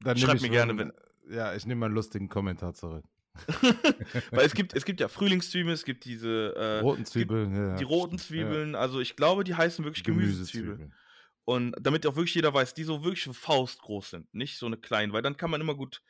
Dann 0.01 0.17
schreib 0.17 0.41
mir 0.41 0.51
gerne, 0.51 0.73
mal- 0.73 0.95
Ja, 1.31 1.55
ich 1.55 1.67
nehme 1.67 1.81
mal 1.81 1.87
einen 1.87 1.95
lustigen 1.95 2.29
Kommentar 2.29 2.75
zurück. 2.75 3.05
weil 4.31 4.47
es 4.47 4.55
gibt, 4.55 4.75
es 4.75 4.85
gibt 4.85 5.01
ja 5.01 5.09
Frühlingszwiebeln, 5.09 5.75
es 5.75 5.85
gibt 5.85 6.05
diese 6.05 6.55
äh, 6.57 6.79
roten 6.81 7.05
Zwiebeln, 7.05 7.55
ja. 7.55 7.77
die 7.77 7.85
roten 7.85 8.19
Zwiebeln. 8.19 8.75
Also 8.75 9.01
ich 9.01 9.15
glaube, 9.15 9.45
die 9.45 9.55
heißen 9.55 9.85
wirklich 9.85 10.05
Gemüsezwiebeln. 10.05 10.95
Und 11.45 11.77
damit 11.79 12.07
auch 12.07 12.17
wirklich 12.17 12.35
jeder 12.35 12.53
weiß, 12.53 12.75
die 12.75 12.85
so 12.85 13.05
wirklich 13.05 13.25
faustgroß 13.25 14.11
sind, 14.11 14.35
nicht 14.35 14.59
so 14.59 14.67
eine 14.67 14.79
kleine, 14.79 15.13
weil 15.13 15.23
dann 15.23 15.37
kann 15.37 15.51
man 15.51 15.61
immer 15.61 15.75
gut 15.77 16.03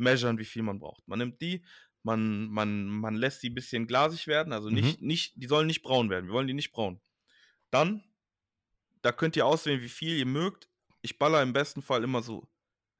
measuren, 0.00 0.38
wie 0.38 0.44
viel 0.44 0.62
man 0.62 0.78
braucht. 0.78 1.06
Man 1.06 1.18
nimmt 1.18 1.40
die, 1.40 1.64
man, 2.02 2.48
man, 2.48 2.86
man 2.86 3.14
lässt 3.14 3.42
die 3.42 3.50
ein 3.50 3.54
bisschen 3.54 3.86
glasig 3.86 4.26
werden, 4.26 4.52
also 4.52 4.70
nicht, 4.70 5.00
nicht, 5.02 5.34
die 5.36 5.46
sollen 5.46 5.66
nicht 5.66 5.82
braun 5.82 6.10
werden. 6.10 6.26
Wir 6.26 6.32
wollen 6.32 6.46
die 6.48 6.54
nicht 6.54 6.72
braun. 6.72 7.00
Dann, 7.70 8.02
da 9.02 9.12
könnt 9.12 9.36
ihr 9.36 9.46
auswählen, 9.46 9.80
wie 9.82 9.88
viel 9.88 10.16
ihr 10.18 10.26
mögt. 10.26 10.68
Ich 11.02 11.18
baller 11.18 11.42
im 11.42 11.52
besten 11.52 11.82
Fall 11.82 12.02
immer 12.04 12.22
so 12.22 12.48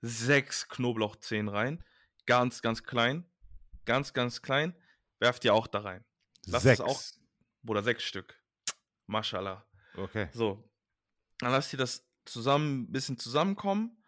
sechs 0.02 0.68
Knoblauchzehen 0.68 1.48
rein. 1.48 1.82
Ganz, 2.26 2.62
ganz 2.62 2.82
klein. 2.84 3.26
Ganz, 3.84 4.12
ganz 4.12 4.42
klein. 4.42 4.74
Werft 5.18 5.44
ihr 5.44 5.54
auch 5.54 5.66
da 5.66 5.80
rein. 5.80 6.04
Lass 6.46 6.64
es 6.64 6.78
Sechs. 6.78 6.80
auch- 6.80 7.02
Oder 7.66 7.82
sechs 7.82 8.04
Stück. 8.04 8.38
Mashallah. 9.06 9.66
Okay. 9.96 10.28
So. 10.32 10.70
Dann 11.38 11.50
lasst 11.52 11.72
ihr 11.72 11.78
das 11.78 12.06
zusammen, 12.24 12.82
ein 12.82 12.92
bisschen 12.92 13.18
zusammenkommen. 13.18 13.99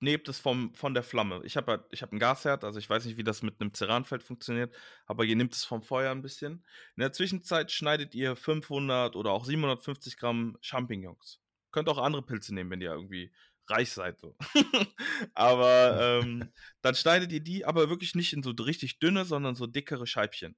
Nehmt 0.00 0.28
es 0.28 0.38
vom, 0.38 0.74
von 0.74 0.94
der 0.94 1.02
Flamme. 1.02 1.40
Ich 1.44 1.56
habe 1.56 1.86
ich 1.90 2.02
hab 2.02 2.12
einen 2.12 2.20
Gasherd, 2.20 2.62
also 2.62 2.78
ich 2.78 2.88
weiß 2.88 3.04
nicht, 3.04 3.16
wie 3.16 3.24
das 3.24 3.42
mit 3.42 3.60
einem 3.60 3.74
Ceranfeld 3.74 4.22
funktioniert, 4.22 4.74
aber 5.06 5.24
ihr 5.24 5.34
nehmt 5.34 5.54
es 5.54 5.64
vom 5.64 5.82
Feuer 5.82 6.12
ein 6.12 6.22
bisschen. 6.22 6.64
In 6.96 7.00
der 7.00 7.12
Zwischenzeit 7.12 7.72
schneidet 7.72 8.14
ihr 8.14 8.36
500 8.36 9.16
oder 9.16 9.32
auch 9.32 9.44
750 9.44 10.16
Gramm 10.16 10.56
Champignons. 10.60 11.40
Könnt 11.72 11.88
auch 11.88 11.98
andere 11.98 12.22
Pilze 12.22 12.54
nehmen, 12.54 12.70
wenn 12.70 12.80
ihr 12.80 12.92
irgendwie 12.92 13.32
reich 13.66 13.90
seid. 13.90 14.18
So. 14.18 14.36
aber 15.34 16.20
ähm, 16.22 16.52
dann 16.80 16.94
schneidet 16.94 17.32
ihr 17.32 17.40
die 17.40 17.64
aber 17.64 17.90
wirklich 17.90 18.14
nicht 18.14 18.32
in 18.32 18.42
so 18.42 18.50
richtig 18.50 19.00
dünne, 19.00 19.24
sondern 19.24 19.56
so 19.56 19.66
dickere 19.66 20.06
Scheibchen. 20.06 20.56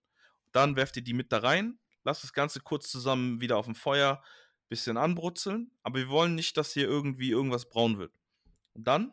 Dann 0.53 0.77
werft 0.77 0.97
ihr 0.97 1.03
die 1.03 1.15
mit 1.15 1.33
da 1.33 1.39
rein, 1.39 1.79
lasst 2.05 2.25
das 2.25 2.33
Ganze 2.33 2.61
kurz 2.61 2.91
zusammen 2.91 3.41
wieder 3.41 3.57
auf 3.57 3.67
dem 3.67 3.75
Feuer 3.75 4.23
bisschen 4.71 4.97
anbrutzeln, 4.97 5.73
aber 5.83 5.99
wir 5.99 6.09
wollen 6.09 6.35
nicht, 6.35 6.57
dass 6.57 6.73
hier 6.73 6.87
irgendwie 6.87 7.31
irgendwas 7.31 7.69
braun 7.69 7.99
wird. 7.99 8.15
Und 8.73 8.87
dann 8.87 9.13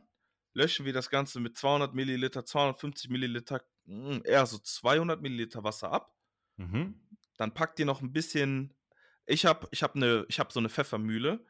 löschen 0.58 0.86
wir 0.86 0.94
das 0.94 1.10
Ganze 1.10 1.40
mit 1.40 1.56
200 1.56 1.94
Milliliter, 1.94 2.44
250 2.44 3.10
Milliliter, 3.10 3.62
mh, 3.86 4.22
eher 4.26 4.46
so 4.46 4.58
200 4.58 5.22
Milliliter 5.22 5.64
Wasser 5.64 5.92
ab. 5.92 6.16
Mhm. 6.58 7.00
Dann 7.38 7.54
packt 7.54 7.80
ihr 7.80 7.86
noch 7.86 8.02
ein 8.02 8.12
bisschen. 8.12 8.74
Ich 9.28 9.46
habe 9.46 9.68
ich 9.72 9.84
hab 9.84 9.96
ne, 9.96 10.26
ich 10.28 10.40
hab 10.40 10.52
so 10.52 10.60
eine 10.60 10.70
Pfeffermühle. 10.70 11.46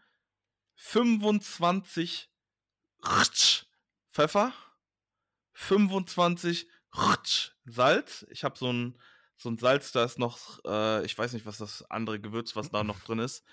25 0.75 2.29
Rtsch 3.01 3.65
Pfeffer. 4.11 4.53
25 5.53 6.67
Rtsch 6.93 7.51
Salz. 7.65 8.27
Ich 8.29 8.43
habe 8.43 8.57
so 8.57 8.71
ein, 8.71 8.99
so 9.37 9.49
ein 9.49 9.57
Salz, 9.57 9.93
da 9.93 10.03
ist 10.03 10.19
noch, 10.19 10.59
äh, 10.65 11.05
ich 11.05 11.17
weiß 11.17 11.31
nicht, 11.33 11.45
was 11.45 11.57
das 11.57 11.89
andere 11.89 12.19
Gewürz, 12.19 12.55
was 12.55 12.69
da 12.69 12.83
noch 12.83 12.99
drin 12.99 13.19
ist. 13.19 13.45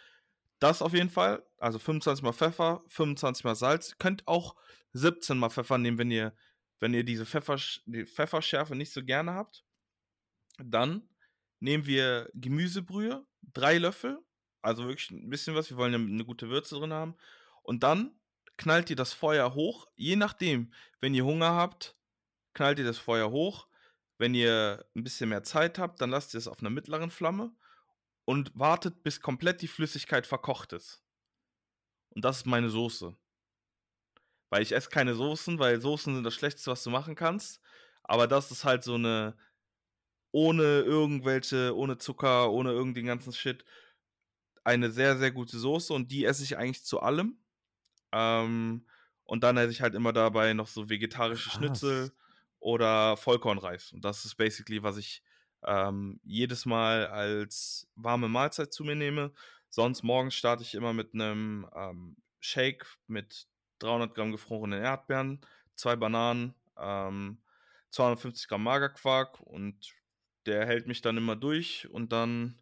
Das 0.58 0.82
auf 0.82 0.94
jeden 0.94 1.10
Fall. 1.10 1.44
Also 1.58 1.78
25 1.78 2.22
mal 2.22 2.32
Pfeffer, 2.32 2.82
25 2.88 3.44
mal 3.44 3.54
Salz. 3.54 3.98
Könnt 3.98 4.26
auch 4.26 4.56
17 4.92 5.38
mal 5.38 5.50
Pfeffer 5.50 5.78
nehmen, 5.78 5.98
wenn 5.98 6.10
ihr, 6.10 6.34
wenn 6.80 6.94
ihr 6.94 7.04
diese 7.04 7.26
Pfeffer, 7.26 7.58
die 7.86 8.06
Pfefferschärfe 8.06 8.74
nicht 8.74 8.92
so 8.92 9.04
gerne 9.04 9.34
habt. 9.34 9.64
Dann 10.58 11.08
nehmen 11.60 11.86
wir 11.86 12.30
Gemüsebrühe, 12.34 13.26
drei 13.42 13.78
Löffel, 13.78 14.18
also 14.62 14.86
wirklich 14.86 15.10
ein 15.10 15.30
bisschen 15.30 15.54
was, 15.54 15.70
wir 15.70 15.76
wollen 15.76 15.92
ja 15.92 15.98
eine 15.98 16.24
gute 16.24 16.48
Würze 16.48 16.76
drin 16.76 16.92
haben. 16.92 17.16
Und 17.62 17.82
dann 17.82 18.14
knallt 18.56 18.90
ihr 18.90 18.96
das 18.96 19.12
Feuer 19.12 19.54
hoch, 19.54 19.88
je 19.96 20.16
nachdem, 20.16 20.72
wenn 21.00 21.14
ihr 21.14 21.24
Hunger 21.24 21.50
habt, 21.50 21.96
knallt 22.52 22.78
ihr 22.78 22.84
das 22.84 22.98
Feuer 22.98 23.30
hoch. 23.30 23.66
Wenn 24.16 24.32
ihr 24.32 24.86
ein 24.94 25.02
bisschen 25.02 25.28
mehr 25.28 25.42
Zeit 25.42 25.78
habt, 25.78 26.00
dann 26.00 26.10
lasst 26.10 26.34
ihr 26.34 26.38
es 26.38 26.46
auf 26.46 26.60
einer 26.60 26.70
mittleren 26.70 27.10
Flamme 27.10 27.52
und 28.24 28.58
wartet, 28.58 29.02
bis 29.02 29.20
komplett 29.20 29.62
die 29.62 29.68
Flüssigkeit 29.68 30.26
verkocht 30.26 30.72
ist. 30.72 31.02
Und 32.10 32.24
das 32.24 32.38
ist 32.38 32.46
meine 32.46 32.70
Soße. 32.70 33.16
Weil 34.50 34.62
ich 34.62 34.72
esse 34.72 34.88
keine 34.88 35.14
Soßen, 35.14 35.58
weil 35.58 35.80
Soßen 35.80 36.14
sind 36.14 36.24
das 36.24 36.34
Schlechteste, 36.34 36.70
was 36.70 36.84
du 36.84 36.90
machen 36.90 37.14
kannst. 37.14 37.60
Aber 38.02 38.26
das 38.26 38.50
ist 38.50 38.64
halt 38.64 38.84
so 38.84 38.94
eine 38.94 39.36
ohne 40.30 40.80
irgendwelche, 40.80 41.76
ohne 41.76 41.96
Zucker, 41.96 42.50
ohne 42.50 42.72
irgendeinen 42.72 43.06
ganzen 43.06 43.32
Shit, 43.32 43.64
eine 44.64 44.90
sehr, 44.90 45.16
sehr 45.16 45.30
gute 45.30 45.56
Soße 45.56 45.92
und 45.92 46.10
die 46.10 46.24
esse 46.24 46.42
ich 46.42 46.58
eigentlich 46.58 46.84
zu 46.84 47.00
allem. 47.00 47.38
Ähm, 48.10 48.84
und 49.22 49.44
dann 49.44 49.56
esse 49.56 49.70
ich 49.70 49.80
halt 49.80 49.94
immer 49.94 50.12
dabei 50.12 50.52
noch 50.52 50.66
so 50.66 50.88
vegetarische 50.88 51.50
Krass. 51.50 51.58
Schnitzel 51.58 52.12
oder 52.58 53.16
Vollkornreis. 53.16 53.92
Und 53.92 54.04
das 54.04 54.24
ist 54.24 54.34
basically, 54.34 54.82
was 54.82 54.96
ich 54.96 55.22
ähm, 55.66 56.20
jedes 56.24 56.66
Mal 56.66 57.06
als 57.06 57.88
warme 57.94 58.28
Mahlzeit 58.28 58.72
zu 58.72 58.84
mir 58.84 58.96
nehme. 58.96 59.32
Sonst 59.70 60.02
morgens 60.02 60.34
starte 60.34 60.62
ich 60.62 60.74
immer 60.74 60.92
mit 60.92 61.14
einem 61.14 61.68
ähm, 61.74 62.16
Shake 62.40 62.86
mit 63.06 63.46
300 63.80 64.14
Gramm 64.14 64.32
gefrorenen 64.32 64.82
Erdbeeren, 64.82 65.40
zwei 65.74 65.96
Bananen, 65.96 66.54
ähm, 66.78 67.38
250 67.90 68.48
Gramm 68.48 68.62
Magerquark 68.64 69.40
und 69.40 69.94
der 70.46 70.66
hält 70.66 70.86
mich 70.86 71.00
dann 71.00 71.16
immer 71.16 71.36
durch 71.36 71.88
und 71.90 72.12
dann, 72.12 72.60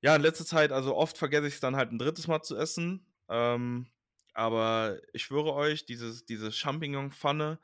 ja, 0.00 0.14
in 0.14 0.22
letzter 0.22 0.44
Zeit, 0.44 0.72
also 0.72 0.96
oft 0.96 1.16
vergesse 1.16 1.46
ich 1.46 1.54
es 1.54 1.60
dann 1.60 1.76
halt 1.76 1.92
ein 1.92 1.98
drittes 1.98 2.28
Mal 2.28 2.42
zu 2.42 2.56
essen. 2.56 3.06
Ähm, 3.28 3.86
aber 4.34 4.98
ich 5.12 5.24
schwöre 5.24 5.54
euch, 5.54 5.86
dieses, 5.86 6.24
diese 6.24 6.52
Champignon-Pfanne, 6.52 7.58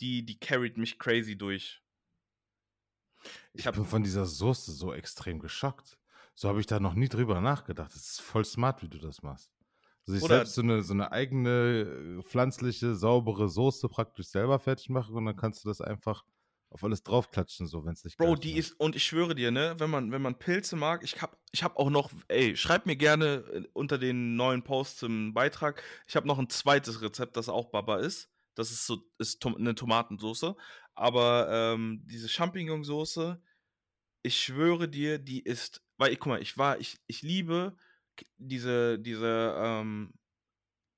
die, 0.00 0.24
die 0.24 0.38
carried 0.38 0.76
mich 0.76 0.98
crazy 0.98 1.36
durch. 1.36 1.79
Ich 3.52 3.66
Ich 3.66 3.72
bin 3.72 3.84
von 3.84 4.02
dieser 4.02 4.26
Soße 4.26 4.72
so 4.72 4.92
extrem 4.92 5.38
geschockt. 5.38 5.98
So 6.34 6.48
habe 6.48 6.60
ich 6.60 6.66
da 6.66 6.80
noch 6.80 6.94
nie 6.94 7.08
drüber 7.08 7.40
nachgedacht. 7.40 7.94
Das 7.94 8.00
ist 8.12 8.20
voll 8.20 8.44
smart, 8.44 8.82
wie 8.82 8.88
du 8.88 8.98
das 8.98 9.22
machst. 9.22 9.50
Also 10.06 10.14
sich 10.14 10.22
Oder- 10.22 10.36
selbst 10.36 10.54
so 10.54 10.62
eine, 10.62 10.82
so 10.82 10.94
eine 10.94 11.12
eigene 11.12 12.18
äh, 12.20 12.22
pflanzliche, 12.22 12.94
saubere 12.94 13.48
Soße 13.48 13.88
praktisch 13.88 14.28
selber 14.28 14.58
fertig 14.58 14.88
machen 14.88 15.14
und 15.14 15.26
dann 15.26 15.36
kannst 15.36 15.64
du 15.64 15.68
das 15.68 15.80
einfach 15.80 16.24
auf 16.70 16.84
alles 16.84 17.02
draufklatschen, 17.02 17.66
so 17.66 17.84
wenn 17.84 17.94
es 17.94 18.04
nicht 18.04 18.16
Bro, 18.16 18.36
die 18.36 18.50
schmeckt. 18.52 18.58
ist, 18.70 18.80
und 18.80 18.94
ich 18.94 19.04
schwöre 19.04 19.34
dir, 19.34 19.50
ne, 19.50 19.74
wenn 19.78 19.90
man, 19.90 20.12
wenn 20.12 20.22
man 20.22 20.38
Pilze 20.38 20.76
mag, 20.76 21.02
ich 21.02 21.20
hab, 21.20 21.36
ich 21.50 21.64
hab 21.64 21.76
auch 21.76 21.90
noch, 21.90 22.12
ey, 22.28 22.56
schreibt 22.56 22.86
mir 22.86 22.94
gerne 22.94 23.44
äh, 23.52 23.68
unter 23.72 23.98
den 23.98 24.36
neuen 24.36 24.62
Posts 24.62 25.02
im 25.02 25.34
Beitrag, 25.34 25.82
ich 26.06 26.14
habe 26.14 26.28
noch 26.28 26.38
ein 26.38 26.48
zweites 26.48 27.02
Rezept, 27.02 27.36
das 27.36 27.48
auch 27.48 27.66
Baba 27.70 27.96
ist. 27.98 28.30
Das 28.54 28.70
ist 28.70 28.86
so, 28.86 29.02
ist 29.18 29.40
Tom 29.40 29.56
eine 29.56 29.74
Tomatensoße. 29.74 30.56
Aber 30.94 31.48
ähm, 31.50 32.02
diese 32.04 32.28
Champignonsoße, 32.28 33.40
ich 34.22 34.38
schwöre 34.38 34.88
dir, 34.88 35.18
die 35.18 35.40
ist, 35.40 35.82
weil, 35.96 36.12
ich, 36.12 36.18
guck 36.18 36.30
mal, 36.30 36.42
ich 36.42 36.58
war, 36.58 36.78
ich, 36.78 36.98
ich 37.06 37.22
liebe 37.22 37.76
diese, 38.36 38.98
diese, 38.98 39.54
ähm, 39.56 40.12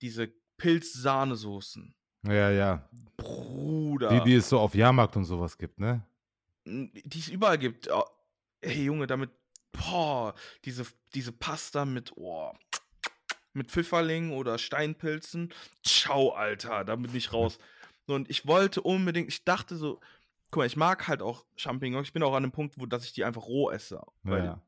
diese 0.01 0.33
Pilz-Sahnesoßen. 0.57 1.95
Ja, 2.25 2.51
ja. 2.51 2.89
Bruder. 3.17 4.09
Die, 4.09 4.31
die 4.31 4.35
es 4.37 4.49
so 4.49 4.59
auf 4.59 4.75
Jahrmarkt 4.75 5.17
und 5.17 5.25
sowas 5.25 5.57
gibt, 5.57 5.79
ne? 5.79 6.07
die 6.65 7.19
es 7.19 7.29
überall 7.29 7.59
gibt. 7.59 7.91
Oh, 7.91 8.05
Ey, 8.61 8.85
Junge, 8.85 9.09
damit, 9.09 9.31
boah, 9.73 10.35
diese, 10.65 10.87
diese 11.15 11.33
Pasta 11.33 11.85
mit, 11.85 12.13
oh, 12.17 12.53
mit 13.53 13.71
Pfifferlingen 13.71 14.33
oder 14.33 14.59
Steinpilzen. 14.59 15.53
Ciao, 15.85 16.31
Alter, 16.31 16.85
da 16.85 16.97
bin 16.97 17.15
ich 17.15 17.33
raus. 17.33 17.59
Und 18.07 18.29
ich 18.31 18.47
wollte 18.47 18.83
unbedingt, 18.83 19.29
ich 19.29 19.45
dachte 19.45 19.77
so, 19.77 20.01
guck 20.51 20.59
mal, 20.63 20.67
ich 20.67 20.77
mag 20.77 21.07
halt 21.09 21.23
auch 21.23 21.45
Champignons. 21.57 22.09
Ich 22.09 22.13
bin 22.13 22.23
auch 22.23 22.35
an 22.35 22.43
dem 22.43 22.53
Punkt, 22.53 22.79
wo 22.79 22.87
dass 22.87 23.05
ich 23.05 23.13
die 23.13 23.25
einfach 23.25 23.43
roh 23.43 23.71
esse. 23.71 24.01
Weil, 24.23 24.45
Ja. 24.45 24.63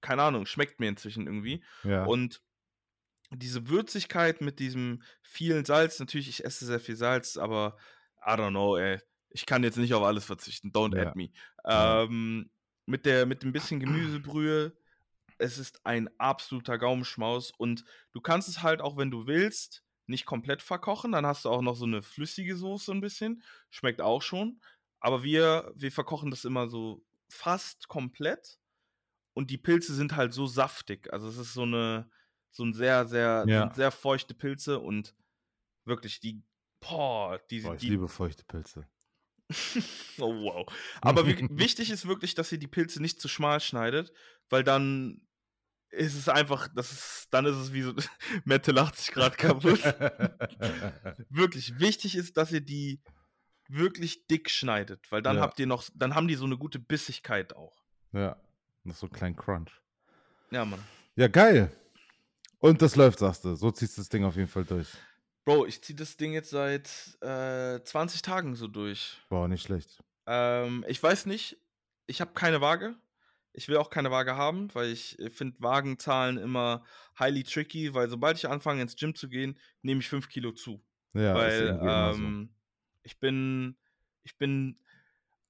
keine 0.00 0.22
Ahnung, 0.22 0.46
schmeckt 0.46 0.80
mir 0.80 0.88
inzwischen 0.88 1.26
irgendwie. 1.26 1.62
Ja. 1.84 2.04
Und 2.04 2.40
diese 3.30 3.68
Würzigkeit 3.68 4.40
mit 4.40 4.60
diesem 4.60 5.02
vielen 5.22 5.64
Salz, 5.64 5.98
natürlich, 5.98 6.28
ich 6.28 6.44
esse 6.44 6.64
sehr 6.64 6.78
viel 6.80 6.96
Salz, 6.96 7.36
aber 7.36 7.76
I 8.24 8.30
don't 8.30 8.50
know, 8.50 8.76
ey. 8.76 9.00
Ich 9.30 9.44
kann 9.46 9.64
jetzt 9.64 9.76
nicht 9.76 9.92
auf 9.92 10.04
alles 10.04 10.24
verzichten. 10.24 10.70
Don't 10.70 10.96
Ja. 10.96 11.08
add 11.08 11.16
me. 11.18 11.30
Ähm, 11.64 12.50
mit, 12.86 13.04
der, 13.04 13.26
mit 13.26 13.42
ein 13.44 13.52
bisschen 13.52 13.80
Gemüsebrühe, 13.80 14.72
es 15.38 15.58
ist 15.58 15.84
ein 15.86 16.08
absoluter 16.18 16.78
Gaumenschmaus. 16.78 17.50
Und 17.56 17.84
du 18.12 18.20
kannst 18.20 18.48
es 18.48 18.62
halt 18.62 18.80
auch, 18.80 18.96
wenn 18.96 19.10
du 19.10 19.26
willst, 19.26 19.82
nicht 20.06 20.24
komplett 20.26 20.62
verkochen. 20.62 21.12
Dann 21.12 21.26
hast 21.26 21.44
du 21.44 21.50
auch 21.50 21.62
noch 21.62 21.74
so 21.76 21.84
eine 21.84 22.02
flüssige 22.02 22.56
Soße 22.56 22.92
ein 22.92 23.00
bisschen. 23.00 23.42
Schmeckt 23.70 24.00
auch 24.00 24.22
schon. 24.22 24.60
Aber 25.00 25.22
wir, 25.22 25.72
wir 25.74 25.92
verkochen 25.92 26.30
das 26.30 26.44
immer 26.44 26.68
so 26.68 27.04
fast 27.28 27.88
komplett. 27.88 28.58
Und 29.34 29.50
die 29.50 29.58
Pilze 29.58 29.94
sind 29.94 30.16
halt 30.16 30.32
so 30.32 30.46
saftig. 30.46 31.12
Also 31.12 31.28
es 31.28 31.36
ist 31.36 31.52
so 31.54 31.62
eine, 31.62 32.08
so 32.50 32.64
ein 32.64 32.72
sehr, 32.72 33.06
sehr, 33.06 33.44
Ja. 33.46 33.72
sehr 33.74 33.90
feuchte 33.90 34.32
Pilze 34.34 34.78
und 34.80 35.14
wirklich 35.84 36.20
die, 36.20 36.42
boah, 36.80 37.38
die, 37.50 37.60
Boah, 37.60 37.74
ich 37.74 37.80
die 37.80 37.90
liebe 37.90 38.08
feuchte 38.08 38.44
Pilze. 38.44 38.88
Oh, 40.18 40.34
wow. 40.34 40.66
Aber 41.02 41.26
wi- 41.26 41.46
wichtig 41.50 41.90
ist 41.90 42.06
wirklich, 42.08 42.34
dass 42.34 42.50
ihr 42.52 42.58
die 42.58 42.66
Pilze 42.66 43.00
nicht 43.02 43.20
zu 43.20 43.28
schmal 43.28 43.60
schneidet, 43.60 44.12
weil 44.48 44.64
dann 44.64 45.25
ist 45.96 46.14
es 46.14 46.28
einfach, 46.28 46.68
das 46.74 46.92
ist, 46.92 47.28
dann 47.30 47.46
ist 47.46 47.56
es 47.56 47.72
wie 47.72 47.82
so, 47.82 47.94
Mette 48.44 48.72
lacht 48.72 48.96
sich 48.96 49.10
gerade 49.12 49.36
kaputt. 49.36 49.80
wirklich, 51.30 51.78
wichtig 51.78 52.16
ist, 52.16 52.36
dass 52.36 52.52
ihr 52.52 52.60
die 52.60 53.00
wirklich 53.68 54.26
dick 54.28 54.50
schneidet, 54.50 55.10
weil 55.10 55.22
dann 55.22 55.36
Ja. 55.36 55.42
habt 55.42 55.58
ihr 55.58 55.66
noch, 55.66 55.84
dann 55.94 56.14
haben 56.14 56.28
die 56.28 56.34
so 56.36 56.44
eine 56.44 56.56
gute 56.56 56.78
Bissigkeit 56.78 57.54
auch. 57.56 57.82
ja, 58.12 58.36
noch 58.84 58.94
so 58.94 59.06
einen 59.06 59.12
kleinen 59.14 59.36
Crunch. 59.36 59.72
Ja, 60.52 60.64
Mann. 60.64 60.80
Ja, 61.16 61.26
geil. 61.28 61.72
Und 62.60 62.80
das 62.82 62.94
läuft, 62.94 63.18
sagst 63.18 63.44
du. 63.44 63.56
So 63.56 63.70
ziehst 63.72 63.96
du 63.96 64.00
das 64.00 64.08
Ding 64.08 64.24
auf 64.24 64.36
jeden 64.36 64.48
Fall 64.48 64.64
durch. 64.64 64.88
Bro, 65.44 65.66
ich 65.66 65.82
ziehe 65.82 65.96
das 65.96 66.16
Ding 66.16 66.32
jetzt 66.32 66.50
seit 66.50 66.88
äh, 67.20 67.82
20 67.82 68.22
Tagen 68.22 68.54
so 68.54 68.68
durch. 68.68 69.18
Boah, 69.28 69.48
nicht 69.48 69.62
schlecht. 69.62 70.02
Ähm, 70.26 70.84
ich 70.88 71.02
weiß 71.02 71.26
nicht, 71.26 71.56
ich 72.06 72.20
habe 72.20 72.32
keine 72.34 72.60
Waage. 72.60 72.94
Ich 73.56 73.68
will 73.68 73.78
auch 73.78 73.90
keine 73.90 74.10
Waage 74.10 74.36
haben, 74.36 74.74
weil 74.74 74.90
ich 74.90 75.16
finde 75.30 75.56
Waagenzahlen 75.60 76.36
immer 76.36 76.84
highly 77.18 77.42
tricky, 77.42 77.94
weil 77.94 78.10
sobald 78.10 78.36
ich 78.36 78.48
anfange 78.48 78.82
ins 78.82 78.96
Gym 78.96 79.14
zu 79.14 79.28
gehen, 79.28 79.58
nehme 79.82 80.00
ich 80.00 80.08
5 80.08 80.28
Kilo 80.28 80.52
zu. 80.52 80.84
Ja, 81.14 81.34
weil 81.34 81.78
immer 81.80 82.12
so. 82.12 82.20
ähm, 82.22 82.54
ich 83.02 83.18
bin, 83.18 83.78
ich 84.24 84.36
bin, 84.36 84.78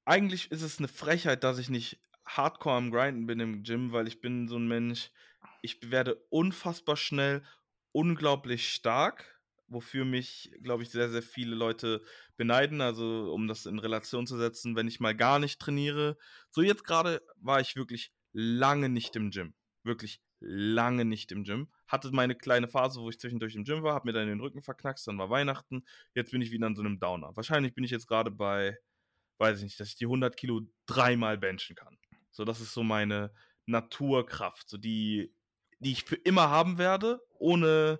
eigentlich 0.04 0.50
ist 0.50 0.62
es 0.62 0.78
eine 0.78 0.88
Frechheit, 0.88 1.44
dass 1.44 1.58
ich 1.58 1.68
nicht 1.68 2.00
hardcore 2.24 2.76
am 2.76 2.90
Grinden 2.90 3.26
bin 3.26 3.40
im 3.40 3.62
Gym, 3.62 3.92
weil 3.92 4.08
ich 4.08 4.20
bin 4.20 4.48
so 4.48 4.56
ein 4.56 4.68
Mensch, 4.68 5.10
ich 5.62 5.90
werde 5.90 6.16
unfassbar 6.30 6.96
schnell, 6.96 7.44
unglaublich 7.92 8.68
stark, 8.70 9.35
wofür 9.68 10.04
mich, 10.04 10.52
glaube 10.62 10.82
ich, 10.82 10.90
sehr, 10.90 11.10
sehr 11.10 11.22
viele 11.22 11.54
Leute 11.54 12.02
beneiden. 12.36 12.80
Also, 12.80 13.32
um 13.32 13.48
das 13.48 13.66
in 13.66 13.78
Relation 13.78 14.26
zu 14.26 14.36
setzen, 14.36 14.76
wenn 14.76 14.88
ich 14.88 15.00
mal 15.00 15.14
gar 15.14 15.38
nicht 15.38 15.60
trainiere. 15.60 16.16
So, 16.50 16.62
jetzt 16.62 16.84
gerade 16.84 17.22
war 17.36 17.60
ich 17.60 17.76
wirklich 17.76 18.12
lange 18.32 18.88
nicht 18.88 19.16
im 19.16 19.30
Gym. 19.30 19.54
Wirklich 19.82 20.20
lange 20.40 21.04
nicht 21.04 21.32
im 21.32 21.44
Gym. 21.44 21.68
Hatte 21.86 22.10
meine 22.12 22.34
kleine 22.34 22.68
Phase, 22.68 23.00
wo 23.00 23.08
ich 23.08 23.18
zwischendurch 23.18 23.54
im 23.54 23.64
Gym 23.64 23.82
war, 23.82 23.94
habe 23.94 24.08
mir 24.08 24.12
dann 24.12 24.28
den 24.28 24.40
Rücken 24.40 24.62
verknackst, 24.62 25.06
dann 25.06 25.18
war 25.18 25.30
Weihnachten. 25.30 25.84
Jetzt 26.14 26.32
bin 26.32 26.42
ich 26.42 26.50
wieder 26.50 26.66
an 26.66 26.76
so 26.76 26.82
einem 26.82 26.98
Downer. 26.98 27.34
Wahrscheinlich 27.34 27.74
bin 27.74 27.84
ich 27.84 27.90
jetzt 27.90 28.06
gerade 28.06 28.30
bei, 28.30 28.76
weiß 29.38 29.58
ich 29.58 29.64
nicht, 29.64 29.80
dass 29.80 29.88
ich 29.88 29.96
die 29.96 30.06
100 30.06 30.36
Kilo 30.36 30.62
dreimal 30.86 31.38
benchen 31.38 31.76
kann. 31.76 31.98
So, 32.30 32.44
das 32.44 32.60
ist 32.60 32.74
so 32.74 32.82
meine 32.82 33.32
Naturkraft, 33.64 34.68
so 34.68 34.76
die, 34.76 35.32
die 35.78 35.92
ich 35.92 36.04
für 36.04 36.16
immer 36.16 36.50
haben 36.50 36.78
werde, 36.78 37.20
ohne 37.38 37.98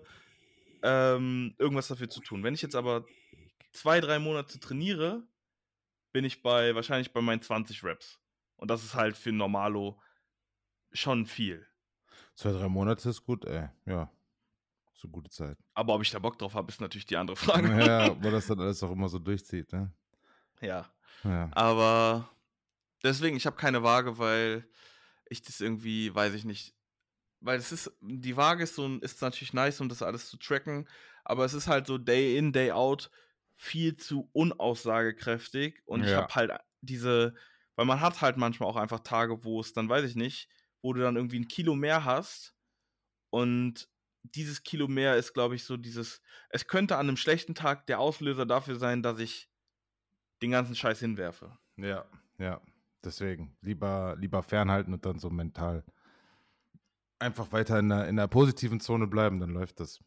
ähm, 0.83 1.55
irgendwas 1.57 1.87
dafür 1.87 2.09
zu 2.09 2.21
tun. 2.21 2.43
Wenn 2.43 2.53
ich 2.53 2.61
jetzt 2.61 2.75
aber 2.75 3.05
zwei, 3.71 3.99
drei 3.99 4.19
Monate 4.19 4.59
trainiere, 4.59 5.27
bin 6.11 6.25
ich 6.25 6.41
bei 6.41 6.73
wahrscheinlich 6.75 7.13
bei 7.13 7.21
meinen 7.21 7.41
20 7.41 7.83
Reps. 7.83 8.19
Und 8.55 8.71
das 8.71 8.83
ist 8.83 8.95
halt 8.95 9.15
für 9.17 9.31
Normalo 9.31 10.01
schon 10.91 11.25
viel. 11.25 11.65
Zwei, 12.35 12.51
drei 12.51 12.67
Monate 12.67 13.09
ist 13.09 13.23
gut, 13.23 13.45
ey. 13.45 13.69
Ja. 13.85 14.11
So 14.93 15.07
gute 15.07 15.29
Zeit. 15.29 15.57
Aber 15.75 15.93
ob 15.93 16.01
ich 16.01 16.09
da 16.09 16.17
Bock 16.17 16.39
drauf 16.39 16.55
habe, 16.55 16.71
ist 16.71 16.81
natürlich 16.81 17.05
die 17.05 17.17
andere 17.17 17.37
Frage. 17.37 17.67
Ja, 17.85 18.15
wo 18.23 18.31
das 18.31 18.47
dann 18.47 18.59
alles 18.59 18.81
auch 18.81 18.91
immer 18.91 19.09
so 19.09 19.19
durchzieht, 19.19 19.71
ne? 19.71 19.93
ja. 20.61 20.89
Ja. 21.23 21.49
Aber 21.53 22.29
deswegen, 23.03 23.37
ich 23.37 23.45
habe 23.45 23.55
keine 23.55 23.83
Waage, 23.83 24.17
weil 24.17 24.67
ich 25.29 25.41
das 25.41 25.61
irgendwie, 25.61 26.13
weiß 26.13 26.33
ich 26.33 26.45
nicht, 26.45 26.75
weil 27.39 27.59
es 27.59 27.71
ist, 27.71 27.91
die 28.01 28.37
Waage 28.37 28.63
ist 28.63 28.75
so 28.75 28.97
ist 28.99 29.21
natürlich 29.21 29.53
nice, 29.53 29.81
um 29.81 29.89
das 29.89 30.01
alles 30.01 30.29
zu 30.29 30.37
tracken, 30.37 30.87
aber 31.23 31.45
es 31.45 31.53
ist 31.53 31.67
halt 31.67 31.87
so 31.87 31.97
Day 31.97 32.37
in, 32.37 32.53
Day 32.53 32.71
out 32.71 33.11
viel 33.55 33.97
zu 33.97 34.29
unaussagekräftig 34.33 35.81
und 35.85 36.03
ich 36.03 36.15
Ja. 36.15 36.17
habe 36.17 36.33
halt 36.35 36.51
diese, 36.81 37.35
weil 37.75 37.85
man 37.85 38.01
hat 38.01 38.21
halt 38.21 38.37
manchmal 38.37 38.69
auch 38.69 38.75
einfach 38.75 38.99
Tage, 39.01 39.43
wo 39.43 39.59
es 39.59 39.73
dann, 39.73 39.89
weiß 39.89 40.05
ich 40.05 40.15
nicht, 40.15 40.49
wo 40.81 40.93
du 40.93 41.01
dann 41.01 41.15
irgendwie 41.15 41.39
ein 41.39 41.47
Kilo 41.47 41.75
mehr 41.75 42.05
hast 42.05 42.55
und 43.29 43.89
dieses 44.23 44.63
Kilo 44.63 44.87
mehr 44.87 45.15
ist, 45.17 45.33
glaube 45.33 45.55
ich, 45.55 45.63
so 45.65 45.77
dieses, 45.77 46.21
es 46.49 46.67
könnte 46.67 46.97
an 46.97 47.07
einem 47.07 47.17
schlechten 47.17 47.55
Tag 47.55 47.87
der 47.87 47.99
Auslöser 47.99 48.45
dafür 48.45 48.75
sein, 48.77 49.03
dass 49.03 49.19
ich 49.19 49.49
den 50.41 50.51
ganzen 50.51 50.75
Scheiß 50.75 50.99
hinwerfe. 50.99 51.59
Ja, 51.77 52.05
ja. 52.39 52.61
Deswegen 53.03 53.57
lieber, 53.61 54.15
lieber 54.17 54.41
fernhalten 54.43 54.93
und 54.93 55.05
dann 55.05 55.19
so 55.19 55.29
mental 55.29 55.85
einfach 57.19 57.51
weiter 57.51 57.79
in 57.79 57.89
der, 57.89 58.07
in 58.07 58.15
der 58.15 58.27
positiven 58.27 58.79
Zone 58.79 59.07
bleiben, 59.07 59.39
dann 59.39 59.49
läuft 59.51 59.79
das. 59.79 59.99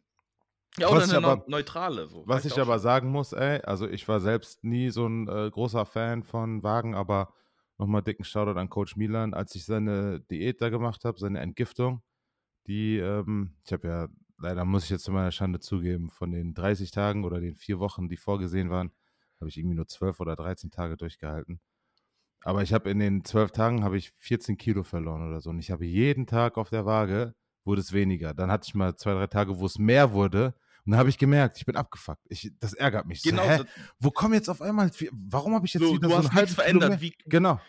Ja, 0.78 0.86
Was 0.86 0.92
oder 0.92 1.04
ich 1.06 1.14
eine 1.16 1.26
aber- 1.26 1.36
neu- 1.42 1.48
neutrale. 1.48 2.06
So. 2.06 2.22
Was 2.26 2.44
ich 2.44 2.58
aber 2.60 2.74
schon. 2.74 2.80
sagen 2.82 3.10
muss, 3.10 3.32
ey, 3.32 3.60
also 3.62 3.88
ich 3.88 4.06
war 4.06 4.20
selbst 4.20 4.62
nie 4.62 4.90
so 4.90 5.06
ein 5.06 5.26
äh, 5.28 5.50
großer 5.50 5.84
Fan 5.84 6.22
von 6.22 6.62
Wagen, 6.62 6.94
aber 6.94 7.32
nochmal 7.78 8.02
dicken 8.02 8.24
Shoutout 8.24 8.58
an 8.58 8.68
Coach 8.68 8.96
Milan, 8.96 9.34
als 9.34 9.54
ich 9.54 9.64
seine 9.64 10.20
Diät 10.20 10.60
da 10.60 10.68
gemacht 10.68 11.04
habe, 11.04 11.18
seine 11.18 11.40
Entgiftung, 11.40 12.02
die, 12.68 12.98
ähm, 12.98 13.56
ich 13.64 13.72
habe 13.72 13.88
ja, 13.88 14.08
leider 14.38 14.64
muss 14.64 14.84
ich 14.84 14.90
jetzt 14.90 15.04
zu 15.04 15.12
meiner 15.12 15.32
Schande 15.32 15.58
zugeben, 15.58 16.08
von 16.10 16.30
den 16.30 16.54
30 16.54 16.92
Tagen 16.92 17.24
oder 17.24 17.40
den 17.40 17.56
vier 17.56 17.80
Wochen, 17.80 18.08
die 18.08 18.16
vorgesehen 18.16 18.70
waren, 18.70 18.92
habe 19.40 19.48
ich 19.48 19.56
irgendwie 19.58 19.76
nur 19.76 19.88
12 19.88 20.20
oder 20.20 20.36
13 20.36 20.70
Tage 20.70 20.96
durchgehalten. 20.96 21.60
Aber 22.42 22.62
ich 22.62 22.72
habe 22.72 22.90
in 22.90 22.98
den 22.98 23.24
12 23.24 23.50
Tagen 23.52 23.84
habe 23.84 23.98
ich 23.98 24.12
14 24.18 24.56
Kilo 24.56 24.82
verloren 24.82 25.28
oder 25.28 25.40
so. 25.40 25.50
Und 25.50 25.58
ich 25.58 25.70
habe 25.70 25.84
jeden 25.84 26.26
Tag 26.26 26.56
auf 26.56 26.70
der 26.70 26.86
Waage, 26.86 27.34
wurde 27.64 27.80
es 27.80 27.92
weniger. 27.92 28.34
Dann 28.34 28.50
hatte 28.50 28.66
ich 28.66 28.74
mal 28.74 28.96
zwei, 28.96 29.12
drei 29.12 29.26
Tage, 29.26 29.58
wo 29.58 29.66
es 29.66 29.78
mehr 29.78 30.12
wurde. 30.12 30.54
Und 30.86 30.92
dann 30.92 30.98
habe 30.98 31.10
ich 31.10 31.18
gemerkt, 31.18 31.58
ich 31.58 31.66
bin 31.66 31.76
abgefuckt. 31.76 32.22
Ich, 32.28 32.50
das 32.58 32.72
ärgert 32.72 33.06
mich. 33.06 33.22
Genau, 33.22 33.42
so, 33.42 33.48
hä? 33.48 33.60
Wo 33.98 34.10
kommen 34.10 34.34
jetzt 34.34 34.48
auf 34.48 34.62
einmal, 34.62 34.90
warum 35.12 35.54
habe 35.54 35.66
ich 35.66 35.74
jetzt 35.74 35.82
so, 35.82 35.94
wieder 35.94 36.08
du 36.08 36.14
so 36.14 36.22
hast 36.22 36.34
nichts 36.34 36.54
verändert. 36.54 37.00
Wie, 37.00 37.14
Genau. 37.26 37.60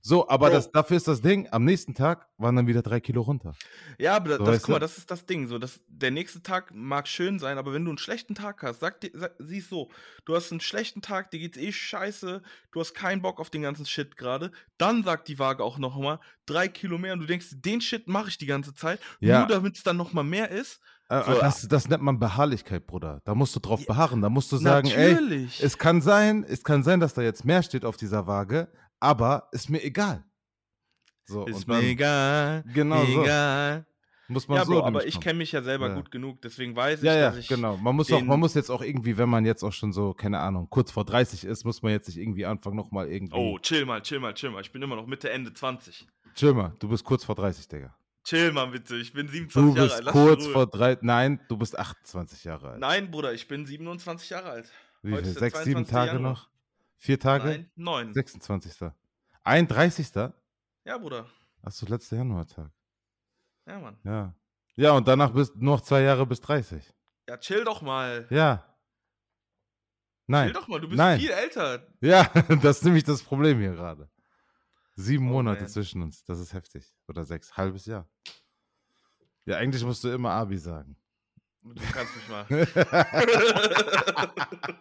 So, 0.00 0.28
aber 0.28 0.46
Bro. 0.48 0.54
das, 0.54 0.70
dafür 0.70 0.96
ist 0.96 1.08
das 1.08 1.20
Ding, 1.20 1.48
am 1.50 1.64
nächsten 1.64 1.92
Tag 1.92 2.28
waren 2.38 2.54
dann 2.56 2.66
wieder 2.66 2.82
drei 2.82 3.00
Kilo 3.00 3.20
runter. 3.22 3.52
ja, 3.98 4.14
aber 4.16 4.36
So, 4.38 4.44
das, 4.44 4.62
guck 4.62 4.68
mal, 4.74 4.78
das 4.78 4.96
ist 4.96 5.10
das 5.10 5.26
Ding. 5.26 5.48
So, 5.48 5.58
das, 5.58 5.80
der 5.88 6.10
nächste 6.12 6.42
Tag 6.42 6.72
mag 6.72 7.08
schön 7.08 7.38
sein, 7.38 7.58
aber 7.58 7.72
wenn 7.72 7.84
du 7.84 7.90
einen 7.90 7.98
schlechten 7.98 8.34
Tag 8.34 8.62
hast, 8.62 8.80
sag 8.80 9.00
dir, 9.00 9.10
sag, 9.12 9.32
siehst 9.38 9.70
so, 9.70 9.90
du 10.24 10.34
hast 10.36 10.50
einen 10.52 10.60
schlechten 10.60 11.02
Tag, 11.02 11.30
dir 11.30 11.40
geht's 11.40 11.58
eh 11.58 11.72
scheiße, 11.72 12.42
du 12.72 12.80
hast 12.80 12.94
keinen 12.94 13.22
Bock 13.22 13.40
auf 13.40 13.50
den 13.50 13.62
ganzen 13.62 13.86
Shit 13.86 14.16
gerade, 14.16 14.52
dann 14.78 15.02
sagt 15.02 15.28
die 15.28 15.38
Waage 15.38 15.64
auch 15.64 15.78
nochmal 15.78 16.20
drei 16.46 16.68
Kilo 16.68 16.96
mehr 16.96 17.12
und 17.12 17.20
du 17.20 17.26
denkst, 17.26 17.46
den 17.56 17.80
Shit 17.80 18.06
mache 18.08 18.28
ich 18.28 18.38
die 18.38 18.46
ganze 18.46 18.74
Zeit, 18.74 19.00
Ja. 19.20 19.40
nur 19.40 19.48
damit 19.48 19.76
es 19.76 19.82
dann 19.82 19.96
nochmal 19.96 20.24
mehr 20.24 20.50
ist. 20.50 20.80
Äh, 21.10 21.22
So, 21.24 21.40
das, 21.40 21.66
das 21.68 21.88
nennt 21.88 22.02
man 22.02 22.18
Beharrlichkeit, 22.18 22.86
Bruder. 22.86 23.20
Da 23.24 23.34
musst 23.34 23.54
du 23.56 23.60
drauf 23.60 23.84
beharren. 23.86 24.20
Da 24.22 24.28
musst 24.28 24.52
du 24.52 24.58
sagen, 24.58 24.88
ey, 24.90 25.14
Natürlich. 25.14 25.62
es 25.62 25.76
kann 25.76 26.00
sein, 26.02 26.44
es 26.44 26.62
kann 26.62 26.82
sein, 26.82 27.00
dass 27.00 27.14
da 27.14 27.22
jetzt 27.22 27.44
mehr 27.44 27.62
steht 27.62 27.84
auf 27.84 27.96
dieser 27.96 28.26
Waage, 28.26 28.68
aber 29.00 29.48
ist 29.52 29.68
mir 29.70 29.82
egal. 29.82 30.24
So, 31.24 31.44
ist 31.46 31.66
mir 31.68 31.74
dann 31.74 31.84
egal. 31.84 32.64
Genau 32.72 33.04
so. 33.04 33.22
egal. 33.22 33.84
muss 34.28 34.46
man 34.48 34.58
Ja, 34.58 34.64
so 34.64 34.72
Bro, 34.72 34.84
aber 34.86 35.06
ich 35.06 35.14
kommen. 35.14 35.22
kenne 35.24 35.38
mich 35.38 35.52
ja 35.52 35.62
selber 35.62 35.88
Ja. 35.88 35.94
gut 35.94 36.10
genug, 36.10 36.40
deswegen 36.42 36.74
weiß 36.76 37.00
ich, 37.00 37.04
Ja, 37.06 37.14
ja, 37.14 37.28
dass 37.30 37.38
ich. 37.38 37.48
genau. 37.48 37.76
Man 37.78 37.94
muss, 37.96 38.10
auch, 38.12 38.22
man 38.22 38.38
muss 38.40 38.54
jetzt 38.54 38.70
auch 38.70 38.82
irgendwie, 38.82 39.16
wenn 39.18 39.28
man 39.28 39.44
jetzt 39.46 39.62
auch 39.62 39.72
schon 39.72 39.92
so, 39.92 40.12
keine 40.14 40.38
Ahnung, 40.38 40.68
kurz 40.70 40.90
vor 40.90 41.04
30 41.04 41.44
ist, 41.44 41.64
muss 41.64 41.82
man 41.82 41.92
jetzt 41.92 42.08
nicht 42.08 42.18
irgendwie 42.18 42.44
anfangen, 42.46 42.76
nochmal 42.76 43.08
irgendwie. 43.08 43.34
Oh, 43.36 43.58
chill 43.58 43.84
mal, 43.86 44.00
chill 44.02 44.20
mal, 44.20 44.34
chill 44.34 44.50
mal. 44.50 44.60
Ich 44.62 44.70
bin 44.72 44.82
immer 44.82 44.96
noch 44.96 45.06
Mitte, 45.06 45.30
Ende 45.30 45.52
20. 45.52 46.06
Chill 46.34 46.54
mal, 46.54 46.74
du 46.78 46.88
bist 46.88 47.04
kurz 47.04 47.24
vor 47.24 47.34
30, 47.34 47.68
Digga. 47.68 47.94
Chill 48.24 48.52
mal 48.52 48.66
bitte, 48.66 48.96
ich 48.96 49.12
bin 49.14 49.28
27 49.28 49.52
Du 49.74 49.76
Jahre 49.76 49.88
bist 49.88 49.96
alt. 49.96 50.04
lass 50.04 50.14
mich 50.14 50.24
kurz 50.24 50.46
vor 50.48 50.66
drei. 50.66 50.98
Nein, 51.00 51.40
du 51.48 51.56
bist 51.56 51.78
28 51.78 52.44
Jahre 52.44 52.70
alt. 52.72 52.80
Nein, 52.80 53.10
Bruder, 53.10 53.32
ich 53.32 53.48
bin 53.48 53.64
27 53.64 54.28
Jahre 54.30 54.50
alt. 54.50 54.70
Wie 55.02 55.12
heute 55.12 55.24
viel? 55.24 55.38
Sechs, 55.38 55.58
sieben 55.64 55.86
22. 55.86 55.90
Tage 55.92 56.12
Januar. 56.12 56.32
noch? 56.32 56.48
Vier 56.98 57.18
Tage? 57.18 57.48
Nein, 57.48 57.70
9. 57.76 58.14
26. 58.14 58.90
31. 59.44 60.08
Ja, 60.84 60.98
Bruder. 60.98 61.26
Achso, 61.62 61.86
letzter 61.86 62.16
Januartag. 62.16 62.70
Ja, 63.66 63.78
Mann. 63.78 63.96
Ja. 64.04 64.34
Ja, 64.76 64.92
und 64.92 65.08
danach 65.08 65.30
bist 65.32 65.54
du 65.54 65.64
noch 65.64 65.80
zwei 65.80 66.02
Jahre 66.02 66.26
bis 66.26 66.40
30. 66.40 66.82
Ja, 67.28 67.36
chill 67.38 67.64
doch 67.64 67.82
mal. 67.82 68.26
Ja. 68.30 68.64
Nein. 70.26 70.48
Chill 70.48 70.54
doch 70.54 70.68
mal, 70.68 70.80
du 70.80 70.88
bist 70.88 70.98
Nein. 70.98 71.20
viel 71.20 71.30
älter. 71.30 71.86
Ja, 72.00 72.24
das 72.62 72.78
ist 72.78 72.84
nämlich 72.84 73.04
das 73.04 73.22
Problem 73.22 73.58
hier 73.60 73.72
gerade. 73.72 74.10
Sieben 74.96 75.26
Oh, 75.28 75.32
Monate 75.34 75.62
man. 75.62 75.70
zwischen 75.70 76.02
uns, 76.02 76.24
das 76.24 76.40
ist 76.40 76.52
heftig. 76.52 76.92
Oder 77.06 77.24
sechs, 77.24 77.56
halbes 77.56 77.86
Jahr. 77.86 78.08
Ja, 79.44 79.56
eigentlich 79.56 79.84
musst 79.84 80.02
du 80.02 80.08
immer 80.08 80.32
Abi 80.32 80.58
sagen. 80.58 80.96
Du 81.62 81.74
kannst 81.92 82.16
mich 82.16 82.28
mal. 82.28 82.46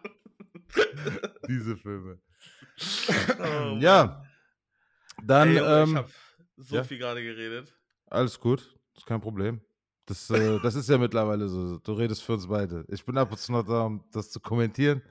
Diese 1.47 1.77
Filme. 1.77 2.19
Oh, 3.39 3.77
Ja. 3.79 4.23
Dann, 5.23 5.49
Ey, 5.49 5.57
ähm, 5.57 5.89
ich 5.89 5.95
hab 5.95 6.09
so 6.57 6.75
ja. 6.75 6.83
viel 6.83 6.99
gerade 6.99 7.23
geredet. 7.23 7.73
alles 8.05 8.39
gut, 8.39 8.77
ist 8.95 9.05
kein 9.05 9.19
Problem. 9.19 9.61
Das, 10.05 10.29
äh, 10.29 10.59
das 10.63 10.75
ist 10.75 10.87
ja 10.89 10.97
mittlerweile 10.97 11.47
so. 11.49 11.79
Du 11.79 11.93
redest 11.93 12.23
für 12.23 12.33
uns 12.33 12.47
beide. 12.47 12.85
Ich 12.87 13.03
bin 13.03 13.17
ab 13.17 13.31
und 13.31 13.37
zu 13.39 13.51
noch 13.51 13.63
da, 13.63 13.81
um 13.83 14.03
das 14.11 14.29
zu 14.29 14.39
kommentieren. 14.39 15.01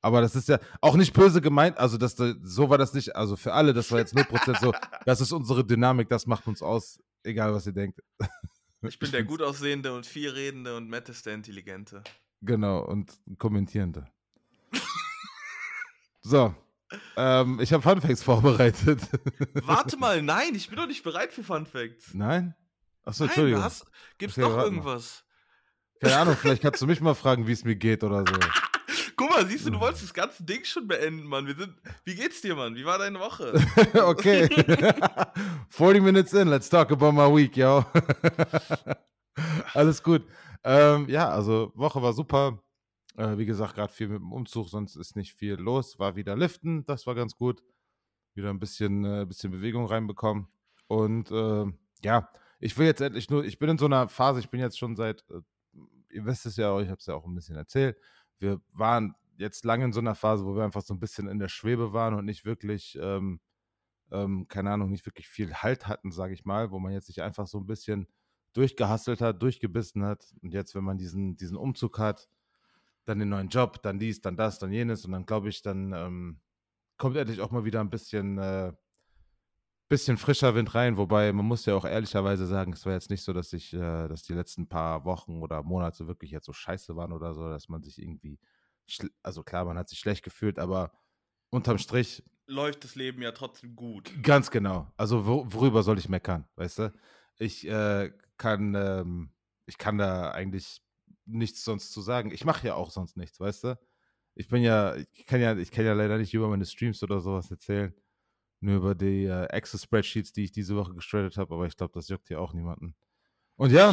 Aber 0.00 0.20
das 0.20 0.36
ist 0.36 0.48
ja 0.48 0.60
auch 0.80 0.94
nicht 0.94 1.12
böse 1.12 1.40
gemeint. 1.40 1.76
Also, 1.76 1.98
das, 1.98 2.14
so 2.14 2.70
war 2.70 2.78
das 2.78 2.94
nicht. 2.94 3.16
Also, 3.16 3.34
für 3.34 3.52
alle, 3.52 3.74
das 3.74 3.90
war 3.90 3.98
jetzt 3.98 4.14
0% 4.16 4.60
so. 4.60 4.72
Das 5.04 5.20
ist 5.20 5.32
unsere 5.32 5.64
Dynamik, 5.64 6.08
das 6.08 6.26
macht 6.26 6.46
uns 6.46 6.62
aus. 6.62 7.00
Egal, 7.24 7.52
was 7.52 7.66
ihr 7.66 7.72
denkt. 7.72 8.00
Ich 8.82 8.98
bin 9.00 9.10
der 9.10 9.20
find's- 9.20 9.28
gut 9.30 9.42
aussehende 9.42 9.92
und 9.92 10.06
viel 10.06 10.30
redende 10.30 10.76
und 10.76 10.88
Matt 10.88 11.08
ist 11.08 11.26
der 11.26 11.34
Intelligente. 11.34 12.04
Genau, 12.42 12.84
und 12.84 13.18
kommentierende. 13.38 14.06
So. 16.28 16.54
Ähm, 17.16 17.60
ich 17.60 17.72
habe 17.72 17.82
Funfacts 17.82 18.22
vorbereitet. 18.22 19.00
Warte 19.66 19.96
mal, 19.96 20.22
nein, 20.22 20.54
ich 20.54 20.68
bin 20.68 20.78
doch 20.78 20.86
nicht 20.86 21.02
bereit 21.02 21.32
für 21.32 21.42
Fun 21.42 21.66
Facts. 21.66 22.14
Nein? 22.14 22.54
Achso, 23.04 23.24
Nein, 23.24 23.30
Entschuldigung. 23.30 23.62
hast, 23.62 23.86
gibt's 24.18 24.36
noch 24.36 24.48
warte 24.48 24.56
mal. 24.56 24.64
irgendwas? 24.64 25.24
Keine 26.00 26.16
Ahnung, 26.16 26.36
vielleicht 26.40 26.62
kannst 26.62 26.80
du 26.80 26.86
mich 26.86 27.00
mal 27.00 27.14
fragen, 27.14 27.46
wie 27.46 27.52
es 27.52 27.64
mir 27.64 27.76
geht 27.76 28.04
oder 28.04 28.18
so. 28.20 28.38
Guck 29.16 29.30
mal, 29.30 29.46
siehst 29.46 29.66
du, 29.66 29.70
du 29.70 29.80
wolltest 29.80 30.04
das 30.04 30.14
ganze 30.14 30.44
Ding 30.44 30.64
schon 30.64 30.86
beenden, 30.86 31.24
Mann. 31.24 31.46
Wir 31.46 31.56
sind, 31.56 31.74
wie 32.04 32.14
geht's 32.14 32.40
dir, 32.40 32.54
Mann? 32.54 32.76
Wie 32.76 32.84
war 32.84 32.98
deine 32.98 33.18
Woche? 33.18 33.52
okay. 34.04 34.48
40 35.70 36.02
minutes 36.02 36.32
in, 36.34 36.48
let's 36.48 36.68
talk 36.68 36.92
about 36.92 37.12
my 37.12 37.26
week, 37.34 37.56
yo. 37.56 37.84
Alles 39.74 40.02
gut. 40.02 40.24
Ähm, 40.62 41.08
ja, 41.08 41.28
also 41.28 41.72
Woche 41.74 42.00
war 42.00 42.12
super. 42.12 42.62
Äh, 43.18 43.36
wie 43.36 43.46
gesagt, 43.46 43.74
gerade 43.74 43.92
viel 43.92 44.08
mit 44.08 44.20
dem 44.20 44.32
Umzug, 44.32 44.68
sonst 44.68 44.94
ist 44.94 45.16
nicht 45.16 45.34
viel 45.34 45.54
los. 45.54 45.98
War 45.98 46.14
wieder 46.14 46.36
liften, 46.36 46.86
das 46.86 47.04
war 47.04 47.16
ganz 47.16 47.34
gut. 47.36 47.64
Wieder 48.34 48.50
ein 48.50 48.60
bisschen, 48.60 49.04
äh, 49.04 49.26
bisschen 49.26 49.50
Bewegung 49.50 49.86
reinbekommen. 49.86 50.46
Und 50.86 51.32
äh, 51.32 51.64
ja, 52.04 52.30
ich 52.60 52.78
will 52.78 52.86
jetzt 52.86 53.00
endlich 53.00 53.28
nur, 53.28 53.44
ich 53.44 53.58
bin 53.58 53.70
in 53.70 53.78
so 53.78 53.86
einer 53.86 54.06
Phase, 54.06 54.38
ich 54.38 54.50
bin 54.50 54.60
jetzt 54.60 54.78
schon 54.78 54.94
seit, 54.94 55.24
äh, 55.30 55.40
ihr 56.10 56.26
wisst 56.26 56.46
es 56.46 56.56
ja 56.56 56.78
ich 56.80 56.88
habe 56.88 56.98
es 56.98 57.06
ja 57.06 57.14
auch 57.14 57.26
ein 57.26 57.34
bisschen 57.34 57.56
erzählt. 57.56 57.98
Wir 58.38 58.60
waren 58.72 59.16
jetzt 59.36 59.64
lange 59.64 59.86
in 59.86 59.92
so 59.92 59.98
einer 59.98 60.14
Phase, 60.14 60.44
wo 60.46 60.54
wir 60.54 60.62
einfach 60.62 60.82
so 60.82 60.94
ein 60.94 61.00
bisschen 61.00 61.26
in 61.26 61.40
der 61.40 61.48
Schwebe 61.48 61.92
waren 61.92 62.14
und 62.14 62.24
nicht 62.24 62.44
wirklich, 62.44 62.96
ähm, 63.02 63.40
ähm, 64.12 64.46
keine 64.46 64.70
Ahnung, 64.70 64.90
nicht 64.90 65.06
wirklich 65.06 65.28
viel 65.28 65.54
Halt 65.54 65.88
hatten, 65.88 66.12
sage 66.12 66.34
ich 66.34 66.44
mal, 66.44 66.70
wo 66.70 66.78
man 66.78 66.92
jetzt 66.92 67.08
sich 67.08 67.20
einfach 67.20 67.48
so 67.48 67.58
ein 67.58 67.66
bisschen 67.66 68.06
durchgehasselt 68.52 69.20
hat, 69.20 69.42
durchgebissen 69.42 70.04
hat. 70.04 70.24
Und 70.40 70.54
jetzt, 70.54 70.76
wenn 70.76 70.84
man 70.84 70.98
diesen, 70.98 71.36
diesen 71.36 71.56
Umzug 71.56 71.98
hat, 71.98 72.28
dann 73.08 73.18
den 73.18 73.28
neuen 73.30 73.48
Job, 73.48 73.82
dann 73.82 73.98
dies, 73.98 74.20
dann 74.20 74.36
das, 74.36 74.58
dann 74.58 74.72
jenes 74.72 75.04
und 75.04 75.12
dann 75.12 75.26
glaube 75.26 75.48
ich, 75.48 75.62
dann 75.62 75.92
ähm, 75.92 76.40
kommt 76.98 77.16
endlich 77.16 77.40
auch 77.40 77.50
mal 77.50 77.64
wieder 77.64 77.80
ein 77.80 77.90
bisschen, 77.90 78.38
äh, 78.38 78.72
bisschen 79.88 80.18
frischer 80.18 80.54
Wind 80.54 80.74
rein. 80.74 80.96
Wobei 80.98 81.32
man 81.32 81.46
muss 81.46 81.64
ja 81.64 81.74
auch 81.74 81.84
ehrlicherweise 81.84 82.46
sagen, 82.46 82.72
es 82.72 82.84
war 82.84 82.92
jetzt 82.92 83.10
nicht 83.10 83.22
so, 83.22 83.32
dass 83.32 83.52
ich, 83.52 83.72
äh, 83.72 84.08
dass 84.08 84.22
die 84.22 84.34
letzten 84.34 84.68
paar 84.68 85.04
Wochen 85.04 85.40
oder 85.40 85.62
Monate 85.62 86.06
wirklich 86.06 86.30
jetzt 86.30 86.46
so 86.46 86.52
scheiße 86.52 86.96
waren 86.96 87.12
oder 87.12 87.32
so, 87.34 87.48
dass 87.48 87.68
man 87.68 87.82
sich 87.82 88.00
irgendwie, 88.00 88.38
also 89.22 89.42
klar, 89.42 89.64
man 89.64 89.78
hat 89.78 89.88
sich 89.88 89.98
schlecht 89.98 90.22
gefühlt, 90.22 90.58
aber 90.58 90.92
unterm 91.50 91.78
Strich 91.78 92.22
Läuft 92.50 92.82
das 92.82 92.94
Leben 92.94 93.20
ja 93.20 93.32
trotzdem 93.32 93.76
gut. 93.76 94.10
Ganz 94.22 94.50
genau. 94.50 94.90
Also 94.96 95.26
wo, 95.26 95.44
worüber 95.52 95.82
soll 95.82 95.98
ich 95.98 96.08
meckern, 96.08 96.48
weißt 96.56 96.78
du? 96.78 96.92
Ich 97.36 97.68
äh, 97.68 98.10
kann, 98.38 98.74
ähm, 98.74 99.34
ich 99.66 99.76
kann 99.76 99.98
da 99.98 100.30
eigentlich 100.30 100.82
nichts 101.28 101.64
sonst 101.64 101.92
zu 101.92 102.00
sagen. 102.00 102.30
Ich 102.32 102.44
mache 102.44 102.66
ja 102.66 102.74
auch 102.74 102.90
sonst 102.90 103.16
nichts, 103.16 103.38
weißt 103.40 103.64
du? 103.64 103.78
Ich 104.34 104.48
bin 104.48 104.62
ja, 104.62 104.94
ich 104.96 105.26
kann 105.26 105.40
ja, 105.40 105.56
ich 105.56 105.70
kann 105.70 105.84
ja 105.84 105.92
leider 105.94 106.18
nicht 106.18 106.32
über 106.34 106.48
meine 106.48 106.64
Streams 106.64 107.02
oder 107.02 107.20
sowas 107.20 107.50
erzählen. 107.50 107.94
Nur 108.60 108.76
über 108.76 108.94
die 108.94 109.24
äh, 109.24 109.46
Excel-Spreadsheets, 109.46 110.32
die 110.32 110.44
ich 110.44 110.52
diese 110.52 110.76
Woche 110.76 110.94
gestradet 110.94 111.36
habe, 111.36 111.54
aber 111.54 111.66
ich 111.66 111.76
glaube, 111.76 111.92
das 111.94 112.08
juckt 112.08 112.28
ja 112.30 112.38
auch 112.38 112.52
niemanden. 112.52 112.94
Und 113.56 113.72
ja, 113.72 113.92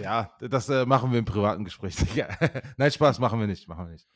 ja, 0.00 0.32
das 0.40 0.68
äh, 0.68 0.86
machen 0.86 1.10
wir 1.10 1.18
im 1.18 1.24
privaten 1.24 1.64
Gespräch. 1.64 1.96
Nein, 2.76 2.90
Spaß, 2.92 3.18
machen 3.18 3.40
wir 3.40 3.46
nicht, 3.48 3.66
machen 3.68 3.86
wir 3.86 3.92
nicht. 3.92 4.08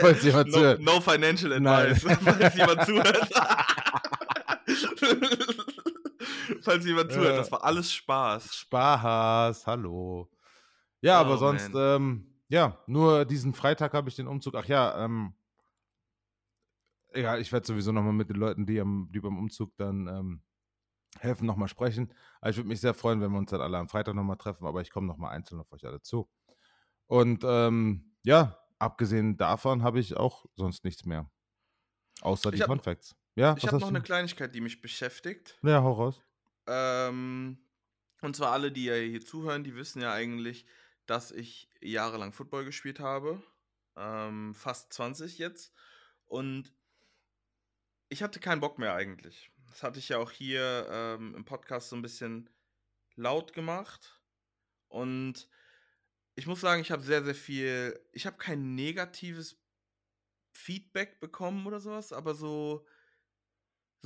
Falls 0.00 0.22
jemand 0.22 0.48
no, 0.48 0.54
zuhört. 0.54 0.80
no 0.80 1.00
financial 1.00 1.52
advice, 1.52 2.02
falls 2.24 2.56
jemand 2.56 2.84
zuhört. 2.86 3.30
falls 6.62 6.84
jemand 6.86 7.12
zuhört, 7.12 7.32
Ja. 7.32 7.36
das 7.36 7.52
war 7.52 7.62
alles 7.64 7.92
Spaß. 7.92 8.54
Spaß, 8.56 9.66
hallo. 9.66 10.30
Ja, 11.06 11.20
aber 11.20 11.34
Oh, 11.34 11.38
sonst, 11.38 11.70
ähm, 11.74 12.26
ja, 12.48 12.78
nur 12.86 13.24
diesen 13.24 13.54
Freitag 13.54 13.94
habe 13.94 14.08
ich 14.08 14.16
den 14.16 14.26
Umzug. 14.28 14.54
Ach 14.56 14.66
ja, 14.66 15.04
ähm, 15.04 15.34
egal, 17.12 17.40
ich 17.40 17.52
werde 17.52 17.66
sowieso 17.66 17.92
nochmal 17.92 18.12
mit 18.12 18.28
den 18.28 18.36
Leuten, 18.36 18.66
die, 18.66 18.80
am, 18.80 19.08
die 19.12 19.20
beim 19.20 19.38
Umzug 19.38 19.76
dann 19.76 20.06
ähm, 20.08 20.42
helfen, 21.18 21.46
nochmal 21.46 21.68
sprechen. 21.68 22.12
Aber 22.40 22.50
ich 22.50 22.56
würde 22.56 22.68
mich 22.68 22.80
sehr 22.80 22.94
freuen, 22.94 23.20
wenn 23.20 23.30
wir 23.32 23.38
uns 23.38 23.50
dann 23.50 23.60
alle 23.60 23.78
am 23.78 23.88
Freitag 23.88 24.14
nochmal 24.14 24.36
treffen, 24.36 24.66
aber 24.66 24.80
ich 24.82 24.90
komme 24.90 25.06
nochmal 25.06 25.34
einzeln 25.34 25.60
auf 25.60 25.70
euch 25.72 25.84
alle 25.84 26.02
zu. 26.02 26.28
Und 27.06 27.42
ähm, 27.44 28.16
ja, 28.24 28.58
abgesehen 28.78 29.36
davon 29.36 29.82
habe 29.82 30.00
ich 30.00 30.16
auch 30.16 30.46
sonst 30.56 30.84
nichts 30.84 31.04
mehr. 31.04 31.30
Außer 32.22 32.50
die 32.50 32.56
Ich 32.56 32.62
hab- 32.62 32.68
Fun 32.68 32.80
Facts. 32.80 33.16
Ja, 33.38 33.54
Ich 33.58 33.64
habe 33.66 33.76
noch 33.76 33.82
du? 33.82 33.88
eine 33.88 34.00
Kleinigkeit, 34.02 34.54
die 34.54 34.62
mich 34.62 34.80
beschäftigt. 34.80 35.58
Ja, 35.62 35.82
hau 35.82 35.92
raus. 35.92 36.22
Ähm, 36.66 37.58
und 38.22 38.34
zwar 38.34 38.52
alle, 38.52 38.72
die 38.72 38.84
ja 38.84 38.94
hier 38.94 39.20
zuhören, 39.20 39.62
die 39.62 39.74
wissen 39.76 40.00
ja 40.00 40.12
eigentlich, 40.12 40.64
dass 41.06 41.30
ich 41.30 41.70
jahrelang 41.80 42.32
Football 42.32 42.64
gespielt 42.64 43.00
habe. 43.00 43.42
Ähm, 43.96 44.54
fast 44.54 44.92
20 44.92 45.38
jetzt. 45.38 45.72
Und 46.26 46.72
ich 48.08 48.22
hatte 48.22 48.40
keinen 48.40 48.60
Bock 48.60 48.78
mehr 48.78 48.94
eigentlich. 48.94 49.50
Das 49.68 49.82
hatte 49.82 49.98
ich 49.98 50.08
ja 50.08 50.18
auch 50.18 50.30
hier 50.30 50.86
ähm, 50.90 51.34
im 51.34 51.44
Podcast 51.44 51.88
so 51.88 51.96
ein 51.96 52.02
bisschen 52.02 52.50
laut 53.14 53.52
gemacht. 53.52 54.20
Und 54.88 55.48
ich 56.34 56.46
muss 56.46 56.60
sagen, 56.60 56.82
ich 56.82 56.90
habe 56.90 57.02
sehr, 57.02 57.24
sehr 57.24 57.34
viel. 57.34 57.98
Ich 58.12 58.26
habe 58.26 58.36
kein 58.36 58.74
negatives 58.74 59.58
Feedback 60.52 61.20
bekommen 61.20 61.66
oder 61.66 61.80
sowas, 61.80 62.12
aber 62.12 62.34
so 62.34 62.86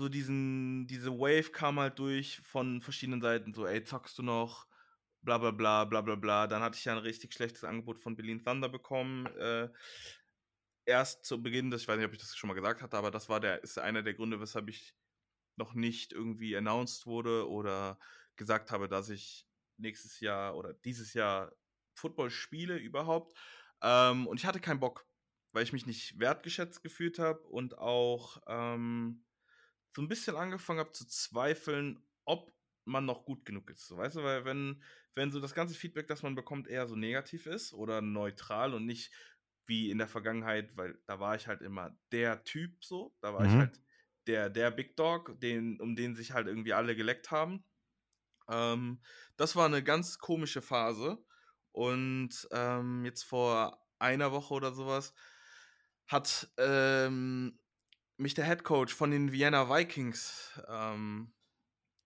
so 0.01 0.09
diesen, 0.09 0.87
diese 0.87 1.11
Wave 1.19 1.53
kam 1.53 1.79
halt 1.79 1.99
durch 1.99 2.41
von 2.41 2.81
verschiedenen 2.81 3.21
Seiten, 3.21 3.53
so, 3.53 3.67
ey, 3.67 3.85
zockst 3.85 4.19
du 4.19 4.23
noch, 4.23 4.67
bla 5.23 5.39
bla 5.39 5.51
bla 5.51 5.85
bla 5.85 6.01
bla 6.01 6.15
bla. 6.15 6.47
Dann 6.47 6.63
hatte 6.63 6.79
ich 6.79 6.85
ja 6.85 6.93
ein 6.93 6.99
richtig 6.99 7.33
schlechtes 7.35 7.65
Angebot 7.65 7.99
von 7.99 8.17
Berlin 8.17 8.43
Thunder 8.43 8.69
bekommen. 8.69 9.27
Äh, 9.27 9.69
erst 10.85 11.25
zu 11.25 11.43
Beginn, 11.43 11.71
das, 11.71 11.83
ich 11.83 11.89
weiß 11.89 11.97
nicht, 11.99 12.07
ob 12.07 12.13
ich 12.13 12.19
das 12.19 12.37
schon 12.37 12.49
mal 12.49 12.55
gesagt 12.55 12.83
hatte, 12.83 12.97
aber 12.97 13.11
das 13.11 13.29
war 13.29 13.41
der, 13.41 13.63
ist 13.63 13.79
einer 13.79 14.03
der 14.03 14.15
Gründe, 14.15 14.41
weshalb 14.41 14.69
ich 14.69 14.95
noch 15.57 15.75
nicht 15.75 16.13
irgendwie 16.13 16.57
announced 16.57 17.07
wurde 17.07 17.49
oder 17.49 17.99
gesagt 18.37 18.71
habe, 18.71 18.89
dass 18.89 19.11
ich 19.11 19.47
nächstes 19.77 20.21
Jahr 20.21 20.57
oder 20.57 20.73
dieses 20.73 21.15
Jahr 21.15 21.53
Football 21.95 22.31
spiele 22.31 22.77
überhaupt. 22.77 23.37
Ähm, 23.83 24.27
und 24.27 24.39
ich 24.39 24.47
hatte 24.47 24.61
keinen 24.61 24.81
Bock, 24.81 25.07
weil 25.53 25.63
ich 25.63 25.73
mich 25.73 25.87
nicht 25.87 26.19
wertgeschätzt 26.19 26.83
gefühlt 26.83 27.19
habe 27.19 27.41
und 27.41 27.79
auch 27.79 28.41
ähm, 28.47 29.25
so 29.95 30.03
ein 30.03 30.09
bisschen 30.09 30.37
angefangen 30.37 30.81
habe 30.81 30.93
zu 30.93 31.07
zweifeln, 31.07 32.03
ob 32.25 32.53
man 32.85 33.05
noch 33.05 33.25
gut 33.25 33.45
genug 33.45 33.71
ist. 33.71 33.87
So, 33.87 33.97
weißt 33.97 34.17
du, 34.17 34.23
weil 34.25 34.45
wenn, 34.45 34.83
wenn 35.15 35.33
so 35.33 35.41
das 35.41 35.55
ganze 35.55 35.75
Feedback, 35.75 36.09
das 36.09 36.23
man 36.23 36.35
bekommt, 36.35 36.69
eher 36.69 36.87
so 36.87 36.97
negativ 36.97 37.47
ist 37.47 37.73
oder 37.73 38.01
neutral 38.01 38.75
und 38.75 38.87
nicht 38.87 39.13
wie 39.67 39.91
in 39.91 39.99
der 39.99 40.09
Vergangenheit, 40.09 40.77
weil 40.77 40.99
da 41.07 41.21
war 41.21 41.37
ich 41.37 41.47
halt 41.47 41.63
immer 41.63 41.97
der 42.13 42.45
Typ 42.45 42.85
so, 42.85 43.17
da 43.21 43.35
war 43.35 43.47
ich 43.47 43.57
Mhm. 43.57 43.59
halt 43.59 43.81
der, 44.27 44.51
der 44.51 44.71
Big 44.71 44.97
Dog, 44.97 45.41
den, 45.41 45.81
um 45.81 45.95
den 45.97 46.15
sich 46.17 46.33
halt 46.33 46.47
irgendwie 46.47 46.73
alle 46.73 46.97
geleckt 46.97 47.31
haben. 47.31 47.65
Ähm, 48.49 49.03
das 49.37 49.57
war 49.57 49.67
eine 49.67 49.83
ganz 49.83 50.19
komische 50.19 50.63
Phase. 50.63 51.25
Und 51.73 52.49
ähm, 52.53 53.05
jetzt 53.05 53.25
vor 53.25 53.87
einer 53.99 54.33
Woche 54.33 54.55
oder 54.55 54.73
sowas 54.73 55.15
hat 56.07 56.51
ähm, 56.59 57.61
mich 58.17 58.35
der 58.35 58.45
Head 58.47 58.65
Coach 58.65 58.95
von 58.95 59.11
den 59.11 59.33
Vienna 59.33 59.71
Vikings 59.71 60.61
ähm, 60.69 61.35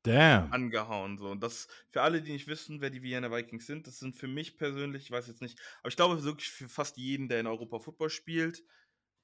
Damn. 0.05 0.53
angehauen. 0.53 1.19
So. 1.19 1.31
Und 1.31 1.43
das 1.43 1.69
für 1.91 2.03
alle, 2.03 2.23
die 2.23 2.33
nicht 2.33 2.47
wissen, 2.47 2.81
wer 2.81 2.91
die 2.91 3.03
Vienna 3.03 3.31
Vikings 3.31 3.67
sind, 3.67 3.87
das 3.87 3.99
sind 3.99 4.17
für 4.17 4.29
mich 4.29 4.57
persönlich, 4.57 5.05
ich 5.05 5.11
weiß 5.11 5.27
jetzt 5.27 5.43
nicht, 5.43 5.59
aber 5.81 5.89
ich 5.89 5.97
glaube 5.97 6.23
wirklich 6.23 6.49
für 6.51 6.69
fast 6.69 6.97
jeden, 6.97 7.29
der 7.29 7.41
in 7.41 7.47
Europa 7.47 7.79
Football 7.79 8.11
spielt, 8.11 8.63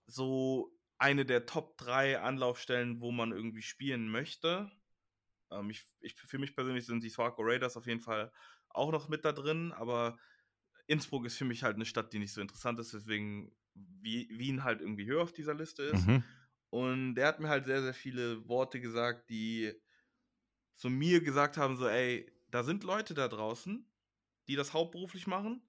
so 0.06 0.76
eine 0.98 1.24
der 1.24 1.46
Top 1.46 1.78
3 1.78 2.20
Anlaufstellen, 2.20 3.00
wo 3.00 3.12
man 3.12 3.32
irgendwie 3.32 3.62
spielen 3.62 4.10
möchte. 4.10 4.70
Ähm, 5.50 5.70
ich, 5.70 5.84
ich, 6.00 6.14
für 6.14 6.38
mich 6.38 6.54
persönlich 6.54 6.86
sind 6.86 7.02
die 7.04 7.10
Swarco 7.10 7.42
Raiders 7.42 7.76
auf 7.76 7.86
jeden 7.86 8.00
Fall 8.00 8.32
auch 8.68 8.92
noch 8.92 9.08
mit 9.08 9.24
da 9.24 9.32
drin, 9.32 9.72
aber 9.72 10.18
Innsbruck 10.86 11.26
ist 11.26 11.36
für 11.36 11.44
mich 11.44 11.62
halt 11.62 11.76
eine 11.76 11.86
Stadt, 11.86 12.12
die 12.12 12.18
nicht 12.18 12.32
so 12.32 12.40
interessant 12.40 12.78
ist, 12.78 12.92
deswegen 12.92 13.52
wie 13.74 14.28
Wien 14.30 14.64
halt 14.64 14.80
irgendwie 14.80 15.06
höher 15.06 15.22
auf 15.22 15.32
dieser 15.32 15.54
Liste 15.54 15.84
ist. 15.84 16.06
Mhm. 16.06 16.24
Und 16.70 17.14
der 17.14 17.28
hat 17.28 17.40
mir 17.40 17.48
halt 17.48 17.64
sehr, 17.66 17.82
sehr 17.82 17.94
viele 17.94 18.46
Worte 18.48 18.80
gesagt, 18.80 19.30
die 19.30 19.72
so 20.76 20.88
mir 20.88 21.20
gesagt 21.22 21.56
haben, 21.56 21.76
so, 21.76 21.88
ey, 21.88 22.30
da 22.50 22.62
sind 22.64 22.84
Leute 22.84 23.14
da 23.14 23.28
draußen, 23.28 23.86
die 24.48 24.56
das 24.56 24.72
hauptberuflich 24.72 25.26
machen, 25.26 25.62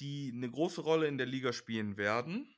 die 0.00 0.32
eine 0.34 0.50
große 0.50 0.80
Rolle 0.80 1.08
in 1.08 1.18
der 1.18 1.26
Liga 1.26 1.52
spielen 1.52 1.96
werden. 1.96 2.54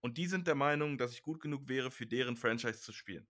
Und 0.00 0.18
die 0.18 0.26
sind 0.26 0.46
der 0.46 0.54
Meinung, 0.54 0.98
dass 0.98 1.12
ich 1.12 1.22
gut 1.22 1.40
genug 1.40 1.68
wäre, 1.68 1.90
für 1.90 2.06
deren 2.06 2.36
Franchise 2.36 2.80
zu 2.80 2.92
spielen. 2.92 3.26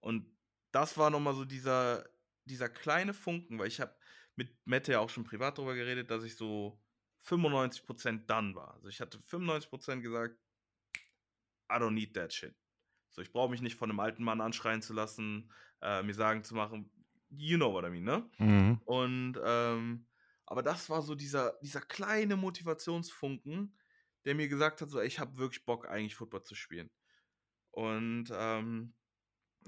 Und 0.00 0.26
das 0.70 0.96
war 0.96 1.10
nochmal 1.10 1.34
so 1.34 1.44
dieser, 1.44 2.08
dieser 2.44 2.68
kleine 2.68 3.12
Funken, 3.12 3.58
weil 3.58 3.68
ich 3.68 3.80
habe 3.80 3.94
mit 4.36 4.66
Mette 4.66 4.92
ja 4.92 5.00
auch 5.00 5.10
schon 5.10 5.24
privat 5.24 5.58
darüber 5.58 5.74
geredet, 5.74 6.10
dass 6.10 6.24
ich 6.24 6.36
so 6.36 6.82
95% 7.26 8.26
dann 8.26 8.54
war. 8.54 8.74
Also 8.74 8.88
ich 8.88 9.00
hatte 9.00 9.18
95% 9.18 10.00
gesagt, 10.00 10.38
I 11.70 11.74
don't 11.74 11.90
need 11.90 12.14
that 12.14 12.32
shit. 12.32 12.54
So, 13.10 13.20
ich 13.20 13.30
brauche 13.30 13.50
mich 13.50 13.60
nicht 13.60 13.76
von 13.76 13.90
einem 13.90 14.00
alten 14.00 14.24
Mann 14.24 14.40
anschreien 14.40 14.82
zu 14.82 14.94
lassen, 14.94 15.52
äh, 15.82 16.02
mir 16.02 16.14
sagen 16.14 16.44
zu 16.44 16.54
machen, 16.54 16.90
you 17.30 17.56
know 17.56 17.72
what 17.72 17.84
I 17.84 17.90
mean, 17.90 18.04
ne? 18.04 18.30
Mhm. 18.38 18.80
Und, 18.84 19.38
ähm, 19.44 20.06
aber 20.46 20.62
das 20.62 20.90
war 20.90 21.02
so 21.02 21.14
dieser, 21.14 21.58
dieser 21.62 21.80
kleine 21.80 22.36
Motivationsfunken, 22.36 23.76
der 24.24 24.34
mir 24.34 24.48
gesagt 24.48 24.80
hat, 24.80 24.90
so, 24.90 25.00
ey, 25.00 25.06
ich 25.06 25.18
habe 25.18 25.38
wirklich 25.38 25.64
Bock, 25.64 25.88
eigentlich 25.88 26.14
Football 26.14 26.44
zu 26.44 26.54
spielen. 26.54 26.90
Und 27.70 28.26
ähm, 28.32 28.94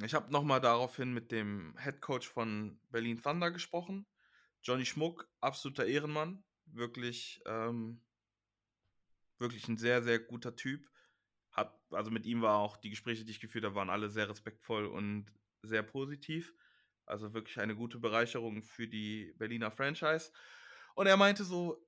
ich 0.02 0.14
habe 0.14 0.30
nochmal 0.32 0.60
daraufhin 0.60 1.12
mit 1.12 1.32
dem 1.32 1.74
Head 1.78 2.00
Coach 2.00 2.28
von 2.28 2.78
Berlin 2.90 3.20
Thunder 3.20 3.50
gesprochen. 3.50 4.06
Johnny 4.62 4.84
Schmuck, 4.84 5.28
absoluter 5.40 5.86
Ehrenmann, 5.86 6.42
wirklich, 6.66 7.40
ähm, 7.46 8.00
wirklich 9.38 9.68
ein 9.68 9.76
sehr, 9.76 10.02
sehr 10.02 10.18
guter 10.18 10.56
Typ. 10.56 10.88
Hat, 11.52 11.78
also 11.90 12.10
mit 12.10 12.26
ihm 12.26 12.42
war 12.42 12.58
auch 12.58 12.76
die 12.76 12.90
Gespräche, 12.90 13.24
die 13.24 13.30
ich 13.30 13.40
geführt 13.40 13.64
habe, 13.64 13.74
waren 13.74 13.90
alle 13.90 14.10
sehr 14.10 14.28
respektvoll 14.28 14.86
und 14.86 15.26
sehr 15.66 15.82
positiv. 15.82 16.54
Also 17.06 17.34
wirklich 17.34 17.60
eine 17.60 17.76
gute 17.76 17.98
Bereicherung 17.98 18.62
für 18.62 18.88
die 18.88 19.34
Berliner 19.36 19.70
Franchise. 19.70 20.30
Und 20.94 21.06
er 21.06 21.16
meinte 21.16 21.44
so, 21.44 21.84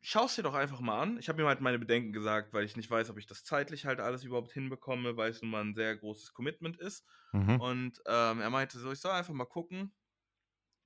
schau 0.00 0.24
es 0.24 0.34
dir 0.34 0.42
doch 0.42 0.54
einfach 0.54 0.80
mal 0.80 1.00
an. 1.00 1.18
Ich 1.18 1.28
habe 1.28 1.42
ihm 1.42 1.46
halt 1.46 1.60
meine 1.60 1.78
Bedenken 1.78 2.12
gesagt, 2.12 2.52
weil 2.52 2.64
ich 2.64 2.76
nicht 2.76 2.90
weiß, 2.90 3.10
ob 3.10 3.18
ich 3.18 3.26
das 3.26 3.44
zeitlich 3.44 3.86
halt 3.86 4.00
alles 4.00 4.24
überhaupt 4.24 4.52
hinbekomme, 4.52 5.16
weil 5.16 5.30
es 5.30 5.42
nun 5.42 5.50
mal 5.50 5.62
ein 5.62 5.74
sehr 5.74 5.96
großes 5.96 6.32
Commitment 6.32 6.78
ist. 6.78 7.06
Mhm. 7.32 7.60
Und 7.60 8.02
ähm, 8.06 8.40
er 8.40 8.50
meinte 8.50 8.78
so, 8.78 8.90
ich 8.92 9.00
soll 9.00 9.12
einfach 9.12 9.34
mal 9.34 9.44
gucken, 9.44 9.92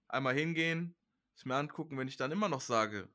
einmal 0.08 0.34
hingehen, 0.34 0.96
es 1.36 1.44
mir 1.44 1.56
angucken, 1.56 1.98
wenn 1.98 2.08
ich 2.08 2.16
dann 2.16 2.32
immer 2.32 2.48
noch 2.48 2.60
sage, 2.60 3.08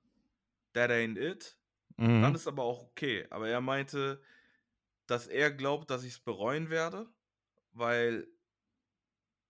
that 0.74 0.90
ain't 0.90 1.18
it, 1.18 1.58
mhm. 1.98 2.22
dann 2.22 2.36
ist 2.36 2.48
aber 2.48 2.64
auch 2.64 2.84
okay. 2.84 3.28
Aber 3.30 3.48
er 3.48 3.62
meinte, 3.62 4.22
dass 5.06 5.28
er 5.28 5.52
glaubt, 5.52 5.90
dass 5.90 6.04
ich 6.04 6.14
es 6.14 6.20
bereuen 6.20 6.70
werde, 6.70 7.10
weil 7.72 8.28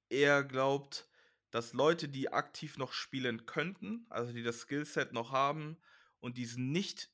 er 0.10 0.44
glaubt, 0.44 1.08
dass 1.52 1.74
Leute, 1.74 2.10
die 2.10 2.32
aktiv 2.32 2.78
noch 2.78 2.94
spielen 2.94 3.46
könnten, 3.46 4.06
also 4.10 4.32
die 4.32 4.44
das 4.44 4.62
Skillset 4.62 5.14
noch 5.14 5.32
haben 5.32 5.78
und 6.20 6.38
dies 6.38 6.58
nicht 6.58 7.12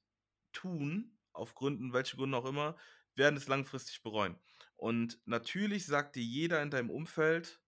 tun, 0.52 1.18
auf 1.32 1.56
Gründen, 1.56 1.94
welche 1.94 2.18
Gründe 2.18 2.38
auch 2.38 2.46
immer, 2.46 2.78
werden 3.16 3.38
es 3.38 3.48
langfristig 3.48 4.04
bereuen. 4.04 4.38
Und 4.76 5.20
natürlich 5.26 5.86
sagt 5.86 6.16
dir 6.16 6.24
jeder 6.24 6.62
in 6.62 6.72
deinem 6.72 6.90
Umfeld, 6.90 7.62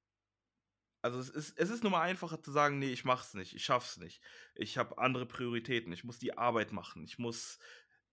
also 1.01 1.19
es 1.19 1.29
ist, 1.29 1.57
es 1.57 1.69
ist 1.69 1.83
nur 1.83 1.91
mal 1.91 2.01
einfacher 2.01 2.41
zu 2.41 2.51
sagen, 2.51 2.79
nee, 2.79 2.91
ich 2.91 3.05
mach's 3.05 3.33
nicht, 3.33 3.55
ich 3.55 3.63
schaff's 3.63 3.97
nicht. 3.97 4.21
Ich 4.55 4.77
habe 4.77 4.97
andere 4.97 5.25
Prioritäten, 5.25 5.93
ich 5.93 6.03
muss 6.03 6.19
die 6.19 6.37
Arbeit 6.37 6.73
machen, 6.73 7.03
ich 7.03 7.17
muss 7.17 7.59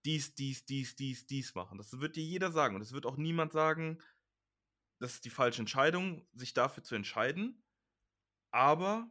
dies, 0.05 0.35
dies, 0.35 0.65
dies, 0.67 0.97
dies, 0.97 1.27
dies 1.27 1.55
machen. 1.55 1.79
Das 1.79 1.99
wird 1.99 2.17
dir 2.17 2.23
jeder 2.23 2.53
sagen. 2.53 2.77
Und 2.77 2.83
es 2.83 2.93
wird 2.93 3.07
auch 3.07 3.17
niemand 3.17 3.53
sagen, 3.53 3.99
das 4.99 5.15
ist 5.15 5.25
die 5.25 5.31
falsche 5.31 5.61
Entscheidung, 5.61 6.27
sich 6.35 6.55
dafür 6.55 6.83
zu 6.83 6.95
entscheiden. 6.95 7.63
Aber 8.51 9.11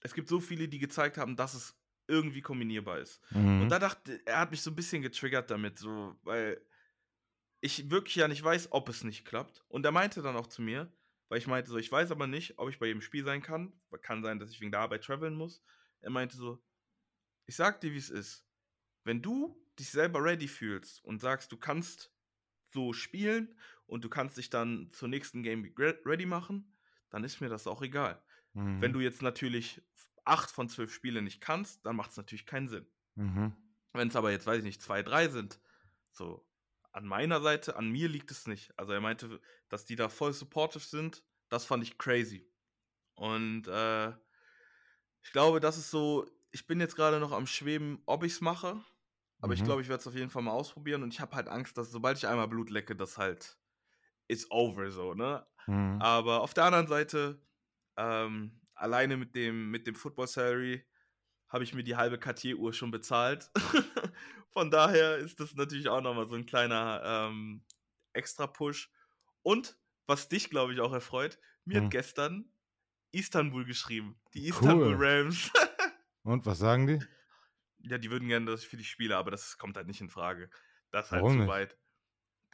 es 0.00 0.14
gibt 0.14 0.28
so 0.28 0.40
viele, 0.40 0.68
die 0.68 0.78
gezeigt 0.78 1.16
haben, 1.16 1.36
dass 1.36 1.54
es 1.54 1.78
irgendwie 2.06 2.42
kombinierbar 2.42 2.98
ist. 2.98 3.20
Mhm. 3.30 3.62
Und 3.62 3.68
da 3.68 3.78
dachte, 3.78 4.20
er 4.26 4.40
hat 4.40 4.50
mich 4.50 4.62
so 4.62 4.70
ein 4.70 4.76
bisschen 4.76 5.02
getriggert 5.02 5.50
damit, 5.50 5.78
so, 5.78 6.18
weil 6.22 6.60
ich 7.60 7.90
wirklich 7.90 8.16
ja 8.16 8.28
nicht 8.28 8.42
weiß, 8.42 8.72
ob 8.72 8.88
es 8.88 9.04
nicht 9.04 9.24
klappt. 9.24 9.64
Und 9.68 9.86
er 9.86 9.92
meinte 9.92 10.20
dann 10.20 10.36
auch 10.36 10.48
zu 10.48 10.62
mir, 10.62 10.92
weil 11.28 11.38
ich 11.38 11.46
meinte 11.46 11.70
so, 11.70 11.78
ich 11.78 11.90
weiß 11.90 12.10
aber 12.10 12.26
nicht, 12.26 12.58
ob 12.58 12.68
ich 12.68 12.78
bei 12.78 12.86
jedem 12.86 13.00
Spiel 13.00 13.24
sein 13.24 13.40
kann. 13.40 13.72
Kann 14.02 14.22
sein, 14.22 14.38
dass 14.38 14.50
ich 14.50 14.60
wegen 14.60 14.72
der 14.72 14.80
Arbeit 14.80 15.04
traveln 15.04 15.34
muss. 15.34 15.64
Er 16.00 16.10
meinte 16.10 16.36
so, 16.36 16.62
ich 17.46 17.56
sag 17.56 17.80
dir, 17.80 17.92
wie 17.92 17.98
es 17.98 18.10
ist. 18.10 18.44
Wenn 19.04 19.22
du 19.22 19.58
dich 19.78 19.90
selber 19.90 20.22
ready 20.22 20.48
fühlst 20.48 21.02
und 21.04 21.20
sagst, 21.20 21.50
du 21.50 21.56
kannst 21.56 22.11
so 22.72 22.92
spielen 22.92 23.54
und 23.86 24.04
du 24.04 24.08
kannst 24.08 24.36
dich 24.36 24.50
dann 24.50 24.90
zur 24.92 25.08
nächsten 25.08 25.42
Game 25.42 25.72
ready 25.76 26.26
machen, 26.26 26.74
dann 27.10 27.24
ist 27.24 27.40
mir 27.40 27.48
das 27.48 27.66
auch 27.66 27.82
egal. 27.82 28.22
Mhm. 28.54 28.80
Wenn 28.80 28.92
du 28.92 29.00
jetzt 29.00 29.22
natürlich 29.22 29.82
acht 30.24 30.50
von 30.50 30.68
zwölf 30.68 30.92
Spielen 30.92 31.24
nicht 31.24 31.40
kannst, 31.40 31.84
dann 31.84 31.96
macht 31.96 32.10
es 32.12 32.16
natürlich 32.16 32.46
keinen 32.46 32.68
Sinn. 32.68 32.86
Mhm. 33.14 33.52
Wenn 33.92 34.08
es 34.08 34.16
aber 34.16 34.30
jetzt, 34.30 34.46
weiß 34.46 34.58
ich 34.58 34.64
nicht, 34.64 34.82
zwei, 34.82 35.02
drei 35.02 35.28
sind, 35.28 35.60
so 36.10 36.46
an 36.92 37.06
meiner 37.06 37.40
Seite, 37.40 37.76
an 37.76 37.90
mir 37.90 38.08
liegt 38.08 38.30
es 38.30 38.46
nicht. 38.46 38.78
Also 38.78 38.92
er 38.92 39.00
meinte, 39.00 39.40
dass 39.68 39.84
die 39.84 39.96
da 39.96 40.08
voll 40.08 40.32
supportive 40.32 40.84
sind, 40.84 41.22
das 41.48 41.64
fand 41.64 41.82
ich 41.82 41.98
crazy. 41.98 42.46
Und 43.14 43.66
äh, 43.68 44.10
ich 45.22 45.32
glaube, 45.32 45.60
das 45.60 45.78
ist 45.78 45.90
so, 45.90 46.26
ich 46.50 46.66
bin 46.66 46.80
jetzt 46.80 46.96
gerade 46.96 47.18
noch 47.20 47.32
am 47.32 47.46
Schweben, 47.46 48.02
ob 48.06 48.24
ich 48.24 48.32
es 48.32 48.40
mache. 48.40 48.82
Aber 49.42 49.48
mhm. 49.48 49.58
ich 49.58 49.64
glaube, 49.64 49.82
ich 49.82 49.88
werde 49.88 50.00
es 50.00 50.06
auf 50.06 50.14
jeden 50.14 50.30
Fall 50.30 50.42
mal 50.42 50.52
ausprobieren. 50.52 51.02
Und 51.02 51.12
ich 51.12 51.20
habe 51.20 51.36
halt 51.36 51.48
Angst, 51.48 51.76
dass 51.76 51.90
sobald 51.90 52.16
ich 52.16 52.26
einmal 52.26 52.48
Blut 52.48 52.70
lecke, 52.70 52.96
das 52.96 53.18
halt 53.18 53.58
ist 54.28 54.50
over 54.50 54.90
so, 54.90 55.14
ne? 55.14 55.44
Mhm. 55.66 56.00
Aber 56.00 56.40
auf 56.40 56.54
der 56.54 56.64
anderen 56.64 56.86
Seite, 56.86 57.42
ähm, 57.96 58.60
alleine 58.74 59.16
mit 59.16 59.34
dem, 59.34 59.70
mit 59.70 59.86
dem 59.86 59.96
Football 59.96 60.28
Salary 60.28 60.84
habe 61.48 61.64
ich 61.64 61.74
mir 61.74 61.82
die 61.82 61.96
halbe 61.96 62.18
Cartier-Uhr 62.18 62.72
schon 62.72 62.90
bezahlt. 62.90 63.50
Von 64.52 64.70
daher 64.70 65.16
ist 65.16 65.40
das 65.40 65.54
natürlich 65.54 65.88
auch 65.88 66.00
nochmal 66.00 66.28
so 66.28 66.36
ein 66.36 66.46
kleiner 66.46 67.02
ähm, 67.04 67.64
Extra-Push. 68.12 68.90
Und 69.42 69.76
was 70.06 70.28
dich, 70.28 70.50
glaube 70.50 70.72
ich, 70.72 70.80
auch 70.80 70.92
erfreut, 70.92 71.38
mir 71.64 71.78
hm. 71.78 71.84
hat 71.84 71.90
gestern 71.90 72.52
Istanbul 73.10 73.64
geschrieben. 73.64 74.20
Die 74.34 74.48
Istanbul 74.48 74.94
cool. 74.94 75.04
Rams. 75.04 75.50
Und 76.22 76.46
was 76.46 76.58
sagen 76.58 76.86
die? 76.86 77.00
Ja, 77.84 77.98
die 77.98 78.10
würden 78.10 78.28
gerne, 78.28 78.46
dass 78.46 78.62
ich 78.62 78.68
für 78.68 78.76
die 78.76 78.84
spiele, 78.84 79.16
aber 79.16 79.30
das 79.30 79.58
kommt 79.58 79.76
halt 79.76 79.86
nicht 79.86 80.00
in 80.00 80.10
Frage. 80.10 80.50
Das 80.90 81.06
ist 81.06 81.12
halt 81.12 81.22
Warum 81.22 81.30
zu 81.30 81.46
weit. 81.46 81.78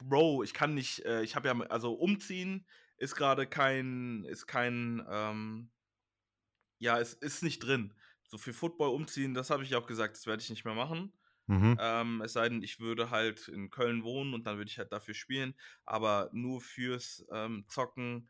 Bro, 0.03 0.43
ich 0.43 0.53
kann 0.53 0.73
nicht, 0.75 1.05
äh, 1.05 1.23
ich 1.23 1.35
habe 1.35 1.49
ja, 1.49 1.59
also 1.69 1.93
umziehen 1.93 2.67
ist 2.97 3.15
gerade 3.15 3.47
kein, 3.47 4.25
ist 4.25 4.47
kein, 4.47 5.05
ähm, 5.09 5.71
ja, 6.79 6.99
es 6.99 7.13
ist 7.13 7.43
nicht 7.43 7.59
drin. 7.59 7.93
So 8.23 8.37
für 8.37 8.53
Football 8.53 8.89
umziehen, 8.89 9.33
das 9.33 9.49
habe 9.49 9.63
ich 9.63 9.75
auch 9.75 9.87
gesagt, 9.87 10.15
das 10.15 10.27
werde 10.27 10.41
ich 10.41 10.49
nicht 10.49 10.65
mehr 10.65 10.75
machen. 10.75 11.13
Mhm. 11.47 11.79
Ähm, 11.79 12.21
es 12.21 12.33
sei 12.33 12.49
denn, 12.49 12.61
ich 12.63 12.79
würde 12.79 13.09
halt 13.09 13.47
in 13.47 13.69
Köln 13.69 14.03
wohnen 14.03 14.33
und 14.33 14.45
dann 14.45 14.57
würde 14.57 14.69
ich 14.69 14.77
halt 14.77 14.91
dafür 14.91 15.13
spielen. 15.13 15.55
Aber 15.85 16.29
nur 16.33 16.61
fürs 16.61 17.25
ähm, 17.31 17.65
Zocken 17.67 18.29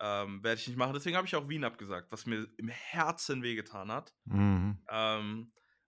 ähm, 0.00 0.42
werde 0.42 0.60
ich 0.60 0.68
nicht 0.68 0.76
machen. 0.76 0.94
Deswegen 0.94 1.16
habe 1.16 1.26
ich 1.26 1.36
auch 1.36 1.48
Wien 1.48 1.64
abgesagt, 1.64 2.12
was 2.12 2.26
mir 2.26 2.46
im 2.58 2.68
Herzen 2.68 3.42
wehgetan 3.42 3.90
hat. 3.90 4.14
Mhm. 4.24 4.78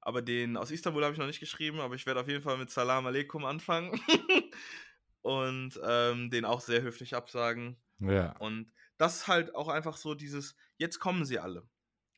Aber 0.08 0.22
den 0.22 0.56
aus 0.56 0.70
Istanbul 0.70 1.04
habe 1.04 1.12
ich 1.12 1.18
noch 1.18 1.26
nicht 1.26 1.38
geschrieben, 1.38 1.80
aber 1.80 1.94
ich 1.94 2.06
werde 2.06 2.20
auf 2.20 2.28
jeden 2.28 2.42
Fall 2.42 2.56
mit 2.56 2.70
Salam 2.70 3.04
Aleikum 3.04 3.44
anfangen. 3.44 4.00
und 5.20 5.78
ähm, 5.84 6.30
den 6.30 6.46
auch 6.46 6.62
sehr 6.62 6.80
höflich 6.80 7.14
absagen. 7.14 7.76
Ja. 7.98 8.34
Und 8.38 8.72
das 8.96 9.16
ist 9.16 9.28
halt 9.28 9.54
auch 9.54 9.68
einfach 9.68 9.98
so 9.98 10.14
dieses, 10.14 10.56
jetzt 10.78 10.98
kommen 10.98 11.26
sie 11.26 11.38
alle. 11.38 11.68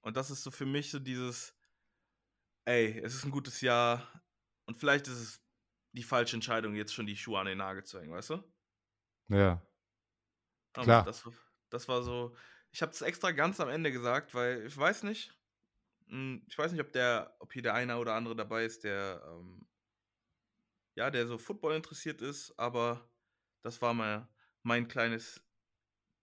Und 0.02 0.16
das 0.16 0.30
ist 0.30 0.44
so 0.44 0.52
für 0.52 0.66
mich 0.66 0.92
so 0.92 1.00
dieses, 1.00 1.58
ey, 2.64 2.96
es 3.00 3.12
ist 3.12 3.24
ein 3.24 3.32
gutes 3.32 3.60
Jahr 3.60 4.22
und 4.66 4.78
vielleicht 4.78 5.08
ist 5.08 5.18
es 5.18 5.44
die 5.90 6.04
falsche 6.04 6.36
Entscheidung, 6.36 6.76
jetzt 6.76 6.94
schon 6.94 7.06
die 7.06 7.16
Schuhe 7.16 7.40
an 7.40 7.46
den 7.46 7.58
Nagel 7.58 7.82
zu 7.82 7.98
hängen, 7.98 8.12
weißt 8.12 8.30
du? 8.30 8.44
Ja. 9.30 9.60
Aber 10.74 10.84
Klar. 10.84 11.04
Das, 11.06 11.28
das 11.70 11.88
war 11.88 12.04
so, 12.04 12.36
ich 12.70 12.82
habe 12.82 12.92
es 12.92 13.02
extra 13.02 13.32
ganz 13.32 13.58
am 13.58 13.68
Ende 13.68 13.90
gesagt, 13.90 14.32
weil 14.32 14.64
ich 14.64 14.78
weiß 14.78 15.02
nicht, 15.02 15.36
ich 16.48 16.58
weiß 16.58 16.72
nicht, 16.72 16.80
ob 16.80 16.92
der, 16.92 17.36
ob 17.38 17.52
hier 17.52 17.62
der 17.62 17.74
eine 17.74 17.96
oder 17.98 18.14
andere 18.14 18.34
dabei 18.34 18.64
ist, 18.64 18.84
der, 18.84 19.22
ähm, 19.28 19.66
ja, 20.96 21.10
der 21.10 21.26
so 21.26 21.38
Football 21.38 21.76
interessiert 21.76 22.20
ist, 22.20 22.52
aber 22.58 23.08
das 23.62 23.80
war 23.80 23.94
mal 23.94 24.28
mein 24.62 24.88
kleines 24.88 25.42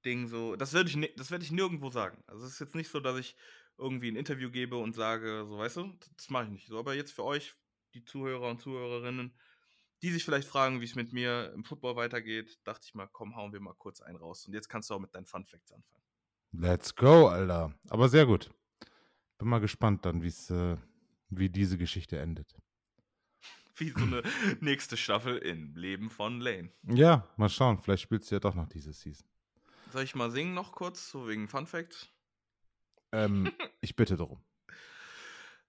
Ding 0.03 0.27
so. 0.27 0.55
Das 0.55 0.73
werde 0.73 0.89
ich, 0.89 1.15
das 1.15 1.31
werde 1.31 1.45
ich 1.45 1.51
nirgendwo 1.51 1.89
sagen. 1.89 2.21
Also 2.27 2.45
es 2.45 2.53
ist 2.53 2.59
jetzt 2.59 2.75
nicht 2.75 2.89
so, 2.89 2.99
dass 2.99 3.17
ich 3.17 3.35
irgendwie 3.77 4.11
ein 4.11 4.15
Interview 4.15 4.51
gebe 4.51 4.77
und 4.77 4.93
sage, 4.93 5.45
so 5.47 5.57
weißt 5.57 5.77
du, 5.77 5.97
das 6.17 6.29
mache 6.29 6.45
ich 6.45 6.49
nicht. 6.49 6.67
So, 6.67 6.79
aber 6.79 6.93
jetzt 6.93 7.13
für 7.13 7.23
euch, 7.23 7.55
die 7.93 8.03
Zuhörer 8.03 8.49
und 8.49 8.61
Zuhörerinnen, 8.61 9.33
die 10.01 10.11
sich 10.11 10.25
vielleicht 10.25 10.47
fragen, 10.47 10.81
wie 10.81 10.85
es 10.85 10.95
mit 10.95 11.13
mir 11.13 11.51
im 11.53 11.63
Football 11.63 11.95
weitergeht, 11.95 12.59
dachte 12.63 12.85
ich 12.85 12.93
mal, 12.93 13.07
komm, 13.07 13.35
hauen 13.35 13.53
wir 13.53 13.59
mal 13.59 13.73
kurz 13.73 14.01
einen 14.01 14.17
raus. 14.17 14.45
Und 14.45 14.53
jetzt 14.53 14.67
kannst 14.67 14.89
du 14.89 14.95
auch 14.95 14.99
mit 14.99 15.15
deinen 15.15 15.25
Fun 15.25 15.45
Facts 15.45 15.71
anfangen. 15.71 16.03
Let's 16.51 16.95
go, 16.95 17.27
Alter. 17.27 17.73
Aber 17.89 18.09
sehr 18.09 18.25
gut. 18.25 18.51
Bin 19.37 19.49
mal 19.49 19.59
gespannt 19.59 20.05
dann, 20.05 20.23
wie's, 20.23 20.49
äh, 20.49 20.77
wie 21.29 21.49
diese 21.49 21.77
Geschichte 21.77 22.17
endet. 22.19 22.55
wie 23.75 23.89
so 23.91 24.03
eine 24.03 24.23
nächste 24.61 24.97
Staffel 24.97 25.37
im 25.37 25.75
Leben 25.75 26.09
von 26.09 26.41
Lane. 26.41 26.71
Ja, 26.83 27.27
mal 27.37 27.49
schauen. 27.49 27.77
Vielleicht 27.77 28.03
spielt 28.03 28.25
sie 28.25 28.35
ja 28.35 28.39
doch 28.39 28.55
noch 28.55 28.67
diese 28.67 28.93
Season. 28.93 29.27
Soll 29.91 30.03
ich 30.03 30.15
mal 30.15 30.31
singen 30.31 30.53
noch 30.53 30.71
kurz, 30.71 31.09
so 31.09 31.27
wegen 31.27 31.47
Fun 31.47 31.67
Fact? 31.67 32.11
Ähm, 33.11 33.51
ich 33.81 33.95
bitte 33.95 34.17
darum. 34.17 34.41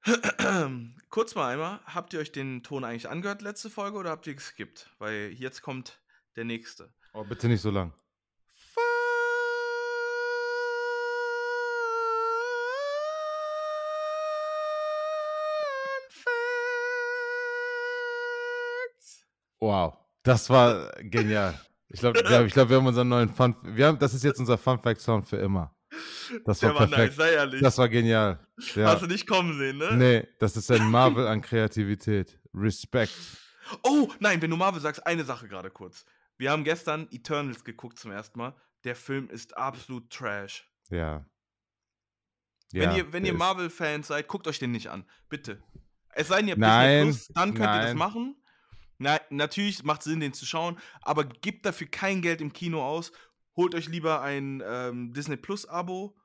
kurz 1.10 1.34
mal 1.34 1.52
einmal, 1.52 1.80
habt 1.84 2.14
ihr 2.14 2.20
euch 2.20 2.32
den 2.32 2.62
Ton 2.62 2.84
eigentlich 2.84 3.08
angehört 3.08 3.42
letzte 3.42 3.68
Folge 3.68 3.98
oder 3.98 4.10
habt 4.10 4.26
ihr 4.26 4.34
geskippt? 4.34 4.90
Weil 4.98 5.32
jetzt 5.32 5.60
kommt 5.60 6.00
der 6.36 6.44
nächste. 6.44 6.92
Oh, 7.12 7.24
bitte 7.24 7.48
nicht 7.48 7.60
so 7.60 7.70
lang. 7.70 7.92
Wow, 19.60 19.96
das 20.22 20.48
war 20.50 20.92
genial. 21.00 21.58
Ich 21.88 22.00
glaube, 22.00 22.20
wir, 22.20 22.44
ich 22.44 22.52
glaub, 22.52 22.68
wir 22.68 22.76
haben 22.76 22.86
unseren 22.86 23.08
neuen 23.08 23.30
Fun. 23.30 23.56
Wir 23.62 23.86
haben, 23.86 23.98
das 23.98 24.12
ist 24.14 24.22
jetzt 24.24 24.38
unser 24.38 24.58
Fun 24.58 24.78
Fact 24.78 25.00
Sound 25.00 25.26
für 25.26 25.38
immer. 25.38 25.74
Das 26.44 26.62
war, 26.62 26.70
Der 26.72 26.80
war 26.80 26.86
perfekt. 26.86 27.08
nice, 27.08 27.16
sei 27.16 27.32
ehrlich. 27.32 27.62
Das 27.62 27.78
war 27.78 27.88
genial. 27.88 28.46
Ja. 28.74 28.88
Hast 28.92 29.02
du 29.02 29.06
nicht 29.06 29.26
kommen 29.26 29.56
sehen, 29.56 29.78
ne? 29.78 29.96
Nee, 29.96 30.28
das 30.38 30.56
ist 30.56 30.70
ein 30.70 30.90
Marvel 30.90 31.26
an 31.26 31.40
Kreativität. 31.40 32.38
Respekt. 32.54 33.14
Oh, 33.82 34.08
nein, 34.20 34.40
wenn 34.42 34.50
du 34.50 34.56
Marvel 34.56 34.80
sagst, 34.82 35.06
eine 35.06 35.24
Sache 35.24 35.48
gerade 35.48 35.70
kurz. 35.70 36.04
Wir 36.36 36.50
haben 36.50 36.62
gestern 36.64 37.08
Eternals 37.10 37.64
geguckt 37.64 37.98
zum 37.98 38.10
ersten 38.10 38.38
Mal. 38.38 38.54
Der 38.84 38.94
Film 38.94 39.28
ist 39.30 39.56
absolut 39.56 40.10
trash. 40.10 40.70
Ja. 40.90 41.24
wenn 42.72 42.82
Ja, 42.90 42.96
ihr, 42.98 43.12
wenn 43.12 43.24
ihr 43.24 43.34
Marvel-Fans 43.34 44.08
seid, 44.08 44.28
guckt 44.28 44.46
euch 44.46 44.58
den 44.58 44.72
nicht 44.72 44.88
an. 44.88 45.04
Bitte. 45.28 45.62
Es 46.10 46.28
sei 46.28 46.38
denn, 46.38 46.48
ihr 46.48 46.52
habt 46.52 46.60
Nein, 46.60 47.06
Disney 47.06 47.24
Plus, 47.24 47.34
dann 47.34 47.54
könnt 47.54 47.60
ihr 47.74 47.78
das 47.80 47.84
nein. 47.86 47.96
machen. 47.96 48.36
Na, 48.98 49.20
natürlich 49.30 49.84
macht 49.84 50.00
es 50.00 50.06
Sinn, 50.06 50.20
den 50.20 50.32
zu 50.32 50.44
schauen, 50.44 50.78
aber 51.02 51.24
gebt 51.24 51.64
dafür 51.64 51.86
kein 51.86 52.20
Geld 52.20 52.40
im 52.40 52.52
Kino 52.52 52.84
aus. 52.84 53.12
Holt 53.56 53.74
euch 53.74 53.88
lieber 53.88 54.22
ein 54.22 54.62
ähm, 54.64 55.12
Disney 55.12 55.36
Plus-Abo 55.36 56.16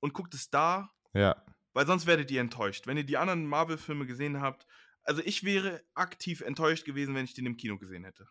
und 0.00 0.14
guckt 0.14 0.34
es 0.34 0.50
da, 0.50 0.90
Ja. 1.14 1.42
weil 1.74 1.86
sonst 1.86 2.06
werdet 2.06 2.30
ihr 2.30 2.40
enttäuscht. 2.40 2.86
Wenn 2.86 2.96
ihr 2.96 3.04
die 3.04 3.18
anderen 3.18 3.46
Marvel-Filme 3.46 4.06
gesehen 4.06 4.40
habt, 4.40 4.66
also 5.04 5.20
ich 5.24 5.44
wäre 5.44 5.82
aktiv 5.94 6.40
enttäuscht 6.40 6.84
gewesen, 6.84 7.14
wenn 7.14 7.24
ich 7.24 7.34
den 7.34 7.46
im 7.46 7.56
Kino 7.56 7.78
gesehen 7.78 8.04
hätte. 8.04 8.28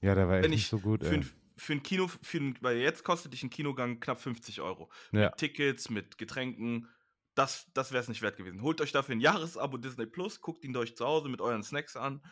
Ja, 0.00 0.14
der 0.14 0.28
war 0.28 0.38
echt 0.38 0.50
nicht 0.50 0.62
ich 0.62 0.68
so 0.68 0.80
gut. 0.80 1.04
Für 1.04 1.22
für 1.56 1.74
ein 1.74 1.82
Kino, 1.82 2.08
für 2.08 2.38
ein, 2.38 2.58
weil 2.60 2.78
jetzt 2.78 3.04
kostet 3.04 3.32
dich 3.34 3.42
ein 3.42 3.50
Kinogang 3.50 4.00
knapp 4.00 4.20
50 4.20 4.60
Euro. 4.62 4.90
Ja. 5.12 5.30
Tickets, 5.30 5.90
mit 5.90 6.18
Getränken. 6.18 6.88
Das, 7.34 7.70
das 7.72 7.92
wäre 7.92 8.02
es 8.02 8.08
nicht 8.08 8.22
wert 8.22 8.36
gewesen. 8.36 8.62
Holt 8.62 8.80
euch 8.80 8.92
dafür 8.92 9.14
ein 9.14 9.20
Jahresabo 9.20 9.78
Disney 9.78 10.06
Plus, 10.06 10.40
guckt 10.40 10.64
ihn 10.64 10.76
euch 10.76 10.96
zu 10.96 11.06
Hause 11.06 11.28
mit 11.28 11.40
euren 11.40 11.62
Snacks 11.62 11.96
an. 11.96 12.22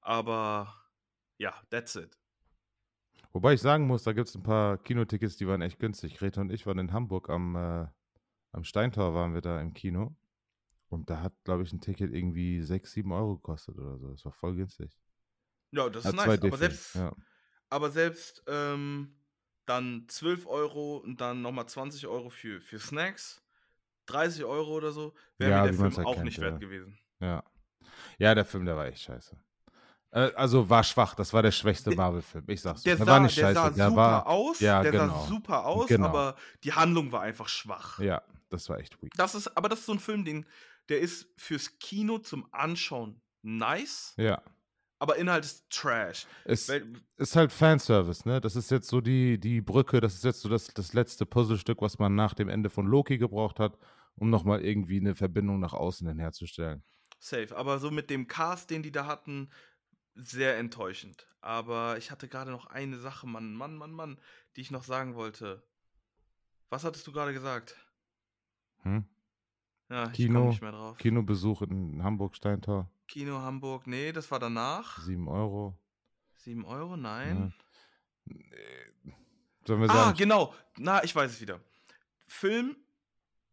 Aber 0.00 0.72
ja, 1.38 1.54
that's 1.70 1.96
it. 1.96 2.16
Wobei 3.32 3.54
ich 3.54 3.60
sagen 3.60 3.86
muss, 3.86 4.04
da 4.04 4.12
gibt 4.12 4.28
es 4.28 4.34
ein 4.36 4.44
paar 4.44 4.78
Kinotickets, 4.78 5.36
die 5.36 5.48
waren 5.48 5.60
echt 5.60 5.80
günstig. 5.80 6.16
Greta 6.16 6.40
und 6.40 6.52
ich 6.52 6.66
waren 6.66 6.78
in 6.78 6.92
Hamburg 6.92 7.28
am, 7.30 7.56
äh, 7.56 7.86
am 8.52 8.62
Steintor, 8.62 9.14
waren 9.14 9.34
wir 9.34 9.40
da 9.40 9.60
im 9.60 9.74
Kino. 9.74 10.16
Und 10.88 11.10
da 11.10 11.20
hat, 11.20 11.32
glaube 11.42 11.64
ich, 11.64 11.72
ein 11.72 11.80
Ticket 11.80 12.12
irgendwie 12.12 12.62
6, 12.62 12.92
7 12.92 13.10
Euro 13.10 13.36
gekostet 13.36 13.76
oder 13.76 13.98
so. 13.98 14.12
Das 14.12 14.24
war 14.24 14.32
voll 14.32 14.54
günstig. 14.54 14.96
Ja, 15.72 15.88
das 15.88 16.04
Ja, 16.04 16.10
ist 16.10 16.16
nice. 16.16 16.26
Aber 16.26 16.34
2D-Film, 16.34 16.56
selbst, 16.56 16.94
ja. 16.94 17.16
aber 17.68 17.90
selbst 17.90 18.44
ähm, 18.46 19.16
dann 19.66 20.06
12 20.08 20.46
Euro 20.46 20.98
und 20.98 21.20
dann 21.20 21.42
nochmal 21.42 21.68
20 21.68 22.06
Euro 22.06 22.30
für, 22.30 22.60
für 22.60 22.78
Snacks, 22.78 23.43
30 24.06 24.44
Euro 24.44 24.72
oder 24.74 24.92
so, 24.92 25.14
wäre 25.38 25.50
Ja, 25.50 25.62
mir 25.62 25.72
der 25.72 25.90
Film 25.90 26.06
auch 26.06 26.14
kennt, 26.14 26.24
nicht 26.24 26.38
ja. 26.38 26.44
wert 26.44 26.60
gewesen. 26.60 26.98
Ja. 27.20 27.42
Ja, 28.18 28.34
der 28.34 28.44
Film, 28.44 28.64
der 28.64 28.76
war 28.76 28.86
echt 28.86 29.00
scheiße. 29.02 29.36
Äh, 30.10 30.30
also 30.34 30.68
war 30.70 30.84
schwach, 30.84 31.14
das 31.14 31.32
war 31.32 31.42
der 31.42 31.50
schwächste 31.50 31.94
Marvel-Film. 31.94 32.44
Ich 32.48 32.60
sag's. 32.60 32.82
Der, 32.82 32.96
Der, 32.96 33.04
sah, 33.06 33.12
war 33.12 33.20
nicht 33.20 33.36
der 33.36 33.42
scheiße, 33.42 33.54
sah 33.54 33.70
der 33.70 33.88
super 33.88 33.96
war. 33.96 34.26
aus, 34.26 34.60
ja, 34.60 34.82
der 34.82 34.92
genau. 34.92 35.06
sah 35.08 35.26
super 35.26 35.66
aus, 35.66 35.86
Genau. 35.88 36.06
aber 36.06 36.36
die 36.62 36.72
Handlung 36.72 37.10
war 37.12 37.22
einfach 37.22 37.48
schwach. 37.48 37.98
Ja, 37.98 38.22
das 38.50 38.68
war 38.68 38.78
echt 38.78 39.00
weak. 39.02 39.12
Das 39.16 39.34
ist, 39.34 39.48
aber 39.56 39.68
das 39.68 39.80
ist 39.80 39.86
so 39.86 39.92
ein 39.92 39.98
Film, 39.98 40.24
den, 40.24 40.46
der 40.88 41.00
ist 41.00 41.26
fürs 41.36 41.78
Kino 41.78 42.18
zum 42.18 42.46
Anschauen 42.52 43.20
nice, 43.42 44.14
Ja. 44.16 44.40
Aber 44.98 45.16
Inhalt 45.16 45.44
ist 45.44 45.68
Trash. 45.70 46.26
Es 46.44 46.68
Weil, 46.68 46.92
ist 47.16 47.36
halt 47.36 47.52
Fanservice, 47.52 48.26
ne? 48.26 48.40
Das 48.40 48.56
ist 48.56 48.70
jetzt 48.70 48.88
so 48.88 49.00
die, 49.00 49.38
die 49.38 49.60
Brücke, 49.60 50.00
das 50.00 50.14
ist 50.14 50.24
jetzt 50.24 50.40
so 50.40 50.48
das, 50.48 50.68
das 50.68 50.92
letzte 50.94 51.26
Puzzlestück, 51.26 51.82
was 51.82 51.98
man 51.98 52.14
nach 52.14 52.34
dem 52.34 52.48
Ende 52.48 52.70
von 52.70 52.86
Loki 52.86 53.18
gebraucht 53.18 53.58
hat, 53.60 53.78
um 54.16 54.30
nochmal 54.30 54.62
irgendwie 54.64 55.00
eine 55.00 55.14
Verbindung 55.14 55.60
nach 55.60 55.72
außen 55.74 56.06
hin 56.08 56.18
herzustellen. 56.18 56.84
safe. 57.18 57.56
Aber 57.56 57.78
so 57.78 57.90
mit 57.90 58.10
dem 58.10 58.26
Cast, 58.28 58.70
den 58.70 58.82
die 58.82 58.92
da 58.92 59.06
hatten, 59.06 59.50
sehr 60.14 60.56
enttäuschend. 60.58 61.28
Aber 61.40 61.98
ich 61.98 62.10
hatte 62.10 62.28
gerade 62.28 62.50
noch 62.50 62.66
eine 62.66 62.98
Sache, 62.98 63.26
Mann, 63.26 63.54
Mann, 63.54 63.76
Mann, 63.76 63.92
Mann, 63.92 64.20
die 64.56 64.60
ich 64.62 64.70
noch 64.70 64.84
sagen 64.84 65.14
wollte. 65.14 65.66
Was 66.70 66.84
hattest 66.84 67.06
du 67.06 67.12
gerade 67.12 67.32
gesagt? 67.32 67.76
Hm? 68.82 69.04
Ja, 69.90 70.12
ich 70.12 70.12
Kino, 70.12 70.34
komme 70.34 70.48
nicht 70.50 70.62
mehr 70.62 70.72
drauf. 70.72 70.98
Kinobesuch 70.98 71.62
in 71.62 72.02
Hamburg-Steintor, 72.02 72.90
Kino 73.06 73.40
Hamburg, 73.40 73.86
nee, 73.86 74.12
das 74.12 74.30
war 74.30 74.38
danach. 74.38 75.02
7 75.02 75.28
Euro. 75.28 75.78
7 76.36 76.64
Euro, 76.64 76.96
nein. 76.96 77.54
Sollen 79.66 79.80
wir 79.80 79.90
Ah, 79.90 79.94
sagen, 80.06 80.16
genau. 80.16 80.54
Na, 80.76 81.02
ich 81.04 81.14
weiß 81.14 81.30
es 81.30 81.40
wieder. 81.40 81.60
Film, 82.26 82.76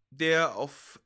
der 0.09 0.55
auf 0.55 0.99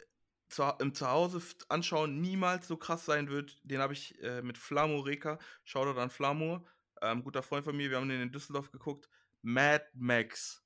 zu, 0.50 0.64
im 0.80 0.94
Zuhause 0.94 1.42
anschauen 1.70 2.22
niemals 2.22 2.68
so 2.68 2.78
krass 2.78 3.06
sein 3.06 3.30
wird, 3.30 3.60
den 3.64 3.80
habe 3.82 3.94
ich 3.94 4.22
äh, 4.24 4.42
mit 4.42 4.58
Flamur 4.58 5.06
Reka, 5.06 5.38
Shoutout 5.64 6.00
an 6.00 6.10
Flamur, 6.10 6.66
ähm, 7.02 7.24
guter 7.24 7.44
Freund 7.44 7.66
von 7.66 7.76
mir, 7.76 7.90
wir 7.90 7.98
haben 7.98 8.08
den 8.10 8.22
in 8.22 8.32
Düsseldorf 8.32 8.72
geguckt. 8.72 9.10
Mad 9.42 9.86
Max. 9.94 10.64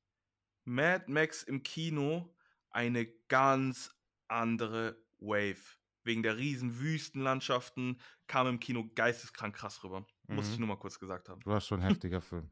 Mad 0.66 1.06
Max 1.08 1.44
im 1.44 1.64
Kino, 1.64 2.34
eine 2.70 3.08
ganz 3.28 3.92
andere 4.28 5.02
Wave. 5.18 5.79
Wegen 6.10 6.24
der 6.24 6.38
riesen 6.38 6.80
Wüstenlandschaften 6.80 8.02
kam 8.26 8.48
im 8.48 8.60
Kino 8.60 8.90
geisteskrank 8.96 9.56
krass 9.56 9.84
rüber. 9.84 10.08
Muss 10.28 10.48
Mhm. 10.48 10.54
ich 10.54 10.60
nur 10.60 10.68
mal 10.70 10.78
kurz 10.80 10.98
gesagt 10.98 11.30
haben. 11.30 11.40
war 11.46 11.62
schon 11.62 11.82
ein 11.82 11.88
heftiger 11.88 12.20
Film. 12.22 12.50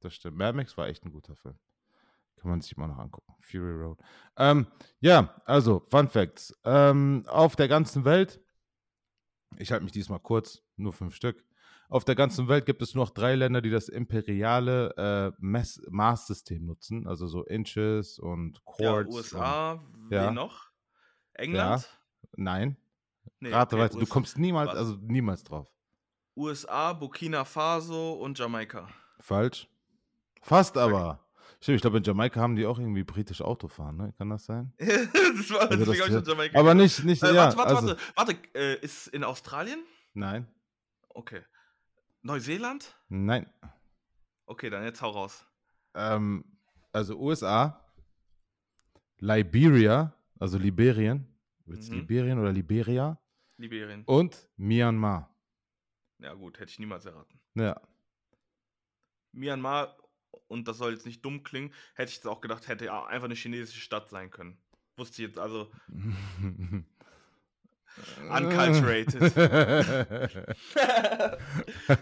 Das 0.00 0.12
stimmt. 0.14 0.36
Mad 0.36 0.54
Max 0.54 0.76
war 0.76 0.88
echt 0.88 1.06
ein 1.06 1.10
guter 1.10 1.34
Film. 1.34 1.58
Kann 2.36 2.50
man 2.50 2.60
sich 2.60 2.76
mal 2.76 2.86
noch 2.86 2.98
angucken. 2.98 3.34
Fury 3.40 3.72
Road. 3.82 3.98
Ähm, 4.36 4.66
ja, 5.00 5.40
also, 5.46 5.80
Fun 5.80 6.06
Facts. 6.08 6.54
Ähm, 6.64 7.24
auf 7.28 7.56
der 7.56 7.66
ganzen 7.66 8.04
Welt, 8.04 8.40
ich 9.56 9.72
halte 9.72 9.84
mich 9.84 9.92
diesmal 9.92 10.20
kurz, 10.20 10.62
nur 10.76 10.92
fünf 10.92 11.14
Stück. 11.14 11.42
Auf 11.88 12.04
der 12.04 12.14
ganzen 12.14 12.46
Welt 12.48 12.66
gibt 12.66 12.82
es 12.82 12.94
nur 12.94 13.06
noch 13.06 13.10
drei 13.14 13.34
Länder, 13.36 13.62
die 13.62 13.70
das 13.70 13.88
imperiale 13.88 14.94
äh, 14.98 15.32
Mess 15.38 15.80
Maßsystem 15.88 16.62
nutzen, 16.66 17.06
also 17.08 17.26
so 17.26 17.42
Inches 17.44 18.18
und 18.18 18.60
Ja, 18.78 19.02
Quarts. 19.02 19.14
USA, 19.14 19.82
Ja. 20.10 20.26
wen 20.28 20.34
noch? 20.34 20.68
England? 21.32 21.88
Und, 22.32 22.44
nein, 22.44 22.76
Nee, 23.40 23.52
rate 23.52 23.76
okay, 23.76 23.84
weiter. 23.84 23.98
Du 23.98 24.06
kommst 24.06 24.38
niemals, 24.38 24.74
also 24.74 24.96
niemals 25.02 25.44
drauf. 25.44 25.68
USA, 26.36 26.92
Burkina 26.92 27.44
Faso 27.44 28.12
und 28.14 28.38
Jamaika. 28.38 28.88
Falsch. 29.20 29.68
Fast 30.40 30.76
aber. 30.76 31.24
Stimmt, 31.60 31.76
ich 31.76 31.82
glaube, 31.82 31.98
in 31.98 32.04
Jamaika 32.04 32.40
haben 32.40 32.54
die 32.54 32.64
auch 32.66 32.78
irgendwie 32.78 33.02
britisch 33.02 33.42
Autofahren, 33.42 33.96
ne? 33.96 34.14
Kann 34.16 34.30
das 34.30 34.44
sein? 34.44 34.72
das 34.78 35.50
war 35.50 35.62
Also 35.70 35.84
deswegen 35.84 36.12
das 36.12 36.22
ich 36.22 36.28
Jamaika 36.28 36.58
Aber 36.58 36.74
nicht, 36.74 37.02
nicht, 37.04 37.22
Äh, 37.22 37.34
ja. 37.34 37.46
warte, 37.46 37.56
warte, 37.56 37.76
also, 37.76 37.88
warte. 37.88 38.00
Warte, 38.14 38.36
äh, 38.54 38.78
ist 38.80 39.08
in 39.08 39.24
Australien? 39.24 39.80
Nein, 40.14 40.46
Okay. 41.08 41.42
Neuseeland? 42.22 42.94
nein. 43.08 43.52
Okay, 44.46 44.70
dann 44.70 44.84
jetzt 44.84 45.02
hau 45.02 45.10
raus. 45.10 45.44
Ähm, 45.94 46.44
also 46.92 47.18
USA, 47.18 47.84
Liberia, 49.18 50.14
also 50.38 50.58
Liberien, 50.58 51.26
wird's 51.68 51.88
Mhm. 51.88 51.96
Liberien 51.98 52.38
oder 52.38 52.52
Liberia 52.52 53.20
Liberien. 53.58 54.04
und 54.04 54.48
Myanmar. 54.56 55.34
Ja, 56.20 56.34
gut, 56.34 56.58
hätte 56.58 56.70
ich 56.70 56.78
niemals 56.78 57.04
erraten. 57.06 57.38
Ja. 57.54 57.80
Myanmar, 59.32 59.96
und 60.48 60.66
das 60.68 60.78
soll 60.78 60.92
jetzt 60.92 61.06
nicht 61.06 61.24
dumm 61.24 61.42
klingen, 61.42 61.72
hätte 61.94 62.10
ich 62.10 62.16
jetzt 62.16 62.26
auch 62.26 62.40
gedacht, 62.40 62.66
hätte 62.68 62.86
ja 62.86 63.04
einfach 63.06 63.26
eine 63.26 63.34
chinesische 63.34 63.80
Stadt 63.80 64.08
sein 64.08 64.30
können. 64.30 64.58
Wusste 64.96 65.22
ich 65.22 65.28
jetzt 65.28 65.38
also. 65.38 65.70
Unculturated. 68.30 69.34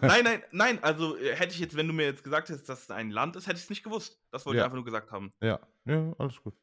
nein, 0.03 0.25
nein, 0.25 0.43
nein, 0.51 0.83
also 0.85 1.17
äh, 1.17 1.35
hätte 1.35 1.55
ich 1.55 1.59
jetzt, 1.61 1.75
wenn 1.77 1.87
du 1.89 1.95
mir 1.95 2.05
jetzt 2.05 2.23
gesagt 2.25 2.49
hättest, 2.51 2.69
dass 2.69 2.83
es 2.83 2.91
ein 2.91 3.11
Land 3.11 3.37
ist, 3.37 3.47
hätte 3.47 3.57
ich 3.57 3.63
es 3.65 3.71
nicht 3.71 3.83
gewusst. 3.83 4.21
Das 4.31 4.45
wollte 4.45 4.59
Ja. 4.59 4.63
ich 4.63 4.65
einfach 4.67 4.77
nur 4.77 4.85
gesagt 4.85 5.11
haben. 5.11 5.33
ja, 5.41 5.59
ja, 5.87 6.13
alles 6.19 6.43
gut. 6.43 6.55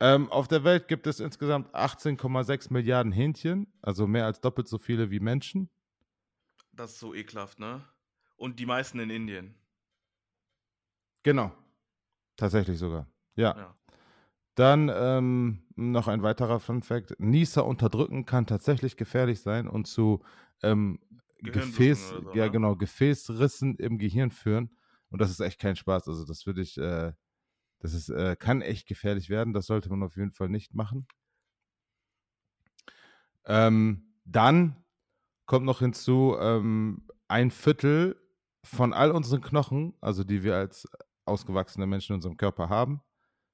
Ähm, 0.00 0.30
auf 0.30 0.48
der 0.48 0.64
Welt 0.64 0.88
gibt 0.88 1.06
es 1.06 1.20
insgesamt 1.20 1.74
18,6 1.74 2.72
Milliarden 2.72 3.12
Hähnchen, 3.12 3.70
also 3.82 4.06
mehr 4.06 4.24
als 4.24 4.40
doppelt 4.40 4.66
so 4.66 4.78
viele 4.78 5.10
wie 5.10 5.20
Menschen. 5.20 5.68
Das 6.72 6.92
ist 6.92 7.00
so 7.00 7.14
ekelhaft, 7.14 7.58
ne? 7.58 7.84
Und 8.36 8.58
die 8.58 8.66
meisten 8.66 8.98
in 8.98 9.10
Indien. 9.10 9.54
Genau. 11.22 11.52
Tatsächlich 12.36 12.78
sogar. 12.78 13.06
Ja. 13.36 13.56
Ja. 13.56 13.76
Dann 14.54 14.90
ähm, 14.92 15.62
noch 15.76 16.08
ein 16.08 16.22
weiterer 16.22 16.60
Fun 16.60 16.82
Fact: 16.82 17.14
Nieser 17.18 17.66
unterdrücken 17.66 18.24
kann 18.24 18.46
tatsächlich 18.46 18.96
gefährlich 18.96 19.40
sein 19.42 19.68
und 19.68 19.86
zu 19.86 20.22
ähm, 20.62 20.98
Gefäß, 21.42 22.10
so, 22.10 22.34
ja 22.34 22.46
ne? 22.46 22.50
genau, 22.50 22.76
Gefäßrissen 22.76 23.76
im 23.76 23.98
Gehirn 23.98 24.30
führen. 24.30 24.70
Und 25.10 25.20
das 25.20 25.30
ist 25.30 25.40
echt 25.40 25.58
kein 25.58 25.76
Spaß. 25.76 26.08
Also 26.08 26.24
das 26.24 26.46
würde 26.46 26.62
ich, 26.62 26.78
äh, 26.78 27.12
das 27.80 27.94
ist, 27.94 28.10
äh, 28.10 28.36
kann 28.36 28.62
echt 28.62 28.86
gefährlich 28.86 29.28
werden. 29.28 29.52
Das 29.52 29.66
sollte 29.66 29.90
man 29.90 30.02
auf 30.02 30.16
jeden 30.16 30.32
Fall 30.32 30.48
nicht 30.48 30.74
machen. 30.74 31.06
Ähm, 33.46 34.14
dann 34.24 34.76
kommt 35.46 35.66
noch 35.66 35.80
hinzu, 35.80 36.36
ähm, 36.38 37.08
ein 37.26 37.50
Viertel 37.50 38.16
von 38.62 38.92
all 38.92 39.10
unseren 39.10 39.40
Knochen, 39.40 39.94
also 40.00 40.22
die 40.22 40.42
wir 40.42 40.56
als 40.56 40.86
ausgewachsene 41.24 41.86
Menschen 41.86 42.12
in 42.12 42.16
unserem 42.16 42.36
Körper 42.36 42.68
haben, 42.68 43.02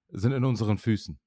sind 0.09 0.33
in 0.33 0.45
unseren 0.45 0.79
Füßen. 0.79 1.19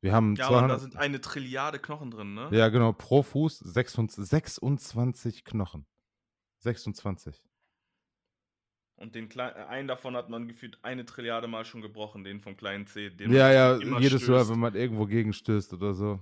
Wir 0.00 0.12
haben 0.12 0.36
ja, 0.36 0.46
200, 0.46 0.70
da 0.70 0.78
sind 0.78 0.96
eine 0.96 1.20
Trilliarde 1.20 1.78
Knochen 1.80 2.10
drin, 2.10 2.34
ne? 2.34 2.48
Ja, 2.52 2.68
genau. 2.68 2.92
Pro 2.92 3.22
Fuß 3.22 3.58
26 3.58 5.44
Knochen. 5.44 5.86
26. 6.58 7.42
Und 8.98 9.14
den 9.14 9.28
kleinen, 9.28 9.56
äh, 9.56 9.66
einen 9.66 9.88
davon 9.88 10.16
hat 10.16 10.28
man 10.28 10.48
gefühlt 10.48 10.78
eine 10.82 11.06
Trilliarde 11.06 11.46
Mal 11.46 11.64
schon 11.64 11.80
gebrochen, 11.80 12.24
den 12.24 12.40
vom 12.40 12.56
kleinen 12.56 12.86
C. 12.86 13.12
ja, 13.18 13.52
ja, 13.52 13.76
jedes 13.98 14.22
stößt. 14.22 14.28
Mal, 14.28 14.48
wenn 14.48 14.58
man 14.58 14.74
irgendwo 14.74 15.06
gegenstößt 15.06 15.72
oder 15.72 15.94
so. 15.94 16.20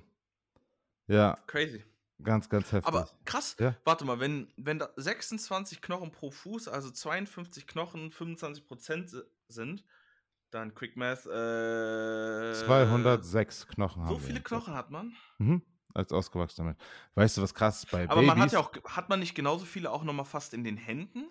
Ja. 1.06 1.38
Crazy. 1.46 1.82
Ganz, 2.22 2.48
ganz 2.48 2.72
heftig. 2.72 2.86
Aber 2.86 3.08
krass, 3.24 3.56
ja? 3.58 3.76
warte 3.84 4.04
mal, 4.04 4.20
wenn, 4.20 4.48
wenn 4.56 4.78
da 4.78 4.90
26 4.96 5.82
Knochen 5.82 6.12
pro 6.12 6.30
Fuß, 6.30 6.68
also 6.68 6.90
52 6.90 7.66
Knochen, 7.66 8.10
25 8.10 8.66
Prozent 8.66 9.10
sind, 9.48 9.84
dann 10.50 10.74
Quick 10.74 10.96
Math. 10.96 11.26
Äh, 11.26 12.54
206 12.64 13.68
Knochen 13.68 14.02
haben 14.02 14.08
So 14.08 14.18
viele 14.18 14.40
Knochen 14.40 14.74
hat 14.74 14.90
man? 14.90 15.12
Mhm. 15.38 15.62
Als 15.94 16.12
ausgewachsener 16.12 16.66
Mensch. 16.66 16.78
Weißt 17.14 17.36
du, 17.38 17.42
was 17.42 17.54
krass 17.54 17.84
ist 17.84 17.90
bei 17.90 18.04
Aber 18.04 18.16
Babys? 18.16 18.28
man 18.28 18.40
hat 18.40 18.52
ja 18.52 18.60
auch, 18.60 18.72
hat 18.84 19.08
man 19.08 19.20
nicht 19.20 19.34
genauso 19.34 19.64
viele 19.64 19.90
auch 19.90 20.04
nochmal 20.04 20.26
fast 20.26 20.52
in 20.52 20.62
den 20.62 20.76
Händen? 20.76 21.28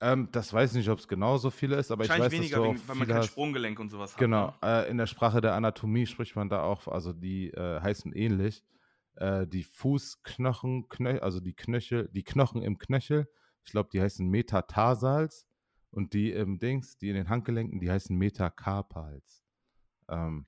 Ähm, 0.00 0.28
das 0.30 0.52
weiß 0.52 0.72
ich 0.72 0.76
nicht, 0.78 0.90
ob 0.90 0.98
es 0.98 1.08
genauso 1.08 1.50
viele 1.50 1.76
ist, 1.76 1.90
aber 1.90 2.04
ich 2.04 2.10
weiß, 2.10 2.30
weniger, 2.30 2.56
dass 2.58 2.66
du 2.66 2.74
wegen, 2.74 2.88
weil 2.88 2.96
man 2.96 3.08
kein 3.08 3.22
Sprunggelenk 3.22 3.80
und 3.80 3.88
sowas 3.88 4.12
hat. 4.12 4.18
Genau, 4.18 4.48
ne? 4.48 4.54
äh, 4.62 4.90
in 4.90 4.98
der 4.98 5.06
Sprache 5.06 5.40
der 5.40 5.54
Anatomie 5.54 6.06
spricht 6.06 6.36
man 6.36 6.48
da 6.48 6.62
auch, 6.62 6.86
also 6.86 7.12
die 7.12 7.50
äh, 7.50 7.80
heißen 7.80 8.12
ähnlich. 8.12 8.62
Äh, 9.14 9.46
die 9.46 9.62
Fußknochen, 9.62 10.88
Knö 10.88 11.18
also 11.20 11.40
die 11.40 11.54
Knöchel, 11.54 12.10
die 12.12 12.24
Knochen 12.24 12.62
im 12.62 12.76
Knöchel, 12.78 13.26
ich 13.64 13.72
glaube, 13.72 13.88
die 13.90 14.00
heißen 14.02 14.28
Metatarsals 14.28 15.46
und 15.90 16.12
die 16.12 16.30
im 16.30 16.58
Dings, 16.58 16.98
die 16.98 17.08
in 17.08 17.14
den 17.14 17.30
Handgelenken, 17.30 17.80
die 17.80 17.90
heißen 17.90 18.16
Metacarpals. 18.16 19.42
Ähm, 20.08 20.44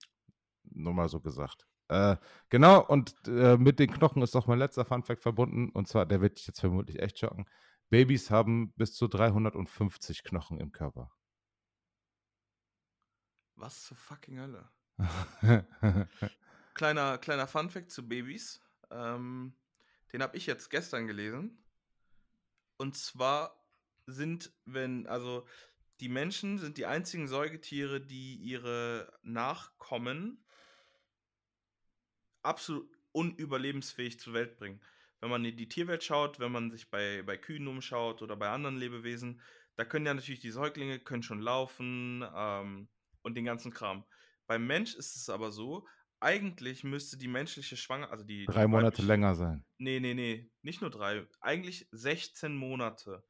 nur 0.64 0.92
mal 0.92 1.08
so 1.08 1.20
gesagt. 1.20 1.66
Äh, 1.88 2.16
genau, 2.50 2.84
und 2.84 3.14
äh, 3.26 3.56
mit 3.56 3.78
den 3.78 3.90
Knochen 3.90 4.20
ist 4.20 4.36
auch 4.36 4.46
mein 4.46 4.58
letzter 4.58 4.84
Funfact 4.84 5.22
verbunden. 5.22 5.70
Und 5.70 5.88
zwar, 5.88 6.04
der 6.04 6.20
wird 6.20 6.38
dich 6.38 6.46
jetzt 6.46 6.60
vermutlich 6.60 7.00
echt 7.00 7.18
schocken. 7.18 7.46
Babys 7.90 8.30
haben 8.30 8.72
bis 8.72 8.94
zu 8.94 9.08
350 9.08 10.22
Knochen 10.22 10.60
im 10.60 10.72
Körper. 10.72 11.10
Was 13.56 13.84
zur 13.84 13.96
fucking 13.96 14.38
Hölle? 14.38 14.70
kleiner, 16.74 17.18
kleiner 17.18 17.46
Funfact 17.46 17.90
zu 17.90 18.06
Babys. 18.08 18.60
Ähm, 18.90 19.56
den 20.12 20.22
habe 20.22 20.36
ich 20.36 20.46
jetzt 20.46 20.70
gestern 20.70 21.06
gelesen. 21.06 21.64
Und 22.76 22.96
zwar 22.96 23.64
sind, 24.06 24.52
wenn, 24.64 25.06
also 25.06 25.46
die 26.00 26.08
Menschen 26.08 26.58
sind 26.58 26.78
die 26.78 26.86
einzigen 26.86 27.26
Säugetiere, 27.26 28.00
die 28.00 28.36
ihre 28.36 29.18
Nachkommen 29.22 30.44
absolut 32.42 32.88
unüberlebensfähig 33.12 34.20
zur 34.20 34.34
Welt 34.34 34.56
bringen. 34.56 34.80
Wenn 35.20 35.30
man 35.30 35.44
in 35.44 35.56
die 35.56 35.68
Tierwelt 35.68 36.04
schaut, 36.04 36.38
wenn 36.38 36.52
man 36.52 36.70
sich 36.70 36.90
bei, 36.90 37.22
bei 37.22 37.36
Kühen 37.36 37.66
umschaut 37.66 38.22
oder 38.22 38.36
bei 38.36 38.48
anderen 38.48 38.76
Lebewesen, 38.76 39.40
da 39.76 39.84
können 39.84 40.06
ja 40.06 40.14
natürlich 40.14 40.40
die 40.40 40.50
Säuglinge 40.50 40.98
können 40.98 41.22
schon 41.22 41.40
laufen 41.40 42.24
ähm, 42.34 42.88
und 43.22 43.34
den 43.36 43.44
ganzen 43.44 43.72
Kram. 43.72 44.04
Beim 44.46 44.66
Mensch 44.66 44.94
ist 44.94 45.16
es 45.16 45.28
aber 45.28 45.50
so, 45.50 45.86
eigentlich 46.20 46.84
müsste 46.84 47.16
die 47.16 47.28
menschliche 47.28 47.76
Schwangerschaft, 47.76 48.12
also 48.12 48.24
die. 48.24 48.46
Drei 48.46 48.62
die 48.62 48.68
Monate 48.68 49.02
länger 49.02 49.34
sein. 49.34 49.64
Nee, 49.78 50.00
nee, 50.00 50.14
nee, 50.14 50.50
nicht 50.62 50.80
nur 50.80 50.90
drei. 50.90 51.26
Eigentlich 51.40 51.88
16 51.92 52.56
Monate. 52.56 53.22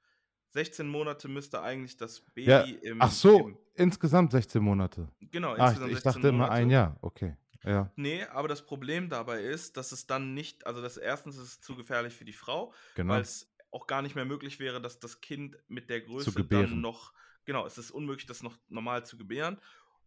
16 0.53 0.89
Monate 0.89 1.29
müsste 1.29 1.61
eigentlich 1.61 1.97
das 1.97 2.23
Baby 2.35 2.51
ja. 2.51 2.61
im. 2.63 3.03
Ach 3.03 3.11
so, 3.11 3.49
im, 3.49 3.59
insgesamt 3.75 4.33
16 4.33 4.63
Monate. 4.63 5.09
Genau, 5.21 5.53
ah, 5.53 5.67
insgesamt 5.67 5.91
ich, 5.91 5.99
ich 5.99 6.03
dachte 6.03 6.29
immer 6.29 6.51
ein 6.51 6.71
Jahr, 6.71 6.97
okay. 7.03 7.37
Ja. 7.65 7.93
Nee, 7.97 8.25
aber 8.25 8.49
das 8.49 8.65
Problem 8.65 9.09
dabei 9.09 9.43
ist, 9.43 9.77
dass 9.77 9.93
es 9.93 10.07
dann 10.07 10.35
nicht, 10.35 10.67
also 10.67 10.81
das 10.81 10.97
erstens 10.97 11.37
ist 11.37 11.43
es 11.43 11.61
zu 11.61 11.75
gefährlich 11.77 12.15
für 12.15 12.25
die 12.25 12.33
Frau, 12.33 12.73
genau. 12.95 13.15
weil 13.15 13.23
es 13.23 13.53
auch 13.71 13.87
gar 13.87 14.03
nicht 14.03 14.15
mehr 14.15 14.25
möglich 14.25 14.61
wäre, 14.61 14.81
dass 14.81 14.99
das 14.99 15.21
Kind 15.21 15.57
mit 15.69 15.91
der 15.91 16.01
Größe 16.01 16.33
dann 16.45 16.81
noch, 16.81 17.13
genau, 17.45 17.67
es 17.67 17.77
ist 17.77 17.91
unmöglich, 17.91 18.27
das 18.27 18.43
noch 18.43 18.57
normal 18.69 19.05
zu 19.05 19.19
gebären. 19.19 19.61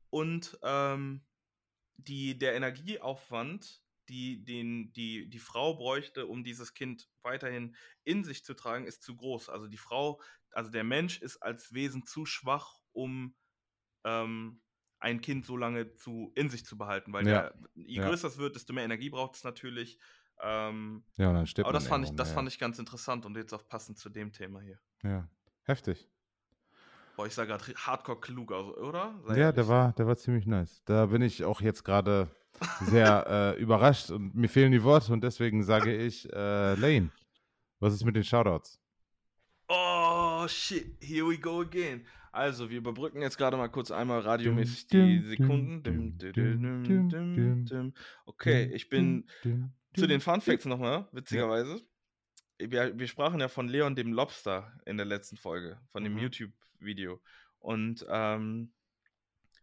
Und 0.09 0.57
ähm, 0.63 1.21
die, 1.97 2.37
der 2.37 2.55
Energieaufwand, 2.55 3.81
die, 4.09 4.43
den 4.43 4.91
die, 4.93 5.29
die 5.29 5.39
Frau 5.39 5.75
bräuchte, 5.75 6.25
um 6.27 6.43
dieses 6.43 6.73
Kind 6.73 7.09
weiterhin 7.21 7.75
in 8.03 8.23
sich 8.23 8.43
zu 8.43 8.53
tragen, 8.53 8.85
ist 8.85 9.03
zu 9.03 9.15
groß. 9.15 9.49
Also 9.49 9.67
die 9.67 9.77
Frau, 9.77 10.21
also 10.51 10.71
der 10.71 10.83
Mensch 10.83 11.21
ist 11.21 11.37
als 11.37 11.73
Wesen 11.73 12.05
zu 12.05 12.25
schwach, 12.25 12.81
um 12.91 13.35
ähm, 14.03 14.61
ein 15.01 15.19
Kind 15.19 15.45
so 15.45 15.57
lange 15.57 15.93
zu, 15.95 16.31
in 16.35 16.49
sich 16.49 16.65
zu 16.65 16.77
behalten, 16.77 17.11
weil 17.11 17.27
ja. 17.27 17.41
der, 17.41 17.53
je 17.75 17.97
ja. 17.97 18.07
größer 18.07 18.27
es 18.27 18.37
wird, 18.37 18.55
desto 18.55 18.73
mehr 18.73 18.85
Energie 18.85 19.09
braucht 19.09 19.35
es 19.35 19.43
natürlich. 19.43 19.99
Ähm, 20.41 21.03
ja, 21.17 21.29
und 21.29 21.35
dann 21.35 21.47
stirbt 21.47 21.67
Aber 21.67 21.73
das, 21.73 21.87
fand 21.87 22.05
ich, 22.05 22.15
das 22.15 22.29
ja. 22.29 22.35
fand 22.35 22.47
ich 22.47 22.57
ganz 22.57 22.79
interessant 22.79 23.25
und 23.25 23.35
jetzt 23.35 23.53
auch 23.53 23.67
passend 23.67 23.97
zu 23.97 24.09
dem 24.09 24.31
Thema 24.31 24.61
hier. 24.61 24.79
Ja, 25.03 25.27
heftig. 25.63 26.09
Boah, 27.15 27.27
ich 27.27 27.33
sah 27.33 27.45
gerade 27.45 27.63
hardcore 27.75 28.19
klug 28.19 28.51
aus, 28.51 28.77
oder? 28.77 29.19
Sei 29.25 29.37
ja, 29.37 29.51
der 29.51 29.67
war, 29.67 29.93
der 29.93 30.07
war 30.07 30.15
ziemlich 30.17 30.45
nice. 30.45 30.81
Da 30.85 31.07
bin 31.07 31.21
ich 31.21 31.43
auch 31.43 31.61
jetzt 31.61 31.83
gerade 31.83 32.29
sehr 32.81 33.25
äh, 33.57 33.61
überrascht 33.61 34.11
und 34.11 34.33
mir 34.35 34.49
fehlen 34.49 34.71
die 34.71 34.83
Worte 34.83 35.13
und 35.13 35.23
deswegen 35.23 35.63
sage 35.63 35.95
ich, 35.95 36.31
äh, 36.31 36.75
Lane, 36.75 37.09
was 37.79 37.93
ist 37.93 38.05
mit 38.05 38.15
den 38.15 38.23
Shoutouts? 38.23 38.79
Oh, 39.67 40.47
shit, 40.47 40.97
here 41.01 41.27
we 41.27 41.37
go 41.37 41.61
again. 41.61 42.05
Also, 42.31 42.69
wir 42.69 42.77
überbrücken 42.77 43.21
jetzt 43.21 43.37
gerade 43.37 43.57
mal 43.57 43.67
kurz 43.67 43.91
einmal 43.91 44.21
radiomäßig 44.21 44.87
die 44.87 45.19
Sekunden. 45.19 46.17
Okay, 48.25 48.71
ich 48.73 48.89
bin 48.89 49.29
zu 49.95 50.07
den 50.07 50.21
Fun 50.21 50.41
Facts 50.41 50.65
nochmal, 50.65 51.07
witzigerweise. 51.11 51.81
Wir, 52.57 52.97
wir 52.97 53.07
sprachen 53.07 53.39
ja 53.39 53.47
von 53.47 53.67
Leon 53.67 53.95
dem 53.95 54.13
Lobster 54.13 54.71
in 54.85 54.97
der 54.97 55.05
letzten 55.05 55.35
Folge, 55.35 55.79
von 55.91 56.03
dem 56.03 56.13
mhm. 56.13 56.19
YouTube-Video. 56.19 57.21
Und 57.59 58.05
ähm, 58.07 58.71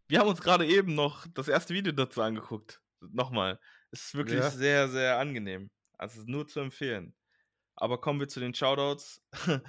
wir 0.08 0.20
haben 0.20 0.28
uns 0.28 0.40
gerade 0.40 0.66
eben 0.66 0.94
noch 0.94 1.26
das 1.34 1.48
erste 1.48 1.74
Video 1.74 1.92
dazu 1.92 2.20
angeguckt. 2.22 2.80
Nochmal. 3.00 3.60
Es 3.90 4.06
ist 4.06 4.14
wirklich 4.14 4.40
ja. 4.40 4.50
sehr, 4.50 4.88
sehr 4.88 5.18
angenehm. 5.18 5.70
Also 5.96 6.22
nur 6.26 6.46
zu 6.46 6.60
empfehlen. 6.60 7.14
Aber 7.76 8.00
kommen 8.00 8.20
wir 8.20 8.28
zu 8.28 8.40
den 8.40 8.54
Shoutouts. 8.54 9.22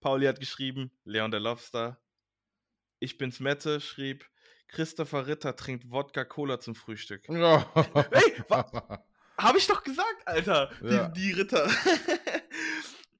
Pauli 0.00 0.26
hat 0.26 0.40
geschrieben, 0.40 0.90
Leon 1.04 1.30
der 1.30 1.40
Lobster. 1.40 2.00
Ich 3.02 3.18
bin's 3.18 3.40
Mette, 3.40 3.80
schrieb, 3.80 4.24
Christopher 4.68 5.26
Ritter 5.26 5.56
trinkt 5.56 5.90
Wodka 5.90 6.24
Cola 6.24 6.60
zum 6.60 6.76
Frühstück. 6.76 7.24
Oh. 7.30 7.64
Hey, 8.12 8.44
hab 9.36 9.56
ich 9.56 9.66
doch 9.66 9.82
gesagt, 9.82 10.22
Alter. 10.24 10.70
Ja. 10.82 11.08
Die, 11.08 11.20
die 11.20 11.32
Ritter. 11.32 11.68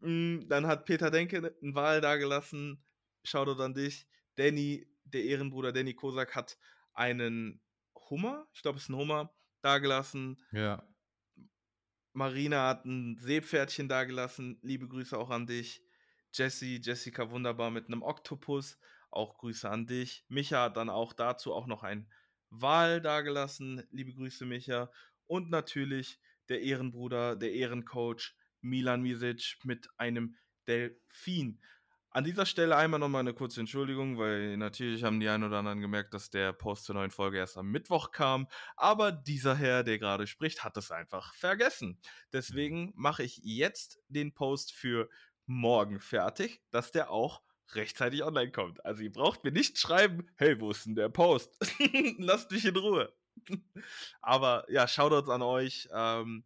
Mm, 0.05 0.49
dann 0.49 0.67
hat 0.67 0.85
Peter 0.85 1.13
Denke 1.13 1.55
einen 1.63 1.77
Wahl 1.77 2.01
dagelassen. 2.01 2.83
Shoutout 3.23 3.63
an 3.63 3.73
dich. 3.73 4.09
Danny, 4.35 4.85
der 5.05 5.23
Ehrenbruder 5.23 5.73
Danny 5.73 5.95
Kosak, 5.95 6.35
hat 6.35 6.59
einen 6.93 7.63
Hummer, 8.11 8.49
ich 8.53 8.63
glaube, 8.63 8.79
es 8.79 8.83
ist 8.83 8.89
ein 8.89 8.97
Hummer, 8.97 9.33
dagelassen. 9.61 10.43
Ja. 10.51 10.85
Marina 12.15 12.67
hat 12.67 12.85
ein 12.85 13.17
Seepferdchen 13.17 13.89
dagelassen. 13.89 14.59
Liebe 14.63 14.89
Grüße 14.89 15.17
auch 15.17 15.31
an 15.31 15.47
dich. 15.47 15.81
Jessie, 16.33 16.81
Jessica 16.83 17.31
wunderbar 17.31 17.71
mit 17.71 17.87
einem 17.87 18.03
Oktopus. 18.03 18.81
Auch 19.13 19.39
Grüße 19.39 19.69
an 19.69 19.87
dich. 19.87 20.25
Micha 20.29 20.65
hat 20.65 20.77
dann 20.77 20.91
auch 20.91 21.13
dazu 21.13 21.53
auch 21.53 21.67
noch 21.67 21.83
ein 21.83 22.11
Wal 22.51 23.01
dagelassen. 23.01 23.87
Liebe 23.91 24.13
Grüße, 24.13 24.45
Micha. 24.45 24.91
Und 25.27 25.51
natürlich 25.51 26.19
der 26.49 26.63
Ehrenbruder, 26.63 27.37
der 27.37 27.53
Ehrencoach 27.53 28.35
Milan 28.61 29.03
Misic 29.03 29.59
mit 29.65 29.89
einem 29.97 30.37
Delfin. 30.67 31.61
An 32.11 32.25
dieser 32.25 32.45
Stelle 32.45 32.77
einmal 32.77 33.01
nochmal 33.01 33.21
eine 33.21 33.33
kurze 33.33 33.61
Entschuldigung, 33.61 34.19
weil 34.19 34.59
natürlich 34.59 35.03
haben 35.03 35.19
die 35.19 35.29
einen 35.31 35.45
oder 35.45 35.59
anderen 35.59 35.81
gemerkt, 35.81 36.13
dass 36.13 36.29
der 36.29 36.53
Post 36.53 36.85
zur 36.85 36.95
neuen 36.95 37.11
Folge 37.11 37.39
erst 37.39 37.57
am 37.57 37.71
Mittwoch 37.71 38.11
kam. 38.11 38.49
Aber 38.77 39.13
dieser 39.13 39.57
Herr, 39.57 39.83
der 39.83 39.99
gerade 39.99 40.27
spricht, 40.27 40.63
hat 40.63 40.77
es 40.77 40.91
einfach 40.91 41.35
vergessen. 41.35 41.99
Deswegen 42.31 42.93
mache 42.97 43.23
ich 43.23 43.41
jetzt 43.43 43.99
den 44.09 44.35
Post 44.35 44.75
für 44.75 45.09
morgen 45.47 46.01
fertig, 46.01 46.61
dass 46.71 46.93
der 46.93 47.11
auch 47.11 47.43
rechtzeitig 47.71 48.23
online 48.23 48.53
kommt. 48.53 48.85
Also 48.85 49.03
ihr 49.03 49.13
braucht 49.13 49.45
mir 49.45 49.53
nicht 49.53 49.79
schreiben, 49.79 50.27
hey, 50.37 50.61
wo 50.61 50.71
ist 50.71 50.87
denn 50.87 50.95
der 50.95 51.09
Post? 51.09 51.57
Lasst 52.19 52.51
mich 52.51 52.65
in 52.65 52.77
Ruhe. 52.77 53.13
Aber 54.21 54.65
ja, 54.71 54.87
Shoutouts 54.87 55.29
an 55.29 55.43
euch. 55.43 55.89
Ähm, 55.93 56.45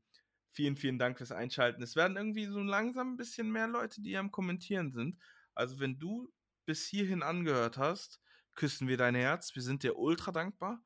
vielen, 0.53 0.77
vielen 0.77 0.99
Dank 0.99 1.19
fürs 1.19 1.33
Einschalten. 1.33 1.83
Es 1.83 1.97
werden 1.97 2.17
irgendwie 2.17 2.47
so 2.47 2.61
langsam 2.61 3.13
ein 3.13 3.17
bisschen 3.17 3.51
mehr 3.51 3.69
Leute, 3.69 4.01
die 4.01 4.17
am 4.17 4.31
Kommentieren 4.31 4.93
sind. 4.93 5.19
Also, 5.55 5.81
wenn 5.81 5.99
du 5.99 6.33
bis 6.65 6.87
hierhin 6.87 7.23
angehört 7.23 7.79
hast, 7.79 8.21
küssen 8.55 8.89
wir 8.89 8.97
dein 8.97 9.15
Herz. 9.15 9.55
Wir 9.55 9.63
sind 9.63 9.83
dir 9.83 9.99
ultra 9.99 10.33
dankbar. 10.33 10.83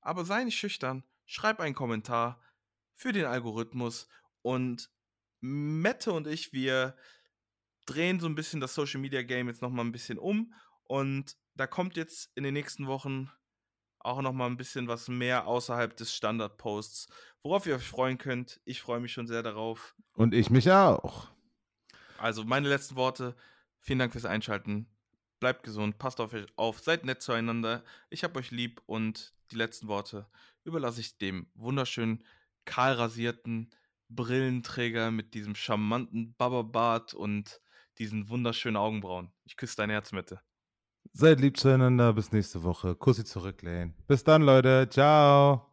Aber 0.00 0.24
sei 0.24 0.44
nicht 0.44 0.58
schüchtern. 0.58 1.04
Schreib 1.26 1.60
einen 1.60 1.74
Kommentar 1.74 2.42
für 2.94 3.12
den 3.12 3.26
Algorithmus. 3.26 4.08
Und 4.42 4.90
Mette 5.40 6.12
und 6.12 6.26
ich, 6.26 6.52
wir 6.52 6.96
drehen 7.86 8.20
so 8.20 8.26
ein 8.26 8.34
bisschen 8.34 8.60
das 8.60 8.74
Social 8.74 9.00
Media 9.00 9.22
Game 9.22 9.48
jetzt 9.48 9.62
nochmal 9.62 9.84
ein 9.84 9.92
bisschen 9.92 10.18
um. 10.18 10.52
Und 10.84 11.36
da 11.54 11.66
kommt 11.66 11.96
jetzt 11.96 12.30
in 12.34 12.44
den 12.44 12.54
nächsten 12.54 12.86
Wochen 12.86 13.30
auch 14.00 14.20
nochmal 14.20 14.50
ein 14.50 14.56
bisschen 14.56 14.88
was 14.88 15.08
mehr 15.08 15.46
außerhalb 15.46 15.96
des 15.96 16.14
Standard-Posts, 16.14 17.08
worauf 17.42 17.66
ihr 17.66 17.76
euch 17.76 17.86
freuen 17.86 18.18
könnt. 18.18 18.60
Ich 18.64 18.82
freue 18.82 19.00
mich 19.00 19.12
schon 19.12 19.26
sehr 19.26 19.42
darauf. 19.42 19.94
Und 20.14 20.34
ich 20.34 20.50
mich 20.50 20.70
auch. 20.70 21.28
Also 22.18 22.44
meine 22.44 22.68
letzten 22.68 22.96
Worte. 22.96 23.36
Vielen 23.80 23.98
Dank 23.98 24.12
fürs 24.12 24.24
Einschalten. 24.24 24.86
Bleibt 25.40 25.64
gesund, 25.64 25.98
passt 25.98 26.20
auf 26.20 26.32
euch 26.34 26.46
auf, 26.54 26.78
seid 26.78 27.04
nett 27.04 27.20
zueinander. 27.20 27.82
Ich 28.10 28.22
hab 28.22 28.36
euch 28.36 28.52
lieb 28.52 28.80
und 28.86 29.34
die 29.50 29.56
letzten 29.56 29.88
Worte 29.88 30.28
überlasse 30.62 31.00
ich 31.00 31.18
dem 31.18 31.50
wunderschönen, 31.54 32.24
kahlrasierten 32.64 33.74
Brillenträger 34.08 35.10
mit 35.10 35.34
diesem 35.34 35.56
charmanten 35.56 36.34
Babberbart 36.34 37.14
und 37.14 37.60
diesen 37.98 38.28
wunderschönen 38.28 38.76
Augenbrauen. 38.76 39.32
Ich 39.44 39.56
küsse 39.56 39.76
dein 39.76 39.90
Herz, 39.90 40.12
Mitte. 40.12 40.40
Seid 41.12 41.40
lieb 41.40 41.56
zueinander. 41.56 42.12
Bis 42.12 42.32
nächste 42.32 42.62
Woche. 42.62 42.94
Kussi 42.94 43.24
zurück, 43.24 43.62
Lane. 43.62 43.94
Bis 44.06 44.24
dann, 44.24 44.42
Leute. 44.42 44.88
Ciao. 44.90 45.71